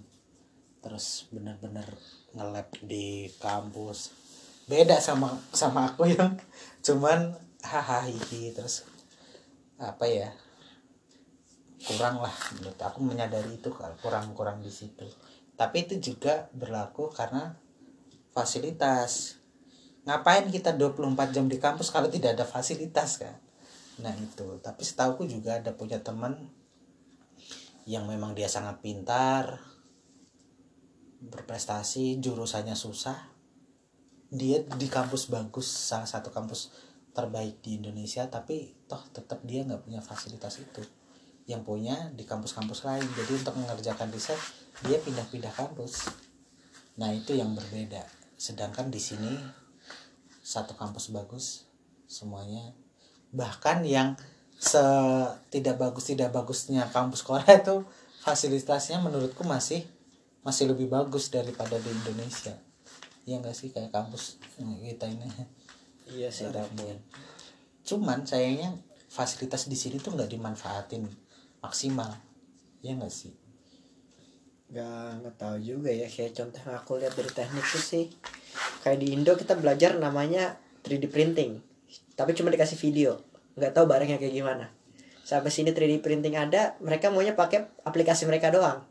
Terus 0.81 1.29
benar-benar 1.29 1.85
nge-lab 2.33 2.73
di 2.81 3.29
kampus. 3.37 4.17
Beda 4.65 5.05
sama 5.05 5.37
sama 5.53 5.93
aku 5.93 6.09
yang 6.09 6.41
cuman 6.81 7.37
hahaha 7.61 8.09
terus 8.57 8.89
apa 9.77 10.09
ya 10.09 10.33
kurang 11.79 12.19
lah 12.19 12.35
menurut 12.59 12.81
aku 12.83 12.99
menyadari 13.07 13.55
itu 13.55 13.71
kurang-kurang 13.71 14.59
di 14.59 14.71
situ. 14.71 15.07
Tapi 15.55 15.87
itu 15.87 15.95
juga 15.99 16.51
berlaku 16.55 17.11
karena 17.11 17.55
fasilitas. 18.35 19.39
Ngapain 20.07 20.47
kita 20.51 20.75
24 20.75 21.35
jam 21.35 21.47
di 21.47 21.59
kampus 21.59 21.91
kalau 21.91 22.07
tidak 22.11 22.39
ada 22.39 22.47
fasilitas 22.47 23.23
kan? 23.23 23.37
Nah 24.03 24.15
itu. 24.15 24.59
Tapi 24.63 24.83
setauku 24.83 25.27
juga 25.27 25.59
ada 25.59 25.75
punya 25.75 25.99
teman 26.03 26.51
yang 27.87 28.07
memang 28.07 28.35
dia 28.35 28.47
sangat 28.47 28.79
pintar 28.83 29.59
berprestasi 31.19 32.23
jurusannya 32.23 32.79
susah. 32.79 33.35
Dia 34.31 34.63
di 34.63 34.87
kampus 34.87 35.31
bagus 35.33 35.67
salah 35.67 36.07
satu 36.07 36.31
kampus 36.31 36.71
terbaik 37.17 37.59
di 37.65 37.83
Indonesia 37.83 38.31
tapi 38.31 38.71
toh 38.87 39.03
tetap 39.11 39.43
dia 39.43 39.67
nggak 39.67 39.83
punya 39.83 39.99
fasilitas 39.99 40.63
itu 40.63 40.87
yang 41.49 41.65
punya 41.65 42.13
di 42.13 42.29
kampus-kampus 42.29 42.85
lain. 42.85 43.09
Jadi 43.17 43.41
untuk 43.41 43.57
mengerjakan 43.57 44.13
riset 44.13 44.37
dia 44.85 45.01
pindah-pindah 45.01 45.51
kampus. 45.57 46.13
Nah 47.01 47.11
itu 47.17 47.33
yang 47.33 47.57
berbeda. 47.57 48.05
Sedangkan 48.37 48.93
di 48.93 49.01
sini 49.01 49.33
satu 50.45 50.77
kampus 50.77 51.09
bagus 51.11 51.65
semuanya. 52.05 52.77
Bahkan 53.33 53.89
yang 53.89 54.15
se 54.61 54.83
tidak 55.49 55.81
bagus 55.81 56.13
tidak 56.13 56.37
bagusnya 56.37 56.85
kampus 56.93 57.25
Korea 57.25 57.57
itu 57.57 57.87
fasilitasnya 58.21 59.01
menurutku 59.01 59.47
masih 59.47 59.87
masih 60.45 60.69
lebih 60.69 60.93
bagus 60.93 61.33
daripada 61.33 61.81
di 61.81 61.89
Indonesia. 61.89 62.53
Ya 63.25 63.41
enggak 63.41 63.57
sih 63.57 63.73
kayak 63.73 63.89
kampus 63.89 64.37
kita 64.61 65.09
ini? 65.09 65.29
Iya 66.09 66.29
sih 66.33 66.49
cuman 67.89 68.21
sayangnya 68.29 68.77
fasilitas 69.09 69.65
di 69.65 69.73
sini 69.73 69.97
tuh 69.97 70.13
nggak 70.13 70.29
dimanfaatin 70.29 71.09
maksimal. 71.61 72.15
Ya 72.81 72.95
enggak 72.95 73.13
sih? 73.13 73.35
Gak, 74.69 75.25
nggak 75.25 75.35
tahu 75.41 75.57
juga 75.65 75.91
ya. 75.91 76.07
Kayak 76.07 76.37
contoh 76.37 76.61
yang 76.61 76.77
aku 76.77 76.93
lihat 77.01 77.15
dari 77.17 77.31
teknik 77.33 77.65
tuh 77.65 77.83
sih 77.83 78.07
kayak 78.83 79.05
di 79.05 79.13
Indo 79.13 79.37
kita 79.37 79.59
belajar 79.59 79.99
namanya 80.01 80.57
3D 80.87 81.13
printing 81.13 81.61
tapi 82.19 82.35
cuma 82.35 82.51
dikasih 82.51 82.75
video. 82.75 83.23
Nggak 83.55 83.79
tahu 83.79 83.87
barangnya 83.87 84.19
kayak 84.19 84.35
gimana. 84.35 84.67
Sampai 85.23 85.55
sini 85.55 85.71
3D 85.71 86.03
printing 86.03 86.35
ada 86.35 86.75
mereka 86.83 87.15
maunya 87.15 87.39
pakai 87.39 87.71
aplikasi 87.87 88.27
mereka 88.27 88.51
doang. 88.51 88.83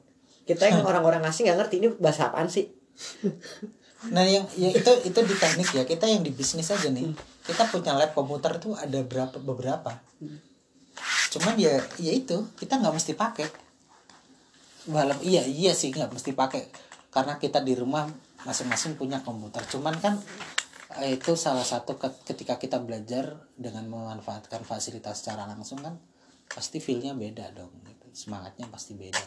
Kita 0.47 0.63
yang 0.63 0.80
orang-orang 0.89 1.20
asing 1.28 1.51
nggak 1.51 1.59
ngerti 1.59 1.76
ini 1.84 1.88
bahasa 1.99 2.32
apaan 2.32 2.47
sih. 2.47 2.72
Nah 4.15 4.24
yang 4.24 4.47
ya 4.55 4.72
itu 4.72 4.91
itu 5.03 5.20
di 5.28 5.36
teknik 5.36 5.70
ya. 5.76 5.84
Kita 5.84 6.07
yang 6.07 6.24
di 6.24 6.32
bisnis 6.32 6.72
aja 6.72 6.88
nih. 6.88 7.11
Kita 7.43 7.68
punya 7.68 7.99
lab 7.99 8.15
komputer 8.15 8.55
tuh 8.63 8.80
ada 8.80 9.03
berapa 9.03 9.36
beberapa 9.43 9.99
cuman 11.33 11.55
ya 11.59 11.77
ya 11.99 12.11
itu 12.13 12.37
kita 12.55 12.79
nggak 12.79 12.95
mesti 12.95 13.13
pakai. 13.13 13.47
Walau 14.87 15.19
iya 15.21 15.43
iya 15.43 15.75
sih 15.75 15.91
nggak 15.91 16.13
mesti 16.13 16.31
pakai. 16.31 16.63
Karena 17.11 17.35
kita 17.35 17.59
di 17.59 17.75
rumah 17.75 18.07
masing-masing 18.47 18.95
punya 18.95 19.19
komputer. 19.21 19.63
Cuman 19.67 19.95
kan 19.99 20.15
eh, 21.03 21.19
itu 21.19 21.35
salah 21.35 21.65
satu 21.65 21.99
ke- 21.99 22.23
ketika 22.23 22.55
kita 22.55 22.79
belajar 22.79 23.35
dengan 23.59 23.85
memanfaatkan 23.91 24.63
fasilitas 24.63 25.21
secara 25.21 25.43
langsung 25.45 25.83
kan 25.83 25.99
pasti 26.47 26.79
feelnya 26.79 27.11
beda 27.11 27.51
dong 27.51 27.73
gitu. 27.83 28.07
semangatnya 28.15 28.65
pasti 28.71 28.95
beda. 28.95 29.21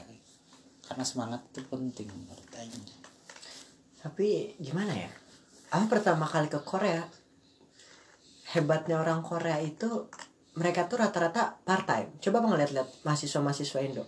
Karena 0.88 1.04
semangat 1.06 1.46
itu 1.52 1.62
penting 1.68 2.08
menurut 2.10 2.50
Aing. 2.58 2.86
tapi 4.00 4.56
gimana 4.56 4.96
ya? 4.96 5.12
Aku 5.76 5.86
pertama 5.86 6.24
kali 6.24 6.48
ke 6.48 6.58
Korea 6.64 7.04
hebatnya 8.50 8.98
orang 8.98 9.22
Korea 9.22 9.62
itu 9.62 10.10
mereka 10.58 10.90
tuh 10.90 10.98
rata-rata 10.98 11.54
part 11.62 11.86
time 11.86 12.10
coba 12.18 12.42
bang 12.42 12.54
lihat-lihat 12.64 12.88
mahasiswa-mahasiswa 13.06 13.78
Indo. 13.86 14.04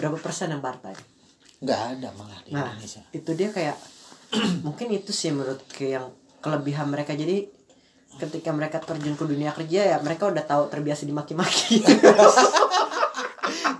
Berapa 0.00 0.18
persen 0.18 0.50
yang 0.50 0.62
part 0.64 0.82
time 0.82 0.98
nggak 1.56 1.80
ada 1.96 2.08
malah 2.20 2.36
di 2.44 2.52
nah 2.52 2.68
Indonesia. 2.68 3.00
itu 3.16 3.30
dia 3.32 3.48
kayak 3.48 3.76
mungkin 4.66 4.92
itu 4.92 5.08
sih 5.08 5.32
menurut 5.32 5.64
ke 5.70 5.94
yang 5.96 6.12
kelebihan 6.44 6.90
mereka. 6.90 7.16
Jadi 7.16 7.48
ketika 8.16 8.52
mereka 8.52 8.80
terjun 8.80 9.16
ke 9.16 9.24
dunia 9.24 9.52
kerja 9.52 9.96
ya 9.96 9.96
mereka 10.00 10.28
udah 10.28 10.44
tahu 10.44 10.68
terbiasa 10.68 11.08
dimaki-maki. 11.08 11.80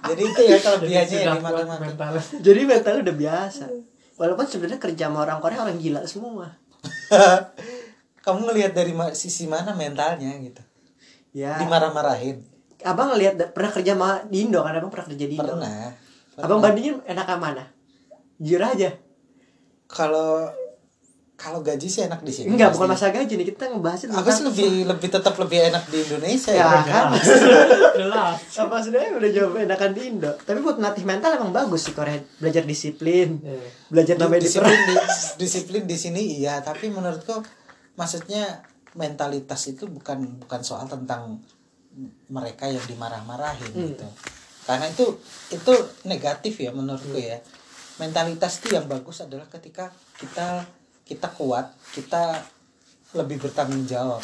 Jadi 0.07 0.22
itu 0.22 0.40
ya 0.46 0.57
kelebihannya 0.62 1.18
yang 1.18 1.34
di 1.36 1.42
kuat 1.42 1.66
mata 1.66 1.82
mental. 1.82 2.14
jadi 2.46 2.61
mental 2.62 3.02
udah 3.02 3.16
biasa. 3.18 3.64
Walaupun 4.14 4.46
sebenarnya 4.46 4.78
kerja 4.78 5.11
sama 5.11 5.26
orang 5.26 5.42
Korea 5.42 5.66
orang 5.66 5.82
gila 5.82 6.07
semua. 6.07 6.54
Kamu 8.24 8.46
ngelihat 8.46 8.70
dari 8.70 8.94
sisi 9.18 9.50
mana 9.50 9.74
mentalnya 9.74 10.30
gitu 10.38 10.62
ya. 11.37 11.61
Dimarah-marahin. 11.61 12.41
Abang 12.80 13.12
ngelihat 13.12 13.53
pernah 13.53 13.68
kerja 13.68 13.93
sama 13.93 14.24
di 14.24 14.49
Indo 14.49 14.64
kan? 14.64 14.72
Abang 14.72 14.89
pernah 14.89 15.07
kerja 15.12 15.26
di 15.28 15.37
Indo 15.37 15.53
pernah. 15.53 15.93
Abang 16.41 16.61
Pernah. 16.61 16.64
bandingin 16.64 16.95
enakan 17.05 17.39
mana? 17.41 17.64
Jujur 18.41 18.61
aja. 18.64 18.91
Kalau 19.89 20.49
kalau 21.37 21.61
gaji 21.61 21.84
sih 21.84 22.01
enak 22.09 22.24
di 22.24 22.32
sini. 22.32 22.57
Enggak 22.57 22.72
pasti. 22.72 22.76
bukan 22.80 22.89
masalah 22.97 23.12
gaji 23.20 23.32
nih. 23.37 23.47
Kita 23.53 23.64
ngebahas 23.68 24.01
aku 24.09 24.28
sih 24.32 24.45
lebih 24.49 24.72
lebih 24.89 25.09
tetap 25.12 25.34
lebih 25.37 25.59
enak 25.68 25.84
di 25.93 25.99
Indonesia 26.01 26.53
ya 26.57 26.64
ya, 26.64 26.80
kan? 26.89 27.07
jelas. 28.01 28.37
Apa 28.57 28.76
sebenarnya 28.80 29.11
udah 29.20 29.30
jawab 29.37 29.53
enakan 29.61 29.91
di 29.93 30.03
Indo? 30.09 30.32
Tapi 30.32 30.59
buat 30.64 30.80
ngatih 30.80 31.05
mental 31.05 31.37
emang 31.37 31.53
bagus 31.53 31.84
sih 31.84 31.93
Korea. 31.93 32.16
Belajar 32.41 32.64
disiplin. 32.64 33.37
Belajar 33.93 34.16
namanya 34.16 34.41
di 34.41 34.49
disiplin 34.49 34.80
di, 34.89 34.95
disiplin 35.37 35.82
di 35.84 35.97
sini 36.01 36.22
iya 36.41 36.64
tapi 36.64 36.89
menurutku 36.89 37.45
maksudnya 38.01 38.64
mentalitas 38.97 39.68
itu 39.68 39.84
bukan 39.86 40.40
bukan 40.40 40.61
soal 40.64 40.88
tentang 40.88 41.38
mereka 42.28 42.68
yang 42.68 42.82
dimarah-marahin 42.84 43.72
Hmm. 43.72 43.88
gitu. 43.92 44.09
Karena 44.66 44.90
itu 44.90 45.07
itu 45.53 45.72
negatif 46.09 46.59
ya 46.59 46.74
menurutku 46.74 47.16
ya. 47.16 47.38
Mentalitas 47.97 48.61
itu 48.61 48.76
yang 48.76 48.88
bagus 48.90 49.22
adalah 49.24 49.47
ketika 49.49 49.92
kita 50.18 50.66
kita 51.07 51.28
kuat 51.38 51.70
kita 51.94 52.42
lebih 53.14 53.38
bertanggung 53.40 53.86
jawab. 53.86 54.20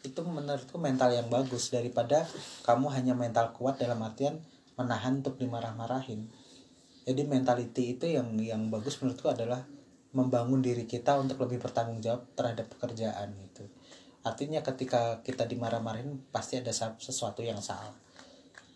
Itu 0.00 0.24
menurutku 0.24 0.80
mental 0.80 1.12
yang 1.12 1.28
bagus 1.28 1.70
daripada 1.70 2.24
kamu 2.64 2.90
hanya 2.90 3.14
mental 3.14 3.52
kuat 3.52 3.78
dalam 3.78 4.00
artian 4.02 4.40
menahan 4.74 5.22
untuk 5.22 5.38
dimarah-marahin. 5.38 6.26
Jadi 7.04 7.22
mentality 7.28 7.94
itu 7.94 8.08
yang 8.08 8.34
yang 8.40 8.72
bagus 8.72 8.98
menurutku 8.98 9.28
adalah 9.28 9.62
membangun 10.16 10.64
diri 10.64 10.88
kita 10.88 11.20
untuk 11.20 11.42
lebih 11.44 11.60
bertanggung 11.60 12.00
jawab 12.00 12.24
terhadap 12.38 12.70
pekerjaan 12.70 13.34
itu 13.34 13.66
artinya 14.24 14.64
ketika 14.64 15.20
kita 15.20 15.44
dimarah-marahin 15.44 16.16
pasti 16.32 16.56
ada 16.56 16.72
sesuatu 16.72 17.44
yang 17.44 17.60
salah. 17.60 17.92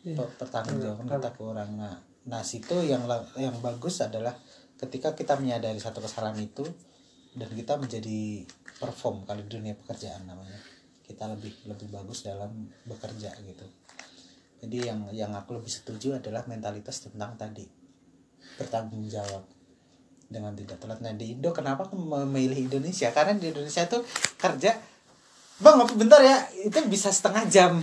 Pe- 0.04 0.32
pertanggung 0.36 0.78
jawaban 0.78 1.08
kita 1.08 1.32
kurang. 1.34 1.70
Nah 1.80 1.96
nah 2.28 2.44
situ 2.44 2.76
yang 2.84 3.08
yang 3.40 3.56
bagus 3.64 4.04
adalah 4.04 4.36
ketika 4.76 5.16
kita 5.16 5.40
menyadari 5.40 5.80
satu 5.80 6.04
kesalahan 6.04 6.36
itu 6.38 6.62
dan 7.32 7.48
kita 7.48 7.80
menjadi 7.80 8.44
perform 8.76 9.24
kalau 9.24 9.40
di 9.40 9.48
dunia 9.48 9.72
pekerjaan 9.72 10.28
namanya. 10.28 10.60
Kita 11.02 11.24
lebih 11.32 11.64
lebih 11.64 11.88
bagus 11.88 12.28
dalam 12.28 12.68
bekerja 12.84 13.32
gitu. 13.40 13.64
Jadi 14.60 14.84
yang 14.84 15.08
yang 15.16 15.32
aku 15.32 15.56
lebih 15.56 15.72
setuju 15.72 16.20
adalah 16.20 16.44
mentalitas 16.44 17.00
tentang 17.00 17.40
tadi 17.40 17.64
bertanggung 18.60 19.08
jawab 19.08 19.48
dengan 20.28 20.52
tidak 20.52 20.76
telat. 20.76 21.00
Nah 21.00 21.16
di 21.16 21.32
Indo 21.32 21.56
kenapa 21.56 21.88
aku 21.88 21.96
memilih 21.96 22.68
Indonesia? 22.68 23.08
Karena 23.16 23.32
di 23.32 23.48
Indonesia 23.48 23.88
tuh 23.88 24.04
kerja 24.36 24.76
bang 25.58 25.74
ngopi 25.76 25.94
bentar 25.94 26.20
ya. 26.20 26.36
Itu 26.60 26.78
bisa 26.86 27.08
setengah 27.08 27.44
jam. 27.46 27.82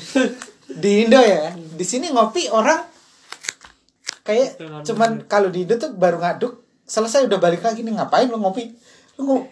Di 0.65 1.05
Indo 1.05 1.19
ya. 1.19 1.51
Di 1.53 1.83
sini 1.83 2.09
ngopi 2.09 2.47
orang 2.47 2.81
kayak 4.21 4.57
Setengah 4.57 4.81
cuman 4.81 5.09
kalau 5.25 5.49
di 5.49 5.63
Indo 5.63 5.75
tuh 5.75 5.93
baru 5.93 6.17
ngaduk 6.17 6.63
selesai 6.83 7.25
udah 7.25 7.37
balik 7.37 7.61
lagi. 7.61 7.81
Nih 7.81 7.93
ngapain 7.93 8.25
lu 8.25 8.37
ngopi? 8.37 8.73
Lu 9.19 9.43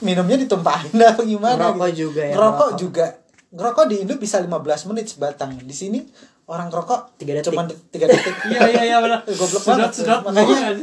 minumnya 0.00 0.34
ditumpahin 0.36 0.90
apa 0.98 1.22
gimana 1.22 1.70
Ngerokok 1.70 1.88
gitu. 1.88 1.98
juga 2.08 2.22
ya, 2.22 2.34
ngerokok 2.34 2.50
ngerokok. 2.66 2.78
juga. 2.78 3.06
Ngerokok 3.54 3.84
di 3.86 3.96
Indo 4.02 4.14
bisa 4.16 4.36
15 4.38 4.88
menit 4.88 5.06
sebatang. 5.06 5.50
Di 5.58 5.74
sini 5.74 6.00
orang 6.44 6.66
ngerokok 6.68 7.00
Tiga 7.16 7.32
detik. 7.34 7.46
cuman 7.50 7.64
tiga 7.88 8.06
detik. 8.06 8.34
Iya 8.50 8.60
iya 8.68 8.82
iya 8.84 8.96
benar. 8.98 9.22
Goblok 9.24 9.62
sudah 9.62 9.78
banget. 9.78 9.92
sudah 9.94 10.18
Makanya- 10.22 10.78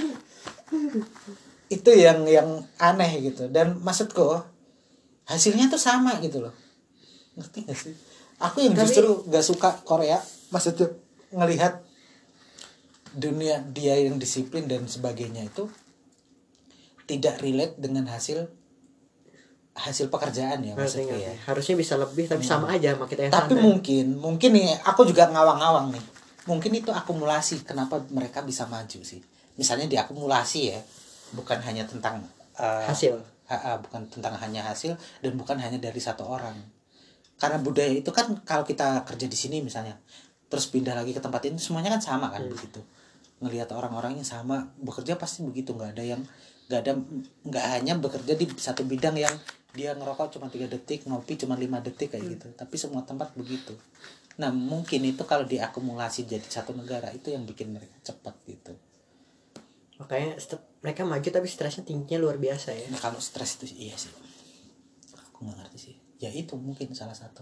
itu 1.68 1.92
yang 1.92 2.28
yang 2.28 2.48
aneh 2.78 3.12
gitu. 3.22 3.48
Dan 3.48 3.80
maksudku 3.80 4.40
hasilnya 5.24 5.68
tuh 5.68 5.80
sama 5.80 6.20
gitu 6.20 6.44
loh 6.44 6.52
ngerti 7.42 7.66
gak 7.66 7.74
sih? 7.76 7.94
Aku 8.38 8.62
yang 8.62 8.74
Tapi- 8.74 8.86
justru 8.86 9.10
gak 9.26 9.42
suka 9.44 9.70
Korea. 9.82 10.22
Maksudnya 10.50 10.94
ngelihat 11.34 11.82
dunia 13.12 13.60
dia 13.68 13.98
yang 13.98 14.16
disiplin 14.16 14.66
dan 14.66 14.86
sebagainya 14.86 15.44
itu 15.44 15.68
tidak 17.04 17.44
relate 17.44 17.76
dengan 17.76 18.08
hasil 18.08 18.48
hasil 19.72 20.08
pekerjaan 20.08 20.64
ya 20.64 20.76
Ngerti, 20.76 20.80
maksudnya 20.80 21.06
ngerti. 21.10 21.28
ya. 21.28 21.34
Harusnya 21.48 21.76
bisa 21.76 21.94
lebih 21.96 22.26
tapi 22.28 22.44
sama 22.44 22.72
aja 22.72 22.96
sama 22.96 23.08
kita 23.08 23.28
yang 23.28 23.34
tapi 23.34 23.56
sana. 23.56 23.64
mungkin 23.64 24.06
mungkin 24.16 24.50
nih 24.54 24.68
aku 24.84 25.02
juga 25.04 25.28
ngawang-ngawang 25.28 25.92
nih. 25.92 26.04
Mungkin 26.42 26.72
itu 26.74 26.92
akumulasi 26.92 27.64
kenapa 27.64 28.00
mereka 28.10 28.44
bisa 28.44 28.64
maju 28.66 29.00
sih? 29.02 29.20
Misalnya 29.56 29.88
diakumulasi 29.88 30.60
ya 30.72 30.80
bukan 31.32 31.60
hanya 31.64 31.84
tentang 31.84 32.24
eh, 32.56 32.84
hasil. 32.88 33.16
Ha- 33.48 33.60
ha, 33.60 33.72
bukan 33.84 34.08
tentang 34.08 34.32
hanya 34.40 34.64
hasil 34.64 34.96
dan 35.20 35.36
bukan 35.36 35.60
hanya 35.60 35.76
dari 35.76 36.00
satu 36.00 36.24
orang 36.24 36.56
karena 37.42 37.58
budaya 37.58 37.90
itu 37.90 38.14
kan 38.14 38.38
kalau 38.46 38.62
kita 38.62 39.02
kerja 39.02 39.26
di 39.26 39.34
sini 39.34 39.66
misalnya 39.66 39.98
terus 40.46 40.70
pindah 40.70 40.94
lagi 40.94 41.10
ke 41.10 41.18
tempat 41.18 41.42
ini 41.50 41.58
semuanya 41.58 41.98
kan 41.98 42.02
sama 42.06 42.30
kan 42.30 42.46
begitu. 42.46 42.86
Ngelihat 43.42 43.74
orang-orang 43.74 44.22
yang 44.22 44.28
sama 44.30 44.70
bekerja 44.78 45.18
pasti 45.18 45.42
begitu. 45.42 45.74
Nggak 45.74 45.98
ada 45.98 46.04
yang 46.06 46.22
nggak 46.70 46.80
ada 46.86 46.94
nggak 47.50 47.66
hanya 47.74 47.94
bekerja 47.98 48.38
di 48.38 48.46
satu 48.54 48.86
bidang 48.86 49.18
yang 49.18 49.34
dia 49.74 49.98
ngerokok 49.98 50.38
cuma 50.38 50.54
tiga 50.54 50.70
detik 50.70 51.10
ngopi 51.10 51.34
cuma 51.42 51.58
lima 51.58 51.82
detik 51.82 52.14
kayak 52.14 52.38
gitu. 52.38 52.48
Tapi 52.54 52.76
semua 52.78 53.02
tempat 53.02 53.34
begitu. 53.34 53.74
Nah 54.38 54.54
mungkin 54.54 55.02
itu 55.02 55.26
kalau 55.26 55.42
diakumulasi 55.50 56.30
jadi 56.30 56.46
satu 56.46 56.78
negara 56.78 57.10
itu 57.10 57.34
yang 57.34 57.50
bikin 57.50 57.74
mereka 57.74 57.98
cepat 58.06 58.38
gitu. 58.46 58.78
Makanya 59.98 60.38
mereka 60.86 61.02
maju 61.10 61.26
tapi 61.26 61.48
stresnya 61.50 61.90
tingginya 61.90 62.22
luar 62.22 62.38
biasa 62.38 62.70
ya. 62.74 62.86
Nah, 62.90 63.02
kalau 63.02 63.18
stres 63.18 63.58
itu 63.58 63.90
iya 63.90 63.98
sih. 63.98 64.14
Aku 65.34 65.50
nggak 65.50 65.58
ngerti 65.58 65.80
sih 65.90 66.01
ya 66.22 66.30
itu 66.30 66.54
mungkin 66.54 66.94
salah 66.94 67.18
satu. 67.18 67.42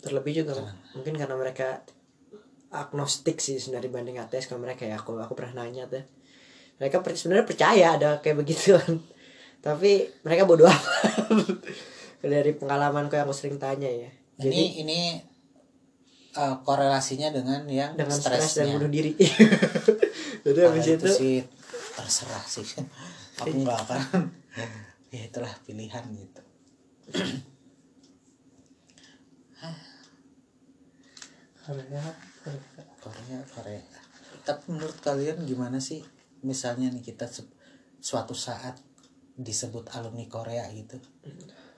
Terlebih 0.00 0.42
juga 0.42 0.56
mungkin 0.96 1.20
karena 1.20 1.36
mereka 1.36 1.84
agnostik 2.72 3.36
sih 3.44 3.60
sebenarnya 3.60 3.92
dibanding 3.92 4.16
ateis 4.16 4.48
kalau 4.48 4.64
mereka 4.64 4.88
ya 4.88 4.96
aku 4.96 5.20
aku 5.20 5.36
pernah 5.36 5.62
nanya 5.62 5.84
tuh. 5.84 6.00
Mereka 6.80 7.04
per- 7.04 7.14
sebenarnya 7.14 7.44
percaya 7.44 7.86
ada 8.00 8.10
kayak 8.24 8.40
begituan 8.40 9.04
tapi 9.60 10.08
mereka 10.24 10.48
bodoh 10.48 10.64
amat. 10.72 11.60
Dari 12.24 12.52
pengalamanku 12.56 13.12
yang 13.12 13.28
aku 13.28 13.36
sering 13.36 13.60
tanya 13.60 13.92
ya. 13.92 14.08
Jadi 14.40 14.56
ini 14.56 14.64
ini 14.80 15.00
uh, 16.40 16.56
korelasinya 16.64 17.28
dengan 17.28 17.68
yang 17.68 17.92
dengan 17.92 18.16
stres 18.16 18.56
dan 18.56 18.72
bunuh 18.80 18.88
diri. 18.88 19.12
Jadi 20.48 20.58
habis 20.64 20.88
itu 20.88 20.96
itu 20.96 21.08
sih 21.12 21.36
terserah 21.92 22.44
sih. 22.48 22.64
Aku 23.40 23.56
nggak 23.56 23.78
akan 23.88 24.00
ya 25.10 25.26
itulah 25.26 25.50
pilihan 25.66 26.04
gitu 26.14 26.42
Korea 31.70 32.02
Korea 32.98 33.38
Korea 33.54 33.82
tapi 34.44 34.72
menurut 34.72 34.98
kalian 35.04 35.44
gimana 35.44 35.78
sih? 35.78 36.00
Misalnya 36.40 36.88
nih 36.88 37.04
kita 37.04 37.28
suatu 38.00 38.32
saat 38.32 38.80
disebut 39.36 39.92
alumni 39.92 40.24
Korea 40.28 40.64
gitu. 40.72 40.96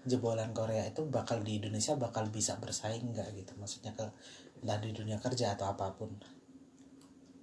Jebolan 0.02 0.50
Korea 0.50 0.82
itu 0.86 1.06
bakal 1.06 1.46
di 1.46 1.62
Indonesia 1.62 1.94
bakal 1.94 2.30
bisa 2.30 2.58
bersaing 2.58 3.14
nggak 3.14 3.28
gitu? 3.38 3.52
Maksudnya 3.58 3.94
ke 3.94 4.06
entah 4.62 4.78
di 4.78 4.94
dunia 4.94 5.18
kerja 5.18 5.54
atau 5.58 5.70
apa 5.70 5.90
pun. 5.94 6.10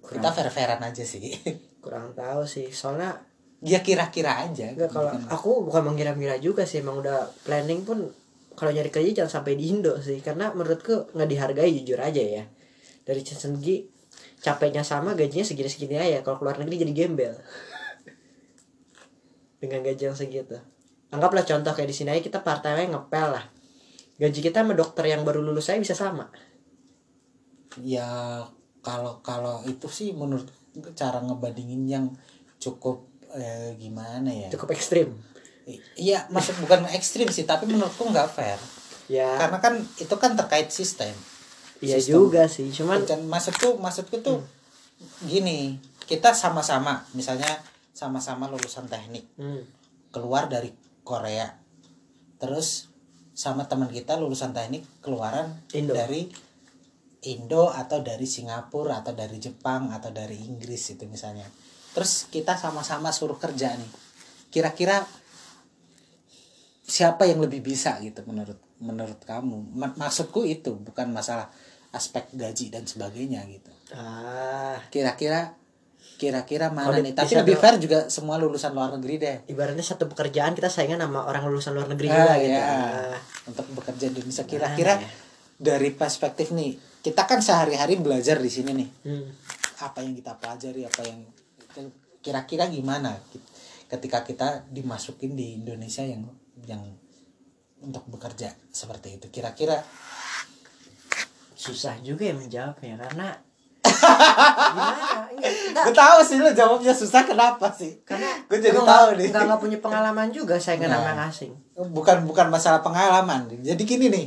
Kita 0.00 0.32
fair-fairan 0.32 0.80
aja 0.80 1.04
sih. 1.04 1.36
Kurang 1.84 2.16
tahu 2.16 2.48
sih. 2.48 2.72
Soalnya 2.72 3.20
ya 3.60 3.84
kira-kira 3.84 4.48
aja. 4.48 4.72
Enggak 4.72 4.88
kalau 4.92 5.12
aku 5.28 5.68
bukan 5.68 5.92
mengira-ngira 5.92 6.40
juga 6.40 6.64
sih. 6.64 6.80
Emang 6.80 7.04
udah 7.04 7.28
planning 7.44 7.84
pun 7.84 8.08
kalau 8.60 8.76
nyari 8.76 8.92
kerja 8.92 9.24
jangan 9.24 9.40
sampai 9.40 9.56
di 9.56 9.72
Indo 9.72 9.96
sih 10.04 10.20
karena 10.20 10.52
menurutku 10.52 11.16
nggak 11.16 11.28
dihargai 11.32 11.72
jujur 11.80 11.96
aja 11.96 12.20
ya. 12.20 12.44
Dari 13.00 13.24
segi 13.24 13.88
capeknya 14.36 14.84
sama 14.84 15.16
gajinya 15.16 15.48
segini-segini 15.48 15.96
aja. 15.96 16.20
Kalau 16.20 16.36
keluar 16.36 16.60
negeri 16.60 16.84
jadi 16.84 16.92
gembel. 16.92 17.40
Dengan 19.64 19.80
gaji 19.80 20.12
yang 20.12 20.12
segitu. 20.12 20.60
Anggaplah 21.08 21.48
contoh 21.48 21.72
kayak 21.72 21.88
di 21.88 21.96
sini 21.96 22.12
aja 22.12 22.20
kita 22.20 22.44
part 22.44 22.60
time 22.60 22.92
ngepel 22.92 23.28
lah. 23.32 23.48
Gaji 24.20 24.40
kita 24.44 24.60
sama 24.60 24.76
dokter 24.76 25.08
yang 25.08 25.24
baru 25.24 25.40
lulus 25.40 25.72
saya 25.72 25.80
bisa 25.80 25.96
sama. 25.96 26.28
Ya 27.80 28.44
kalau 28.84 29.24
kalau 29.24 29.64
itu 29.64 29.88
sih 29.88 30.12
menurut 30.12 30.52
cara 30.92 31.24
ngebandingin 31.24 31.88
yang 31.88 32.04
cukup 32.60 33.08
eh, 33.32 33.72
gimana 33.80 34.28
ya? 34.28 34.52
Cukup 34.52 34.76
ekstrim 34.76 35.29
iya 35.94 36.26
maksud 36.32 36.58
bukan 36.64 36.88
ekstrim 36.90 37.30
sih 37.30 37.46
tapi 37.46 37.70
menurutku 37.70 38.08
nggak 38.08 38.28
fair. 38.32 38.58
Ya. 39.10 39.38
Karena 39.38 39.58
kan 39.62 39.74
itu 39.98 40.14
kan 40.18 40.34
terkait 40.34 40.72
sistem. 40.74 41.14
Iya 41.80 42.00
juga 42.00 42.48
sih 42.50 42.68
cuman 42.74 43.06
dan 43.08 43.24
maksudku 43.24 43.80
maksudku 43.80 44.20
tuh 44.20 44.44
gini 45.24 45.80
kita 46.04 46.36
sama-sama 46.36 47.08
misalnya 47.16 47.48
sama-sama 47.96 48.48
lulusan 48.52 48.84
teknik 48.88 49.24
hmm, 49.36 49.62
keluar 50.10 50.50
dari 50.50 50.72
Korea. 51.04 51.48
Terus 52.40 52.90
sama 53.36 53.64
teman 53.64 53.88
kita 53.88 54.20
lulusan 54.20 54.52
teknik 54.52 54.84
keluaran 55.00 55.56
Indo. 55.72 55.96
dari 55.96 56.28
Indo 57.28 57.68
atau 57.68 58.00
dari 58.00 58.24
Singapura 58.24 59.04
atau 59.04 59.12
dari 59.12 59.36
Jepang 59.36 59.92
atau 59.92 60.08
dari 60.08 60.40
Inggris 60.40 60.96
itu 60.96 61.04
misalnya. 61.04 61.44
Terus 61.92 62.28
kita 62.32 62.56
sama-sama 62.56 63.12
suruh 63.12 63.36
kerja 63.36 63.76
nih. 63.76 63.92
Kira-kira 64.48 65.04
siapa 66.90 67.22
yang 67.22 67.38
lebih 67.38 67.62
bisa 67.62 68.02
gitu 68.02 68.26
menurut 68.26 68.58
menurut 68.82 69.22
kamu? 69.22 69.70
Ma- 69.78 69.94
maksudku 69.94 70.42
itu 70.42 70.74
bukan 70.74 71.14
masalah 71.14 71.46
aspek 71.94 72.26
gaji 72.34 72.74
dan 72.74 72.82
sebagainya 72.82 73.46
gitu. 73.46 73.70
Ah. 73.94 74.78
Kira-kira 74.90 75.54
kira-kira 76.20 76.68
mana 76.68 76.92
Kalau 76.92 77.00
nih? 77.00 77.14
Tapi 77.14 77.32
lebih 77.32 77.56
fair 77.56 77.78
juga 77.78 78.10
semua 78.10 78.36
lulusan 78.36 78.74
luar 78.74 78.92
negeri 78.92 79.14
deh. 79.16 79.36
Ibaratnya 79.46 79.80
satu 79.80 80.04
pekerjaan 80.04 80.52
kita 80.52 80.68
saingan 80.68 81.00
sama 81.00 81.24
orang 81.24 81.46
lulusan 81.46 81.72
luar 81.72 81.88
negeri 81.88 82.10
Ah, 82.10 82.16
juga 82.16 82.32
gitu. 82.36 82.52
ya. 82.52 82.64
Ah, 82.66 83.16
untuk 83.46 83.66
bekerja 83.72 84.06
di 84.06 84.18
Indonesia. 84.20 84.44
Kira-kira 84.44 84.92
ya? 84.98 85.08
dari 85.56 85.90
perspektif 85.92 86.50
nih 86.52 86.74
kita 87.00 87.24
kan 87.24 87.40
sehari-hari 87.40 87.96
belajar 87.96 88.36
di 88.36 88.50
sini 88.50 88.70
nih. 88.74 88.88
Hmm. 89.06 89.26
apa 89.80 90.04
yang 90.04 90.12
kita 90.12 90.36
pelajari 90.36 90.84
apa 90.84 91.00
yang 91.08 91.24
kira-kira 92.20 92.68
gimana? 92.68 93.16
Ketika 93.88 94.22
kita 94.22 94.68
dimasukin 94.68 95.32
di 95.32 95.56
Indonesia 95.56 96.04
yang 96.04 96.28
yang 96.64 96.82
untuk 97.78 98.04
bekerja 98.06 98.52
seperti 98.68 99.16
itu 99.16 99.26
kira-kira 99.30 99.80
Susah 101.52 102.00
juga 102.00 102.24
ya 102.24 102.32
menjawabnya 102.32 102.96
karena 102.98 103.28
gimana? 103.80 105.28
Enggak, 105.28 105.52
enggak. 105.52 105.84
gue 105.84 105.94
tahu 105.94 106.18
sih 106.20 106.36
lo 106.36 106.50
jawabnya 106.50 106.92
susah 106.92 107.22
kenapa 107.22 107.68
sih 107.70 108.00
Karena 108.02 108.28
gue 108.42 108.58
jadi 108.58 108.76
tahu 108.76 109.06
nih 109.14 109.28
nggak 109.28 109.44
nggak 109.46 109.60
punya 109.60 109.78
pengalaman 109.78 110.28
juga 110.30 110.56
saya 110.56 110.76
nggak 110.78 110.88
Nah. 110.90 111.28
asing. 111.28 111.52
bukan 111.90 112.24
bukan 112.24 112.48
masalah 112.48 112.80
pengalaman 112.80 113.48
jadi 113.56 113.76
gini 113.78 114.08
nih 114.08 114.26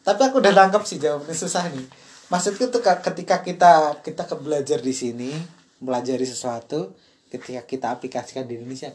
tapi 0.00 0.20
aku 0.22 0.36
udah 0.38 0.52
nangkep 0.54 0.82
sih 0.84 0.96
jawabannya 0.98 1.32
susah 1.34 1.64
nih 1.70 1.86
maksudku 2.26 2.68
tuh 2.68 2.80
ka- 2.80 3.00
ketika 3.02 3.40
kita 3.40 3.72
kita 4.00 4.24
ke 4.24 4.36
belajar 4.36 4.80
di 4.80 4.92
sini 4.92 5.32
belajar 5.76 6.16
sesuatu 6.18 6.92
ketika 7.28 7.64
kita 7.64 7.86
aplikasikan 7.90 8.44
di 8.44 8.56
Indonesia 8.56 8.92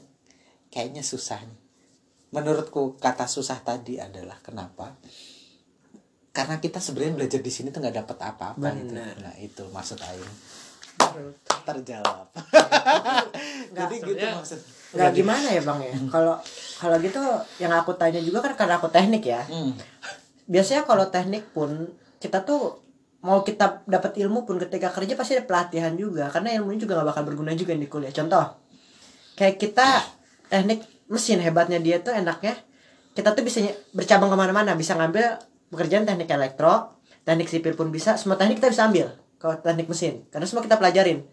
kayaknya 0.70 1.02
susah 1.02 1.42
nih 1.42 1.60
menurutku 2.30 2.98
kata 3.02 3.26
susah 3.26 3.62
tadi 3.62 3.98
adalah 3.98 4.38
kenapa 4.44 4.98
karena 6.30 6.62
kita 6.62 6.78
sebenarnya 6.78 7.26
belajar 7.26 7.42
di 7.42 7.52
sini 7.52 7.74
tuh 7.74 7.82
nggak 7.82 8.06
dapat 8.06 8.18
apa-apa 8.22 8.68
gitu 8.78 8.94
nah 8.96 9.34
itu 9.42 9.64
maksud 9.74 9.98
Aing 10.02 10.34
terjawab 11.66 12.28
jadi 13.78 13.96
gitu 13.98 14.26
maksud 14.38 14.60
Nggak 14.90 15.12
gimana 15.14 15.48
ya 15.54 15.62
bang 15.62 15.80
ya? 15.86 15.94
Kalau 16.10 16.36
kalau 16.82 16.96
gitu 16.98 17.22
yang 17.62 17.74
aku 17.78 17.94
tanya 17.94 18.18
juga 18.18 18.42
kan 18.42 18.54
karena 18.58 18.82
aku 18.82 18.90
teknik 18.90 19.22
ya. 19.22 19.42
Hmm. 19.46 19.78
Biasanya 20.50 20.82
kalau 20.90 21.06
teknik 21.14 21.46
pun 21.54 21.94
kita 22.18 22.42
tuh 22.42 22.82
mau 23.22 23.46
kita 23.46 23.86
dapat 23.86 24.18
ilmu 24.18 24.48
pun 24.50 24.58
ketika 24.58 24.90
kerja 24.90 25.14
pasti 25.14 25.38
ada 25.38 25.46
pelatihan 25.46 25.94
juga 25.94 26.32
karena 26.32 26.56
ilmunya 26.58 26.88
juga 26.88 26.98
nggak 26.98 27.10
bakal 27.14 27.24
berguna 27.30 27.54
juga 27.54 27.78
di 27.78 27.86
kuliah. 27.86 28.10
Contoh 28.10 28.42
kayak 29.38 29.62
kita 29.62 30.02
teknik 30.50 30.82
mesin 31.10 31.40
hebatnya 31.40 31.78
dia 31.78 32.00
tuh 32.00 32.14
enaknya 32.14 32.54
kita 33.12 33.34
tuh 33.34 33.42
bisa 33.42 33.60
bercabang 33.92 34.30
ke 34.30 34.38
mana-mana 34.38 34.72
bisa 34.74 34.94
ngambil 34.94 35.42
pekerjaan 35.68 36.06
teknik 36.06 36.30
elektro 36.30 36.94
teknik 37.22 37.46
sipil 37.46 37.74
pun 37.74 37.90
bisa 37.90 38.16
semua 38.16 38.38
teknik 38.38 38.58
kita 38.58 38.70
bisa 38.70 38.86
ambil 38.86 39.10
kalau 39.38 39.58
teknik 39.58 39.86
mesin 39.86 40.24
karena 40.30 40.46
semua 40.46 40.62
kita 40.62 40.76
pelajarin 40.76 41.26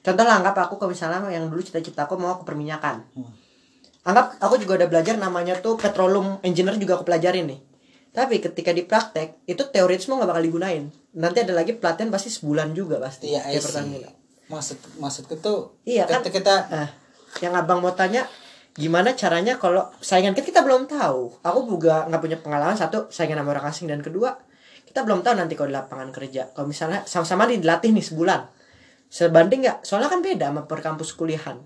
contoh 0.00 0.22
lah 0.22 0.36
anggap 0.36 0.58
aku 0.60 0.76
kalau 0.76 0.90
misalnya 0.90 1.22
yang 1.28 1.46
dulu 1.46 1.60
cita-cita 1.60 2.04
aku 2.04 2.14
mau 2.14 2.36
ke 2.36 2.44
perminyakan 2.44 3.06
anggap 4.02 4.36
aku 4.38 4.56
juga 4.58 4.80
udah 4.80 4.88
belajar 4.88 5.14
namanya 5.14 5.54
tuh 5.56 5.76
petroleum 5.76 6.40
engineer 6.40 6.74
juga 6.74 6.96
aku 6.96 7.04
pelajarin 7.04 7.46
nih 7.46 7.60
tapi 8.10 8.42
ketika 8.42 8.72
di 8.72 8.82
praktek 8.82 9.38
itu 9.44 9.62
teori 9.64 9.94
semua 9.96 10.18
nggak 10.18 10.30
bakal 10.34 10.42
digunain 10.42 10.82
nanti 11.12 11.38
ada 11.40 11.52
lagi 11.52 11.72
pelatihan 11.72 12.10
pasti 12.10 12.26
sebulan 12.28 12.72
juga 12.72 12.98
pasti 12.98 13.30
Iya, 13.30 13.42
kayak. 13.44 13.62
Pertamina. 13.62 14.10
Maksud 14.50 14.78
maksudku 14.98 15.34
tuh 15.38 15.78
Iya 15.84 16.10
kan? 16.10 16.18
ketika 16.18 16.34
kita 16.34 16.54
Nah, 16.68 16.88
yang 17.38 17.54
abang 17.54 17.78
mau 17.78 17.94
tanya 17.94 18.26
gimana 18.78 19.14
caranya 19.18 19.58
kalau 19.58 19.86
saingan 19.98 20.34
kan 20.36 20.44
kita 20.46 20.62
belum 20.62 20.86
tahu. 20.86 21.42
Aku 21.42 21.66
juga 21.66 22.06
nggak 22.06 22.22
punya 22.22 22.38
pengalaman 22.38 22.78
satu 22.78 23.10
saingan 23.10 23.42
sama 23.42 23.56
orang 23.56 23.66
asing 23.70 23.90
dan 23.90 24.00
kedua 24.04 24.38
kita 24.90 25.06
belum 25.06 25.22
tahu 25.22 25.38
nanti 25.38 25.54
kalau 25.54 25.70
di 25.70 25.76
lapangan 25.78 26.10
kerja. 26.10 26.50
Kalau 26.50 26.66
misalnya 26.66 27.06
sama-sama 27.06 27.46
dilatih 27.46 27.94
nih 27.94 28.02
sebulan 28.02 28.40
sebanding 29.10 29.66
nggak? 29.66 29.78
Soalnya 29.86 30.10
kan 30.10 30.20
beda 30.22 30.46
sama 30.50 30.62
perkampus 30.66 31.14
kuliahan. 31.14 31.58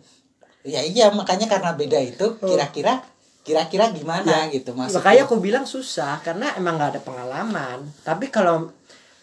Ya 0.64 0.80
iya 0.80 1.12
makanya 1.12 1.48
karena 1.48 1.76
beda 1.76 2.00
itu 2.00 2.40
kira-kira 2.40 3.04
kira-kira 3.44 3.92
gimana 3.92 4.48
gitu 4.48 4.72
maksudnya 4.72 5.04
makanya 5.04 5.22
aku 5.28 5.36
bilang 5.36 5.68
susah 5.68 6.16
karena 6.24 6.56
emang 6.56 6.80
nggak 6.80 6.96
ada 6.96 7.00
pengalaman. 7.04 7.84
Tapi 8.00 8.32
kalau 8.32 8.72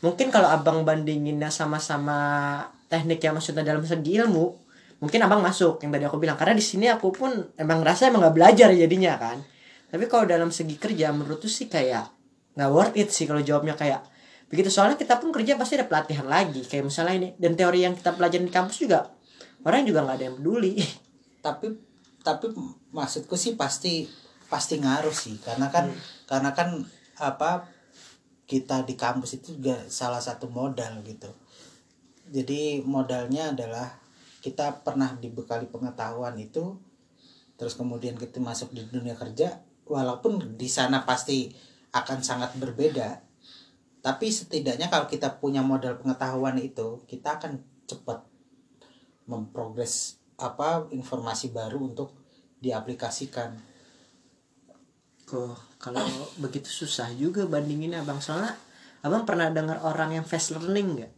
mungkin 0.05 0.29
kalau 0.29 0.49
abang 0.49 0.85
bandinginnya 0.85 1.49
sama-sama 1.49 2.61
teknik 2.89 3.21
yang 3.21 3.37
maksudnya 3.37 3.65
dalam 3.65 3.81
segi 3.81 4.21
ilmu 4.21 4.53
mungkin 5.01 5.19
abang 5.25 5.41
masuk 5.41 5.81
yang 5.81 5.91
tadi 5.91 6.05
aku 6.05 6.21
bilang. 6.21 6.37
Karena 6.37 6.53
di 6.53 6.63
sini 6.63 6.85
aku 6.87 7.09
pun 7.09 7.33
emang 7.57 7.81
ngerasa 7.81 8.07
emang 8.07 8.21
nggak 8.29 8.35
belajar 8.37 8.69
jadinya 8.71 9.17
kan. 9.17 9.41
Tapi 9.91 10.07
kalau 10.07 10.29
dalam 10.29 10.53
segi 10.53 10.77
kerja 10.77 11.11
menurutku 11.11 11.49
sih 11.49 11.67
kayak 11.67 12.13
nggak 12.55 12.69
worth 12.71 12.95
it 12.95 13.09
sih 13.11 13.25
kalau 13.25 13.41
jawabnya 13.41 13.73
kayak 13.73 14.05
begitu. 14.47 14.69
Soalnya 14.69 14.95
kita 14.95 15.17
pun 15.17 15.33
kerja 15.33 15.57
pasti 15.57 15.81
ada 15.81 15.89
pelatihan 15.89 16.29
lagi 16.29 16.61
kayak 16.63 16.87
misalnya 16.87 17.13
ini. 17.17 17.29
Dan 17.35 17.57
teori 17.57 17.83
yang 17.83 17.97
kita 17.97 18.13
pelajarin 18.15 18.47
di 18.47 18.53
kampus 18.53 18.77
juga 18.79 19.09
orang 19.65 19.83
juga 19.83 20.05
nggak 20.05 20.15
ada 20.21 20.25
yang 20.29 20.37
peduli. 20.37 20.73
Tapi 21.45 21.67
tapi 22.21 22.53
maksudku 22.93 23.33
sih 23.33 23.57
pasti 23.57 24.05
pasti 24.45 24.77
ngaruh 24.77 25.11
sih. 25.11 25.41
Karena 25.41 25.73
kan 25.73 25.89
karena 26.29 26.53
kan 26.53 26.85
apa 27.17 27.65
kita 28.45 28.85
di 28.85 28.93
kampus 28.93 29.41
itu 29.41 29.57
juga 29.57 29.81
salah 29.89 30.21
satu 30.21 30.45
modal 30.51 31.01
gitu. 31.01 31.33
Jadi 32.29 32.83
modalnya 32.85 33.51
adalah 33.51 34.00
kita 34.41 34.81
pernah 34.81 35.13
dibekali 35.15 35.69
pengetahuan 35.69 36.35
itu 36.35 36.75
terus 37.55 37.77
kemudian 37.77 38.17
kita 38.17 38.41
masuk 38.41 38.73
di 38.73 38.81
dunia 38.89 39.13
kerja 39.13 39.61
walaupun 39.85 40.57
di 40.57 40.65
sana 40.65 41.05
pasti 41.05 41.53
akan 41.93 42.19
sangat 42.25 42.57
berbeda 42.57 43.21
tapi 44.01 44.33
setidaknya 44.33 44.89
kalau 44.89 45.05
kita 45.05 45.37
punya 45.37 45.61
modal 45.61 45.93
pengetahuan 46.01 46.57
itu 46.57 47.05
kita 47.05 47.37
akan 47.37 47.61
cepat 47.85 48.25
memprogres 49.29 50.17
apa 50.41 50.89
informasi 50.89 51.53
baru 51.53 51.85
untuk 51.85 52.17
diaplikasikan. 52.65 53.53
Kok 55.29 55.77
kalau 55.77 56.01
begitu 56.41 56.67
susah 56.67 57.13
juga 57.13 57.45
bandingin 57.45 57.93
abang 57.93 58.17
soalnya 58.17 58.57
abang 59.05 59.23
pernah 59.23 59.53
dengar 59.53 59.85
orang 59.85 60.17
yang 60.17 60.25
fast 60.25 60.57
learning 60.57 60.97
nggak 60.97 61.13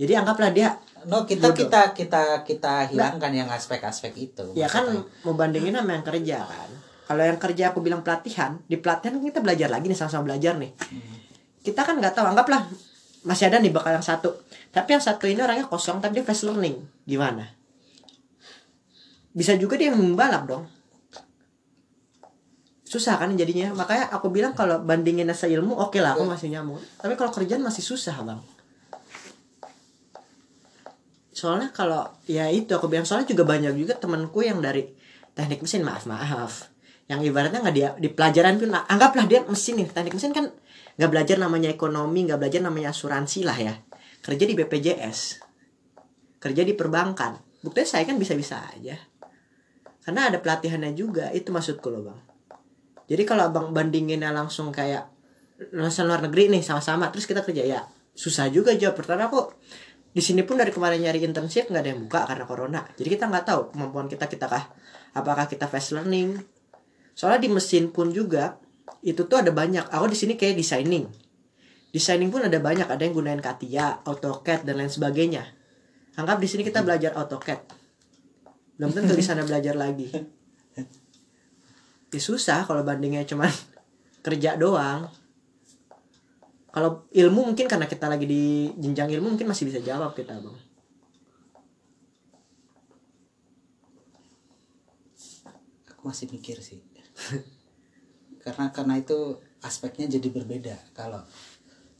jadi 0.00 0.24
anggaplah 0.24 0.48
dia 0.48 0.80
no 1.04 1.28
kita 1.28 1.52
Bodoh. 1.52 1.68
kita 1.68 1.92
kita 1.92 2.22
kita 2.48 2.88
hilangkan 2.88 3.32
yang 3.36 3.48
aspek-aspek 3.52 4.16
itu 4.16 4.56
ya 4.56 4.64
kan 4.64 4.88
mau 5.24 5.36
bandingin 5.36 5.76
sama 5.76 5.92
yang 5.96 6.04
kerja 6.04 6.40
kan? 6.48 6.70
Kalau 7.10 7.26
yang 7.26 7.42
kerja 7.42 7.74
aku 7.74 7.82
bilang 7.82 8.06
pelatihan 8.06 8.54
di 8.70 8.78
pelatihan 8.78 9.18
kan 9.18 9.24
kita 9.26 9.42
belajar 9.42 9.66
lagi 9.66 9.90
nih 9.90 9.98
sama-sama 9.98 10.30
belajar 10.30 10.54
nih. 10.62 10.70
Kita 11.58 11.82
kan 11.82 11.98
nggak 11.98 12.14
tahu 12.14 12.22
anggaplah 12.22 12.70
masih 13.26 13.50
ada 13.50 13.58
nih 13.58 13.74
bakal 13.74 13.90
yang 13.90 14.06
satu. 14.06 14.30
Tapi 14.70 14.94
yang 14.94 15.02
satu 15.02 15.26
ini 15.26 15.42
orangnya 15.42 15.66
kosong 15.66 15.98
tapi 15.98 16.22
dia 16.22 16.24
fast 16.24 16.46
learning. 16.46 16.78
Gimana? 17.02 17.50
Bisa 19.34 19.58
juga 19.58 19.74
dia 19.74 19.90
yang 19.90 19.98
membalap 19.98 20.46
dong. 20.46 20.70
Susah 22.86 23.18
kan 23.18 23.34
jadinya? 23.34 23.74
Makanya 23.74 24.06
aku 24.14 24.30
bilang 24.30 24.54
kalau 24.54 24.78
bandingin 24.78 25.26
nasa 25.26 25.50
ilmu 25.50 25.82
oke 25.82 25.98
lah 25.98 26.14
aku 26.14 26.30
masih 26.30 26.46
nyamuk 26.54 26.78
tapi 27.02 27.18
kalau 27.18 27.34
kerjaan 27.34 27.62
masih 27.62 27.82
susah 27.82 28.14
bang 28.22 28.38
soalnya 31.40 31.72
kalau 31.72 32.04
ya 32.28 32.52
itu 32.52 32.68
aku 32.76 32.92
bilang 32.92 33.08
soalnya 33.08 33.32
juga 33.32 33.48
banyak 33.48 33.72
juga 33.80 33.96
temanku 33.96 34.44
yang 34.44 34.60
dari 34.60 34.84
teknik 35.32 35.64
mesin 35.64 35.80
maaf 35.80 36.04
maaf. 36.04 36.68
Yang 37.08 37.32
ibaratnya 37.32 37.64
nggak 37.64 37.76
dia 37.76 37.88
di 37.96 38.12
pelajaran 38.12 38.60
pun 38.60 38.76
nah, 38.76 38.84
anggaplah 38.84 39.24
dia 39.24 39.40
mesin 39.48 39.80
nih. 39.80 39.88
Teknik 39.88 40.12
mesin 40.20 40.36
kan 40.36 40.52
nggak 41.00 41.10
belajar 41.10 41.36
namanya 41.40 41.72
ekonomi 41.72 42.28
nggak 42.28 42.36
belajar 42.36 42.60
namanya 42.60 42.92
asuransi 42.92 43.48
lah 43.48 43.56
ya. 43.56 43.74
Kerja 44.20 44.44
di 44.44 44.52
BPJS 44.52 45.48
kerja 46.40 46.64
di 46.64 46.72
perbankan. 46.72 47.36
Buktinya 47.60 47.86
saya 47.86 48.08
kan 48.08 48.16
bisa 48.16 48.32
bisa 48.32 48.56
aja. 48.72 48.96
Karena 50.00 50.32
ada 50.32 50.40
pelatihannya 50.40 50.96
juga 50.96 51.28
itu 51.36 51.52
maksudku 51.52 51.92
loh 51.92 52.08
bang. 52.08 52.20
Jadi 53.12 53.22
kalau 53.28 53.52
abang 53.52 53.76
bandinginnya 53.76 54.32
langsung 54.32 54.72
kayak 54.72 55.12
lulusan 55.76 56.08
luar 56.08 56.24
negeri 56.24 56.48
nih 56.56 56.64
sama-sama 56.64 57.12
terus 57.12 57.28
kita 57.28 57.44
kerja 57.44 57.62
ya 57.68 57.80
susah 58.16 58.48
juga 58.48 58.72
jawab. 58.72 58.96
Pertama 58.96 59.28
aku 59.28 59.52
di 60.10 60.18
sini 60.18 60.42
pun 60.42 60.58
dari 60.58 60.74
kemarin 60.74 60.98
nyari 61.06 61.22
internship 61.22 61.70
nggak 61.70 61.82
ada 61.86 61.90
yang 61.94 62.00
buka 62.02 62.20
karena 62.26 62.44
corona. 62.46 62.80
Jadi 62.98 63.08
kita 63.14 63.30
nggak 63.30 63.44
tahu 63.46 63.60
kemampuan 63.70 64.10
kita 64.10 64.26
kita 64.26 64.50
kah? 64.50 64.66
Apakah 65.14 65.46
kita 65.46 65.70
fast 65.70 65.94
learning? 65.94 66.34
Soalnya 67.14 67.46
di 67.46 67.50
mesin 67.50 67.94
pun 67.94 68.10
juga 68.10 68.58
itu 69.06 69.22
tuh 69.30 69.38
ada 69.38 69.54
banyak. 69.54 69.86
Aku 69.86 70.10
di 70.10 70.18
sini 70.18 70.34
kayak 70.34 70.58
designing. 70.58 71.06
Designing 71.94 72.34
pun 72.34 72.42
ada 72.42 72.58
banyak. 72.58 72.90
Ada 72.90 73.06
yang 73.06 73.14
gunain 73.14 73.38
Katia 73.38 74.02
AutoCAD 74.02 74.66
dan 74.66 74.82
lain 74.82 74.90
sebagainya. 74.90 75.46
Anggap 76.18 76.42
di 76.42 76.48
sini 76.50 76.66
kita 76.66 76.82
belajar 76.82 77.14
AutoCAD. 77.14 77.60
Belum 78.82 78.90
tentu 78.90 79.14
di 79.14 79.22
sana 79.22 79.46
belajar 79.46 79.78
lagi. 79.78 80.10
Ya 82.10 82.18
susah 82.18 82.66
kalau 82.66 82.82
bandingnya 82.82 83.22
cuman 83.22 83.54
kerja 84.26 84.58
doang 84.58 85.06
kalau 86.70 87.06
ilmu 87.10 87.50
mungkin 87.50 87.66
karena 87.66 87.86
kita 87.90 88.06
lagi 88.06 88.26
di 88.30 88.70
jenjang 88.78 89.10
ilmu 89.18 89.34
mungkin 89.34 89.50
masih 89.50 89.66
bisa 89.66 89.82
jawab 89.82 90.14
kita 90.14 90.38
bang. 90.38 90.56
Aku 95.90 96.02
masih 96.06 96.30
mikir 96.30 96.62
sih. 96.62 96.80
Karena 98.40 98.72
karena 98.72 98.96
itu 98.96 99.36
aspeknya 99.60 100.08
jadi 100.08 100.32
berbeda 100.32 100.72
kalau 100.96 101.20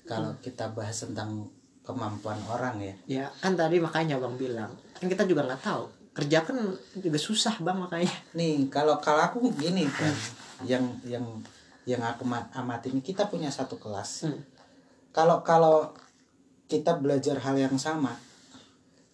kalau 0.09 0.33
kita 0.41 0.73
bahas 0.73 1.05
tentang 1.05 1.53
kemampuan 1.85 2.41
orang 2.49 2.81
ya. 2.81 2.95
Ya 3.05 3.25
kan 3.45 3.53
tadi 3.61 3.77
makanya 3.77 4.17
bang 4.17 4.35
bilang 4.41 4.73
kan 4.97 5.05
kita 5.05 5.29
juga 5.29 5.45
nggak 5.45 5.61
tahu. 5.61 5.85
Kerja 6.17 6.41
kan 6.43 6.57
juga 6.97 7.19
susah 7.21 7.61
bang 7.61 7.77
makanya. 7.77 8.09
Nih 8.39 8.73
kalau 8.73 8.97
kalau 9.05 9.21
aku 9.21 9.53
gini 9.53 9.85
kan 9.85 10.17
yang 10.65 10.85
yang 11.05 11.25
yang 11.85 12.01
aku 12.01 12.25
ma- 12.25 12.49
amati 12.57 12.89
ini 12.93 13.05
kita 13.05 13.29
punya 13.29 13.53
satu 13.53 13.77
kelas. 13.77 14.25
Hmm. 14.25 14.41
Kalau 15.11 15.43
kalau 15.43 15.91
kita 16.71 16.99
belajar 17.03 17.39
hal 17.43 17.59
yang 17.59 17.75
sama 17.75 18.15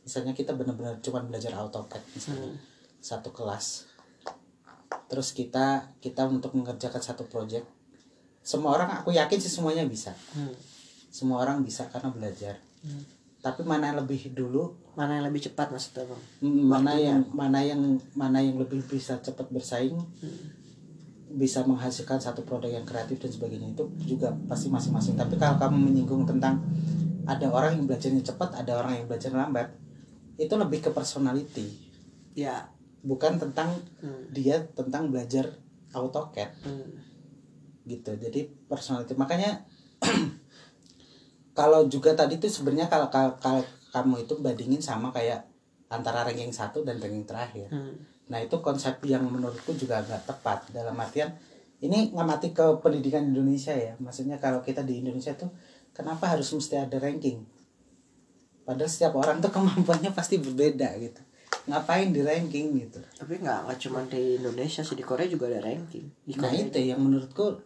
misalnya 0.07 0.37
kita 0.37 0.55
benar-benar 0.55 1.03
cuma 1.03 1.25
belajar 1.25 1.51
AutoCAD 1.57 2.03
misalnya 2.15 2.55
satu 3.03 3.31
kelas. 3.31 3.87
Terus 5.07 5.31
kita 5.35 5.95
kita 6.03 6.27
untuk 6.27 6.55
mengerjakan 6.55 7.03
satu 7.03 7.27
project 7.27 7.67
semua 8.47 8.79
orang 8.79 9.03
aku 9.03 9.11
yakin 9.11 9.39
sih 9.43 9.51
semuanya 9.51 9.83
bisa. 9.83 10.15
Hmm. 10.35 10.55
semua 11.11 11.41
orang 11.41 11.65
bisa 11.65 11.89
karena 11.89 12.13
belajar. 12.13 12.61
Tapi 13.41 13.65
mana 13.65 13.89
yang 13.89 14.05
lebih 14.05 14.37
dulu? 14.37 14.77
Mana 15.01 15.17
yang 15.17 15.33
lebih 15.33 15.49
cepat 15.49 15.73
maksudnya 15.73 16.05
bang? 16.05 16.23
Mana 16.45 16.93
yang 17.01 17.25
mana 17.33 17.65
yang 17.65 17.81
mana 18.13 18.45
yang 18.45 18.61
lebih 18.61 18.85
bisa 18.85 19.17
cepat 19.25 19.49
bersaing 19.49 19.97
bisa 21.27 21.67
menghasilkan 21.67 22.23
satu 22.23 22.47
produk 22.47 22.71
yang 22.71 22.87
kreatif 22.87 23.19
dan 23.19 23.31
sebagainya 23.31 23.75
itu 23.75 23.85
juga 24.07 24.31
pasti 24.47 24.71
masing-masing. 24.71 25.19
Tapi 25.19 25.35
kalau 25.37 25.59
kamu 25.59 25.91
menyinggung 25.91 26.23
tentang 26.23 26.63
ada 27.27 27.51
orang 27.51 27.75
yang 27.75 27.85
belajarnya 27.91 28.23
cepat 28.23 28.55
ada 28.55 28.79
orang 28.79 29.03
yang 29.03 29.07
belajar 29.11 29.35
lambat 29.35 29.75
itu 30.39 30.55
lebih 30.55 30.87
ke 30.87 30.91
personality. 30.95 31.67
Ya. 32.39 32.71
Bukan 33.07 33.39
tentang 33.39 33.71
Hmm. 34.03 34.27
dia 34.35 34.59
tentang 34.75 35.11
belajar 35.15 35.55
AutoCAD. 35.95 36.51
Hmm. 36.67 36.91
gitu. 37.87 38.19
Jadi 38.19 38.51
personality. 38.67 39.15
Makanya 39.15 39.63
kalau 41.59 41.87
juga 41.87 42.19
tadi 42.19 42.43
tuh 42.43 42.51
sebenarnya 42.51 42.91
kalau, 42.91 43.07
kalau 43.15 43.39
kalau 43.39 43.63
kamu 43.95 44.27
itu 44.27 44.35
bandingin 44.43 44.83
sama 44.83 45.15
kayak 45.15 45.47
antara 45.87 46.27
ranking 46.27 46.51
satu 46.51 46.83
dan 46.83 46.99
ranking 46.99 47.23
terakhir. 47.23 47.71
Hmm. 47.71 47.95
Nah 48.27 48.43
itu 48.43 48.59
konsep 48.59 48.99
yang 49.07 49.23
menurutku 49.27 49.75
juga 49.79 50.03
agak 50.03 50.27
tepat. 50.27 50.67
Dalam 50.75 50.99
artian 50.99 51.31
ini 51.79 52.11
ngamati 52.11 52.51
ke 52.57 52.81
pendidikan 52.83 53.23
Indonesia 53.23 53.73
ya. 53.77 53.95
Maksudnya 54.01 54.41
kalau 54.41 54.65
kita 54.65 54.83
di 54.83 55.05
Indonesia 55.05 55.37
tuh 55.37 55.53
kenapa 55.95 56.35
harus 56.35 56.49
mesti 56.51 56.75
ada 56.81 56.97
ranking? 56.99 57.45
Padahal 58.67 58.91
setiap 58.91 59.15
orang 59.15 59.39
tuh 59.39 59.53
kemampuannya 59.57 60.11
pasti 60.11 60.43
berbeda 60.43 60.97
gitu. 60.99 61.23
Ngapain 61.67 62.11
di 62.11 62.23
ranking 62.23 62.79
gitu? 62.83 62.99
Tapi 63.19 63.39
nggak 63.43 63.59
nggak 63.71 63.79
cuma 63.87 64.03
di 64.07 64.39
Indonesia 64.43 64.83
sih 64.83 64.97
di 64.99 65.05
Korea 65.07 65.27
juga 65.31 65.47
ada 65.51 65.63
ranking. 65.63 66.07
Di 66.27 66.35
Nah 66.35 66.51
Korea 66.51 66.63
itu 66.67 66.79
yang 66.83 67.01
menurutku 67.03 67.63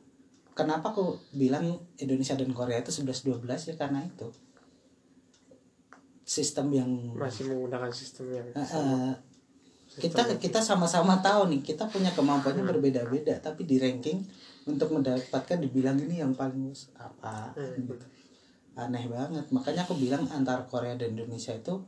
kenapa 0.52 0.92
aku 0.92 1.16
bilang 1.32 1.80
Indonesia 1.96 2.36
dan 2.36 2.52
Korea 2.52 2.80
itu 2.84 2.92
11-12 2.92 3.48
ya 3.72 3.74
karena 3.80 4.04
itu. 4.04 4.28
Sistem 6.30 6.70
yang 6.70 6.90
masih 7.18 7.50
menggunakan 7.50 7.90
sistem 7.90 8.30
yang 8.30 8.46
sama. 8.62 8.78
eh, 8.78 9.12
kita 9.99 10.38
kita 10.38 10.62
sama-sama 10.62 11.18
tahu 11.18 11.51
nih 11.51 11.66
kita 11.66 11.91
punya 11.91 12.14
kemampuannya 12.14 12.62
berbeda-beda 12.62 13.43
tapi 13.43 13.66
di 13.66 13.82
ranking 13.82 14.22
untuk 14.62 14.95
mendapatkan 14.95 15.59
dibilang 15.59 15.99
ini 15.99 16.22
yang 16.22 16.30
paling 16.36 16.70
apa 16.95 17.51
gitu. 17.74 17.99
aneh 18.78 19.11
banget. 19.11 19.51
Makanya 19.51 19.82
aku 19.82 19.99
bilang 19.99 20.30
antara 20.30 20.62
Korea 20.62 20.95
dan 20.95 21.18
Indonesia 21.18 21.51
itu 21.51 21.82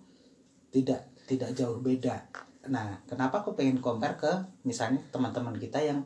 tidak 0.75 1.15
tidak 1.31 1.55
jauh 1.55 1.79
beda. 1.79 2.27
Nah 2.67 2.99
kenapa 3.07 3.47
aku 3.47 3.55
pengen 3.55 3.79
compare 3.79 4.19
ke 4.19 4.33
misalnya 4.67 4.99
teman-teman 5.15 5.55
kita 5.55 5.79
yang 5.79 6.03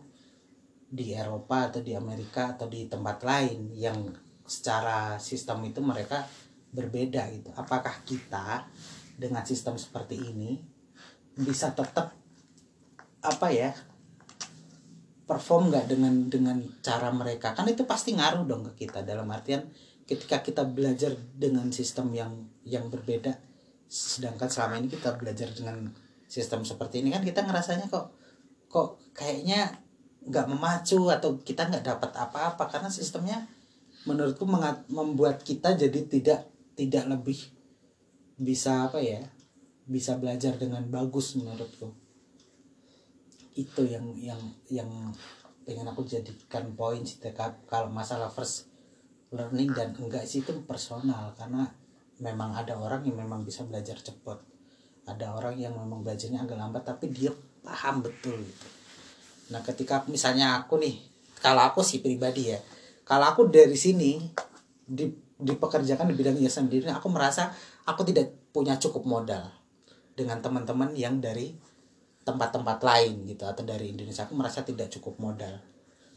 di 0.87 1.17
Eropa 1.17 1.73
atau 1.73 1.81
di 1.81 1.97
Amerika 1.97 2.55
atau 2.55 2.69
di 2.69 2.87
tempat 2.93 3.25
lain 3.25 3.73
yang 3.73 3.97
secara 4.45 5.17
sistem 5.17 5.65
itu 5.65 5.81
mereka 5.81 6.29
berbeda 6.77 7.25
gitu. 7.33 7.51
Apakah 7.57 8.05
kita 8.05 8.69
dengan 9.17 9.43
sistem 9.49 9.81
seperti 9.81 10.21
ini 10.21 10.76
bisa 11.37 11.73
tetap 11.77 12.17
apa 13.21 13.49
ya 13.53 13.77
perform 15.27 15.75
nggak 15.75 15.87
dengan 15.91 16.15
dengan 16.31 16.59
cara 16.81 17.11
mereka? 17.13 17.53
Kan 17.53 17.69
itu 17.69 17.85
pasti 17.85 18.15
ngaruh 18.15 18.47
dong 18.47 18.65
ke 18.73 18.87
kita. 18.87 19.03
Dalam 19.03 19.29
artian 19.29 19.67
ketika 20.07 20.41
kita 20.41 20.63
belajar 20.65 21.13
dengan 21.35 21.69
sistem 21.75 22.15
yang 22.15 22.33
yang 22.63 22.87
berbeda 22.89 23.35
sedangkan 23.87 24.51
selama 24.51 24.83
ini 24.83 24.91
kita 24.91 25.15
belajar 25.15 25.47
dengan 25.55 25.95
sistem 26.27 26.67
seperti 26.67 27.07
ini 27.07 27.15
kan 27.15 27.23
kita 27.23 27.47
ngerasanya 27.47 27.87
kok 27.87 28.11
kok 28.67 28.99
kayaknya 29.15 29.79
nggak 30.27 30.47
memacu 30.51 31.07
atau 31.11 31.39
kita 31.43 31.71
nggak 31.71 31.85
dapat 31.87 32.11
apa-apa. 32.15 32.65
Karena 32.71 32.91
sistemnya 32.91 33.47
menurutku 34.07 34.47
membuat 34.91 35.43
kita 35.43 35.75
jadi 35.75 36.01
tidak 36.07 36.41
tidak 36.79 37.05
lebih 37.11 37.39
bisa 38.39 38.87
apa 38.87 39.01
ya 39.01 39.25
bisa 39.87 40.19
belajar 40.19 40.59
dengan 40.59 40.83
bagus 40.91 41.39
menurutku. 41.39 41.95
Itu 43.57 43.87
yang 43.87 44.13
yang 44.19 44.41
yang 44.69 44.91
pengen 45.65 45.87
aku 45.89 46.05
jadikan 46.05 46.75
poin 46.77 47.03
sih 47.03 47.19
kalau 47.67 47.89
masalah 47.91 48.29
first 48.29 48.69
learning 49.33 49.73
dan 49.73 49.95
enggak 49.97 50.27
sih 50.29 50.43
itu 50.45 50.53
personal. 50.67 51.33
Karena 51.39 51.65
memang 52.21 52.53
ada 52.53 52.77
orang 52.77 53.07
yang 53.07 53.17
memang 53.17 53.47
bisa 53.47 53.65
belajar 53.65 53.97
cepat. 53.97 54.43
Ada 55.07 55.33
orang 55.39 55.55
yang 55.57 55.73
memang 55.73 56.03
belajarnya 56.03 56.43
agak 56.43 56.59
lambat 56.59 56.83
tapi 56.83 57.09
dia 57.09 57.31
paham 57.63 58.03
betul. 58.03 58.37
Gitu 58.43 58.77
nah 59.47 59.63
ketika 59.63 60.03
misalnya 60.11 60.59
aku 60.59 60.83
nih 60.83 60.99
kalau 61.39 61.63
aku 61.63 61.87
sih 61.87 62.03
pribadi 62.03 62.51
ya 62.51 62.59
kalau 63.07 63.31
aku 63.31 63.47
dari 63.47 63.79
sini 63.79 64.19
di 64.83 65.07
dipekerjakan 65.37 66.11
di 66.11 66.15
bidang 66.19 66.35
jasa 66.43 66.65
sendiri 66.65 66.91
aku 66.91 67.07
merasa 67.13 67.55
aku 67.87 68.03
tidak 68.03 68.35
punya 68.51 68.75
cukup 68.81 69.07
modal 69.07 69.47
dengan 70.17 70.41
teman-teman 70.41 70.97
yang 70.97 71.21
dari 71.21 71.53
tempat-tempat 72.27 72.83
lain 72.83 73.23
gitu 73.29 73.47
atau 73.47 73.63
dari 73.63 73.95
Indonesia. 73.95 74.27
Aku 74.27 74.35
merasa 74.35 74.67
tidak 74.67 74.91
cukup 74.91 75.21
modal. 75.23 75.63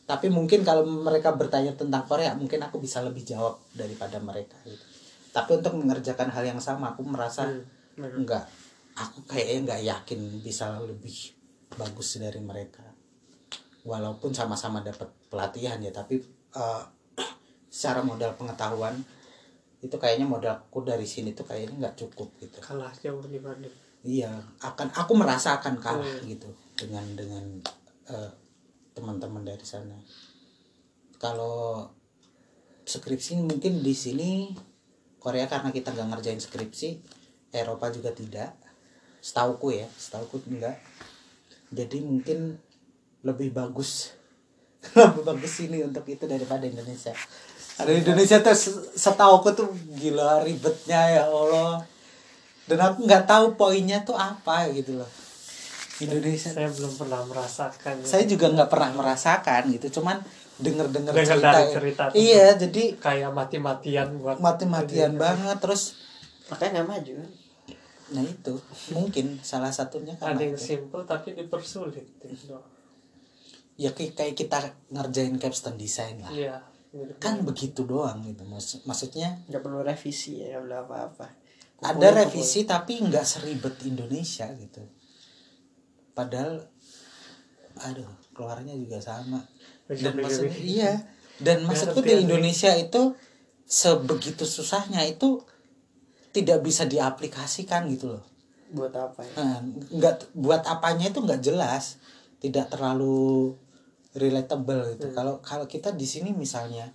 Tapi 0.09 0.25
mungkin 0.33 0.65
kalau 0.65 0.81
mereka 0.87 1.37
bertanya 1.37 1.77
tentang 1.77 2.01
Korea 2.09 2.33
mungkin 2.33 2.57
aku 2.65 2.81
bisa 2.81 3.05
lebih 3.05 3.21
jawab 3.21 3.61
daripada 3.77 4.17
mereka 4.17 4.57
gitu. 4.65 4.81
tapi 5.29 5.61
untuk 5.61 5.77
mengerjakan 5.77 6.33
hal 6.33 6.41
yang 6.41 6.57
sama 6.57 6.97
aku 6.97 7.05
merasa 7.05 7.45
Hmm. 7.45 8.25
enggak. 8.25 8.49
Aku 8.97 9.21
kayaknya 9.29 9.69
nggak 9.69 9.81
yakin 9.85 10.19
bisa 10.41 10.81
lebih 10.81 11.37
bagus 11.77 12.17
dari 12.17 12.41
mereka. 12.41 12.81
Walaupun 13.85 14.33
sama-sama 14.33 14.81
dapat 14.81 15.05
pelatihan 15.29 15.77
ya 15.77 15.93
tapi 15.93 16.17
eh, 16.57 16.83
secara 17.69 18.01
modal 18.01 18.33
pengetahuan 18.33 18.97
itu 19.85 19.93
kayaknya 20.01 20.25
modalku 20.25 20.81
dari 20.81 21.05
sini 21.05 21.37
tuh 21.37 21.45
kayaknya 21.45 21.85
nggak 21.85 21.95
cukup 22.01 22.33
gitu. 22.41 22.57
Kalah 22.65 22.89
jauh 22.97 23.21
dibanding 23.29 23.88
iya 24.01 24.31
akan 24.59 24.89
aku 24.91 25.11
merasa 25.13 25.59
akan 25.59 25.75
kalah 25.77 26.07
Hmm. 26.07 26.25
gitu 26.25 26.49
dengan 26.75 27.03
dengan 27.13 27.43
eh, 28.07 28.31
teman-teman 28.93 29.43
dari 29.43 29.61
sana. 29.63 29.95
Kalau 31.15 31.83
skripsi 32.83 33.37
mungkin 33.39 33.83
di 33.83 33.93
sini 33.93 34.55
Korea 35.19 35.45
karena 35.45 35.69
kita 35.69 35.91
nggak 35.91 36.09
ngerjain 36.09 36.39
skripsi 36.39 36.89
Eropa 37.51 37.91
juga 37.91 38.09
tidak. 38.11 38.55
Setauku 39.19 39.75
ya 39.75 39.87
setauku 39.93 40.39
enggak. 40.47 40.79
Jadi 41.69 41.99
mungkin 41.99 42.55
lebih 43.21 43.51
bagus 43.51 44.15
lebih 44.95 45.27
bagus 45.27 45.59
sini 45.59 45.83
untuk 45.83 46.07
itu 46.07 46.23
daripada 46.23 46.63
Indonesia. 46.63 47.11
Ada 47.75 47.91
Indonesia 47.93 48.39
tuh 48.39 48.55
se- 48.55 48.87
setauku 48.95 49.51
tuh 49.51 49.67
gila 49.93 50.39
ribetnya 50.41 51.19
ya 51.19 51.23
Allah 51.27 51.83
dan 52.70 52.78
aku 52.86 53.09
nggak 53.09 53.26
tahu 53.26 53.57
poinnya 53.57 54.05
tuh 54.05 54.13
apa 54.13 54.70
gitu 54.70 55.01
loh. 55.01 55.09
Indonesia. 55.99 56.47
Saya 56.53 56.72
belum 56.72 56.93
pernah 56.95 57.22
merasakan 57.28 57.99
saya 58.07 58.24
juga 58.24 58.47
nggak 58.47 58.70
pernah 58.72 58.91
merasakan 58.95 59.61
gitu 59.76 59.99
cuman 59.99 60.15
denger 60.55 60.88
denger 60.95 61.11
Dengar 61.11 61.36
cerita, 61.39 61.51
dari 61.51 61.67
cerita 61.76 62.03
iya 62.15 62.45
jadi 62.55 62.84
kayak 62.95 63.32
mati-matian 63.36 64.07
buat 64.20 64.39
mati-matian 64.39 65.20
banget 65.20 65.57
terus 65.59 65.99
makanya 66.47 66.80
nggak 66.80 66.88
maju. 66.88 67.11
Kan 67.20 67.30
nah 68.09 68.24
itu. 68.24 68.53
Mungkin 68.95 69.26
salah 69.43 69.70
satunya 69.70 70.15
ada 70.17 70.34
karena 70.34 70.49
yang 70.49 70.57
simple 70.57 71.03
tapi 71.03 71.36
dipersulit 71.36 72.07
gitu. 72.24 72.55
ya 73.80 73.91
kayak 73.91 74.36
kita 74.36 74.59
ngerjain 74.91 75.36
capstone 75.36 75.76
design 75.76 76.24
lah. 76.24 76.32
Iya 76.32 76.55
kan 77.22 77.45
begitu 77.45 77.86
doang 77.86 78.26
gitu 78.26 78.41
Maksud- 78.49 78.82
maksudnya 78.89 79.38
nggak 79.45 79.61
perlu 79.61 79.86
revisi 79.86 80.41
ya 80.41 80.57
nggak 80.57 80.65
perlu 80.65 80.78
apa-apa 80.89 81.28
ada 81.80 82.07
revisi 82.11 82.67
tapi 82.67 82.99
nggak 82.99 83.25
seribet 83.25 83.75
Indonesia 83.88 84.47
gitu. 84.55 84.84
Padahal 86.11 86.67
aduh 87.80 88.09
keluarnya 88.36 88.75
juga 88.75 88.99
sama. 88.99 89.39
Dan 89.88 90.19
maksudnya 90.19 90.59
iya. 90.59 90.93
Dan 91.39 91.63
maksudku 91.63 92.03
di 92.03 92.11
Beda-beda. 92.11 92.25
Indonesia 92.27 92.71
itu 92.75 93.15
sebegitu 93.63 94.43
susahnya 94.43 95.07
itu 95.07 95.39
tidak 96.36 96.59
bisa 96.67 96.84
diaplikasikan 96.84 97.88
gitu 97.88 98.19
loh. 98.19 98.23
Buat 98.75 98.93
apa 98.99 99.23
ya? 99.23 99.34
Nah, 99.39 99.59
nggak 99.95 100.36
buat 100.36 100.67
apanya 100.67 101.09
itu 101.09 101.23
nggak 101.23 101.41
jelas. 101.41 101.97
Tidak 102.43 102.67
terlalu 102.67 103.55
relatable 104.19 104.99
gitu. 104.99 105.15
Kalau 105.15 105.39
kalau 105.39 105.63
kita 105.63 105.95
di 105.95 106.03
sini 106.03 106.36
misalnya 106.36 106.91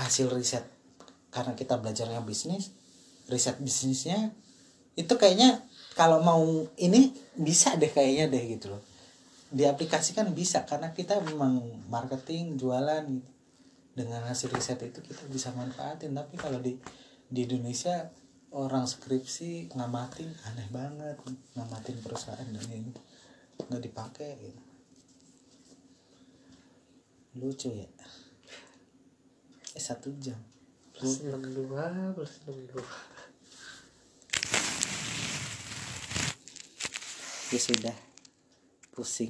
hasil 0.00 0.32
riset 0.32 0.64
karena 1.28 1.52
kita 1.52 1.76
belajarnya 1.76 2.24
bisnis 2.24 2.77
riset 3.28 3.60
bisnisnya 3.60 4.32
itu 4.98 5.14
kayaknya 5.14 5.62
kalau 5.94 6.22
mau 6.22 6.42
ini 6.78 7.14
bisa 7.38 7.78
deh 7.78 7.90
kayaknya 7.90 8.30
deh 8.30 8.44
gitu 8.58 8.74
loh. 8.74 8.82
Diaplikasikan 9.54 10.34
bisa 10.34 10.66
karena 10.66 10.90
kita 10.90 11.22
memang 11.22 11.62
marketing 11.86 12.58
jualan 12.58 13.04
gitu. 13.06 13.30
Dengan 13.98 14.22
hasil 14.30 14.54
riset 14.54 14.78
itu 14.86 15.02
kita 15.02 15.26
bisa 15.26 15.50
manfaatin 15.58 16.14
tapi 16.14 16.38
kalau 16.38 16.62
di 16.62 16.78
di 17.26 17.50
Indonesia 17.50 18.06
orang 18.54 18.86
skripsi 18.86 19.74
ngamatin 19.74 20.30
aneh 20.46 20.70
banget. 20.70 21.18
Ngamatin 21.58 21.98
perusahaan 21.98 22.46
dan 22.46 22.66
ini 22.70 22.94
nggak 23.58 23.82
dipakai 23.82 24.30
gitu. 24.38 24.62
lucu 27.38 27.70
ya. 27.70 27.86
Eh 29.74 29.82
satu 29.82 30.14
jam. 30.18 30.38
Plus 30.94 31.22
62 31.22 32.14
plus 32.14 32.32
62 32.46 33.17
ya 37.50 37.58
sudah 37.58 37.96
pusing 38.94 39.26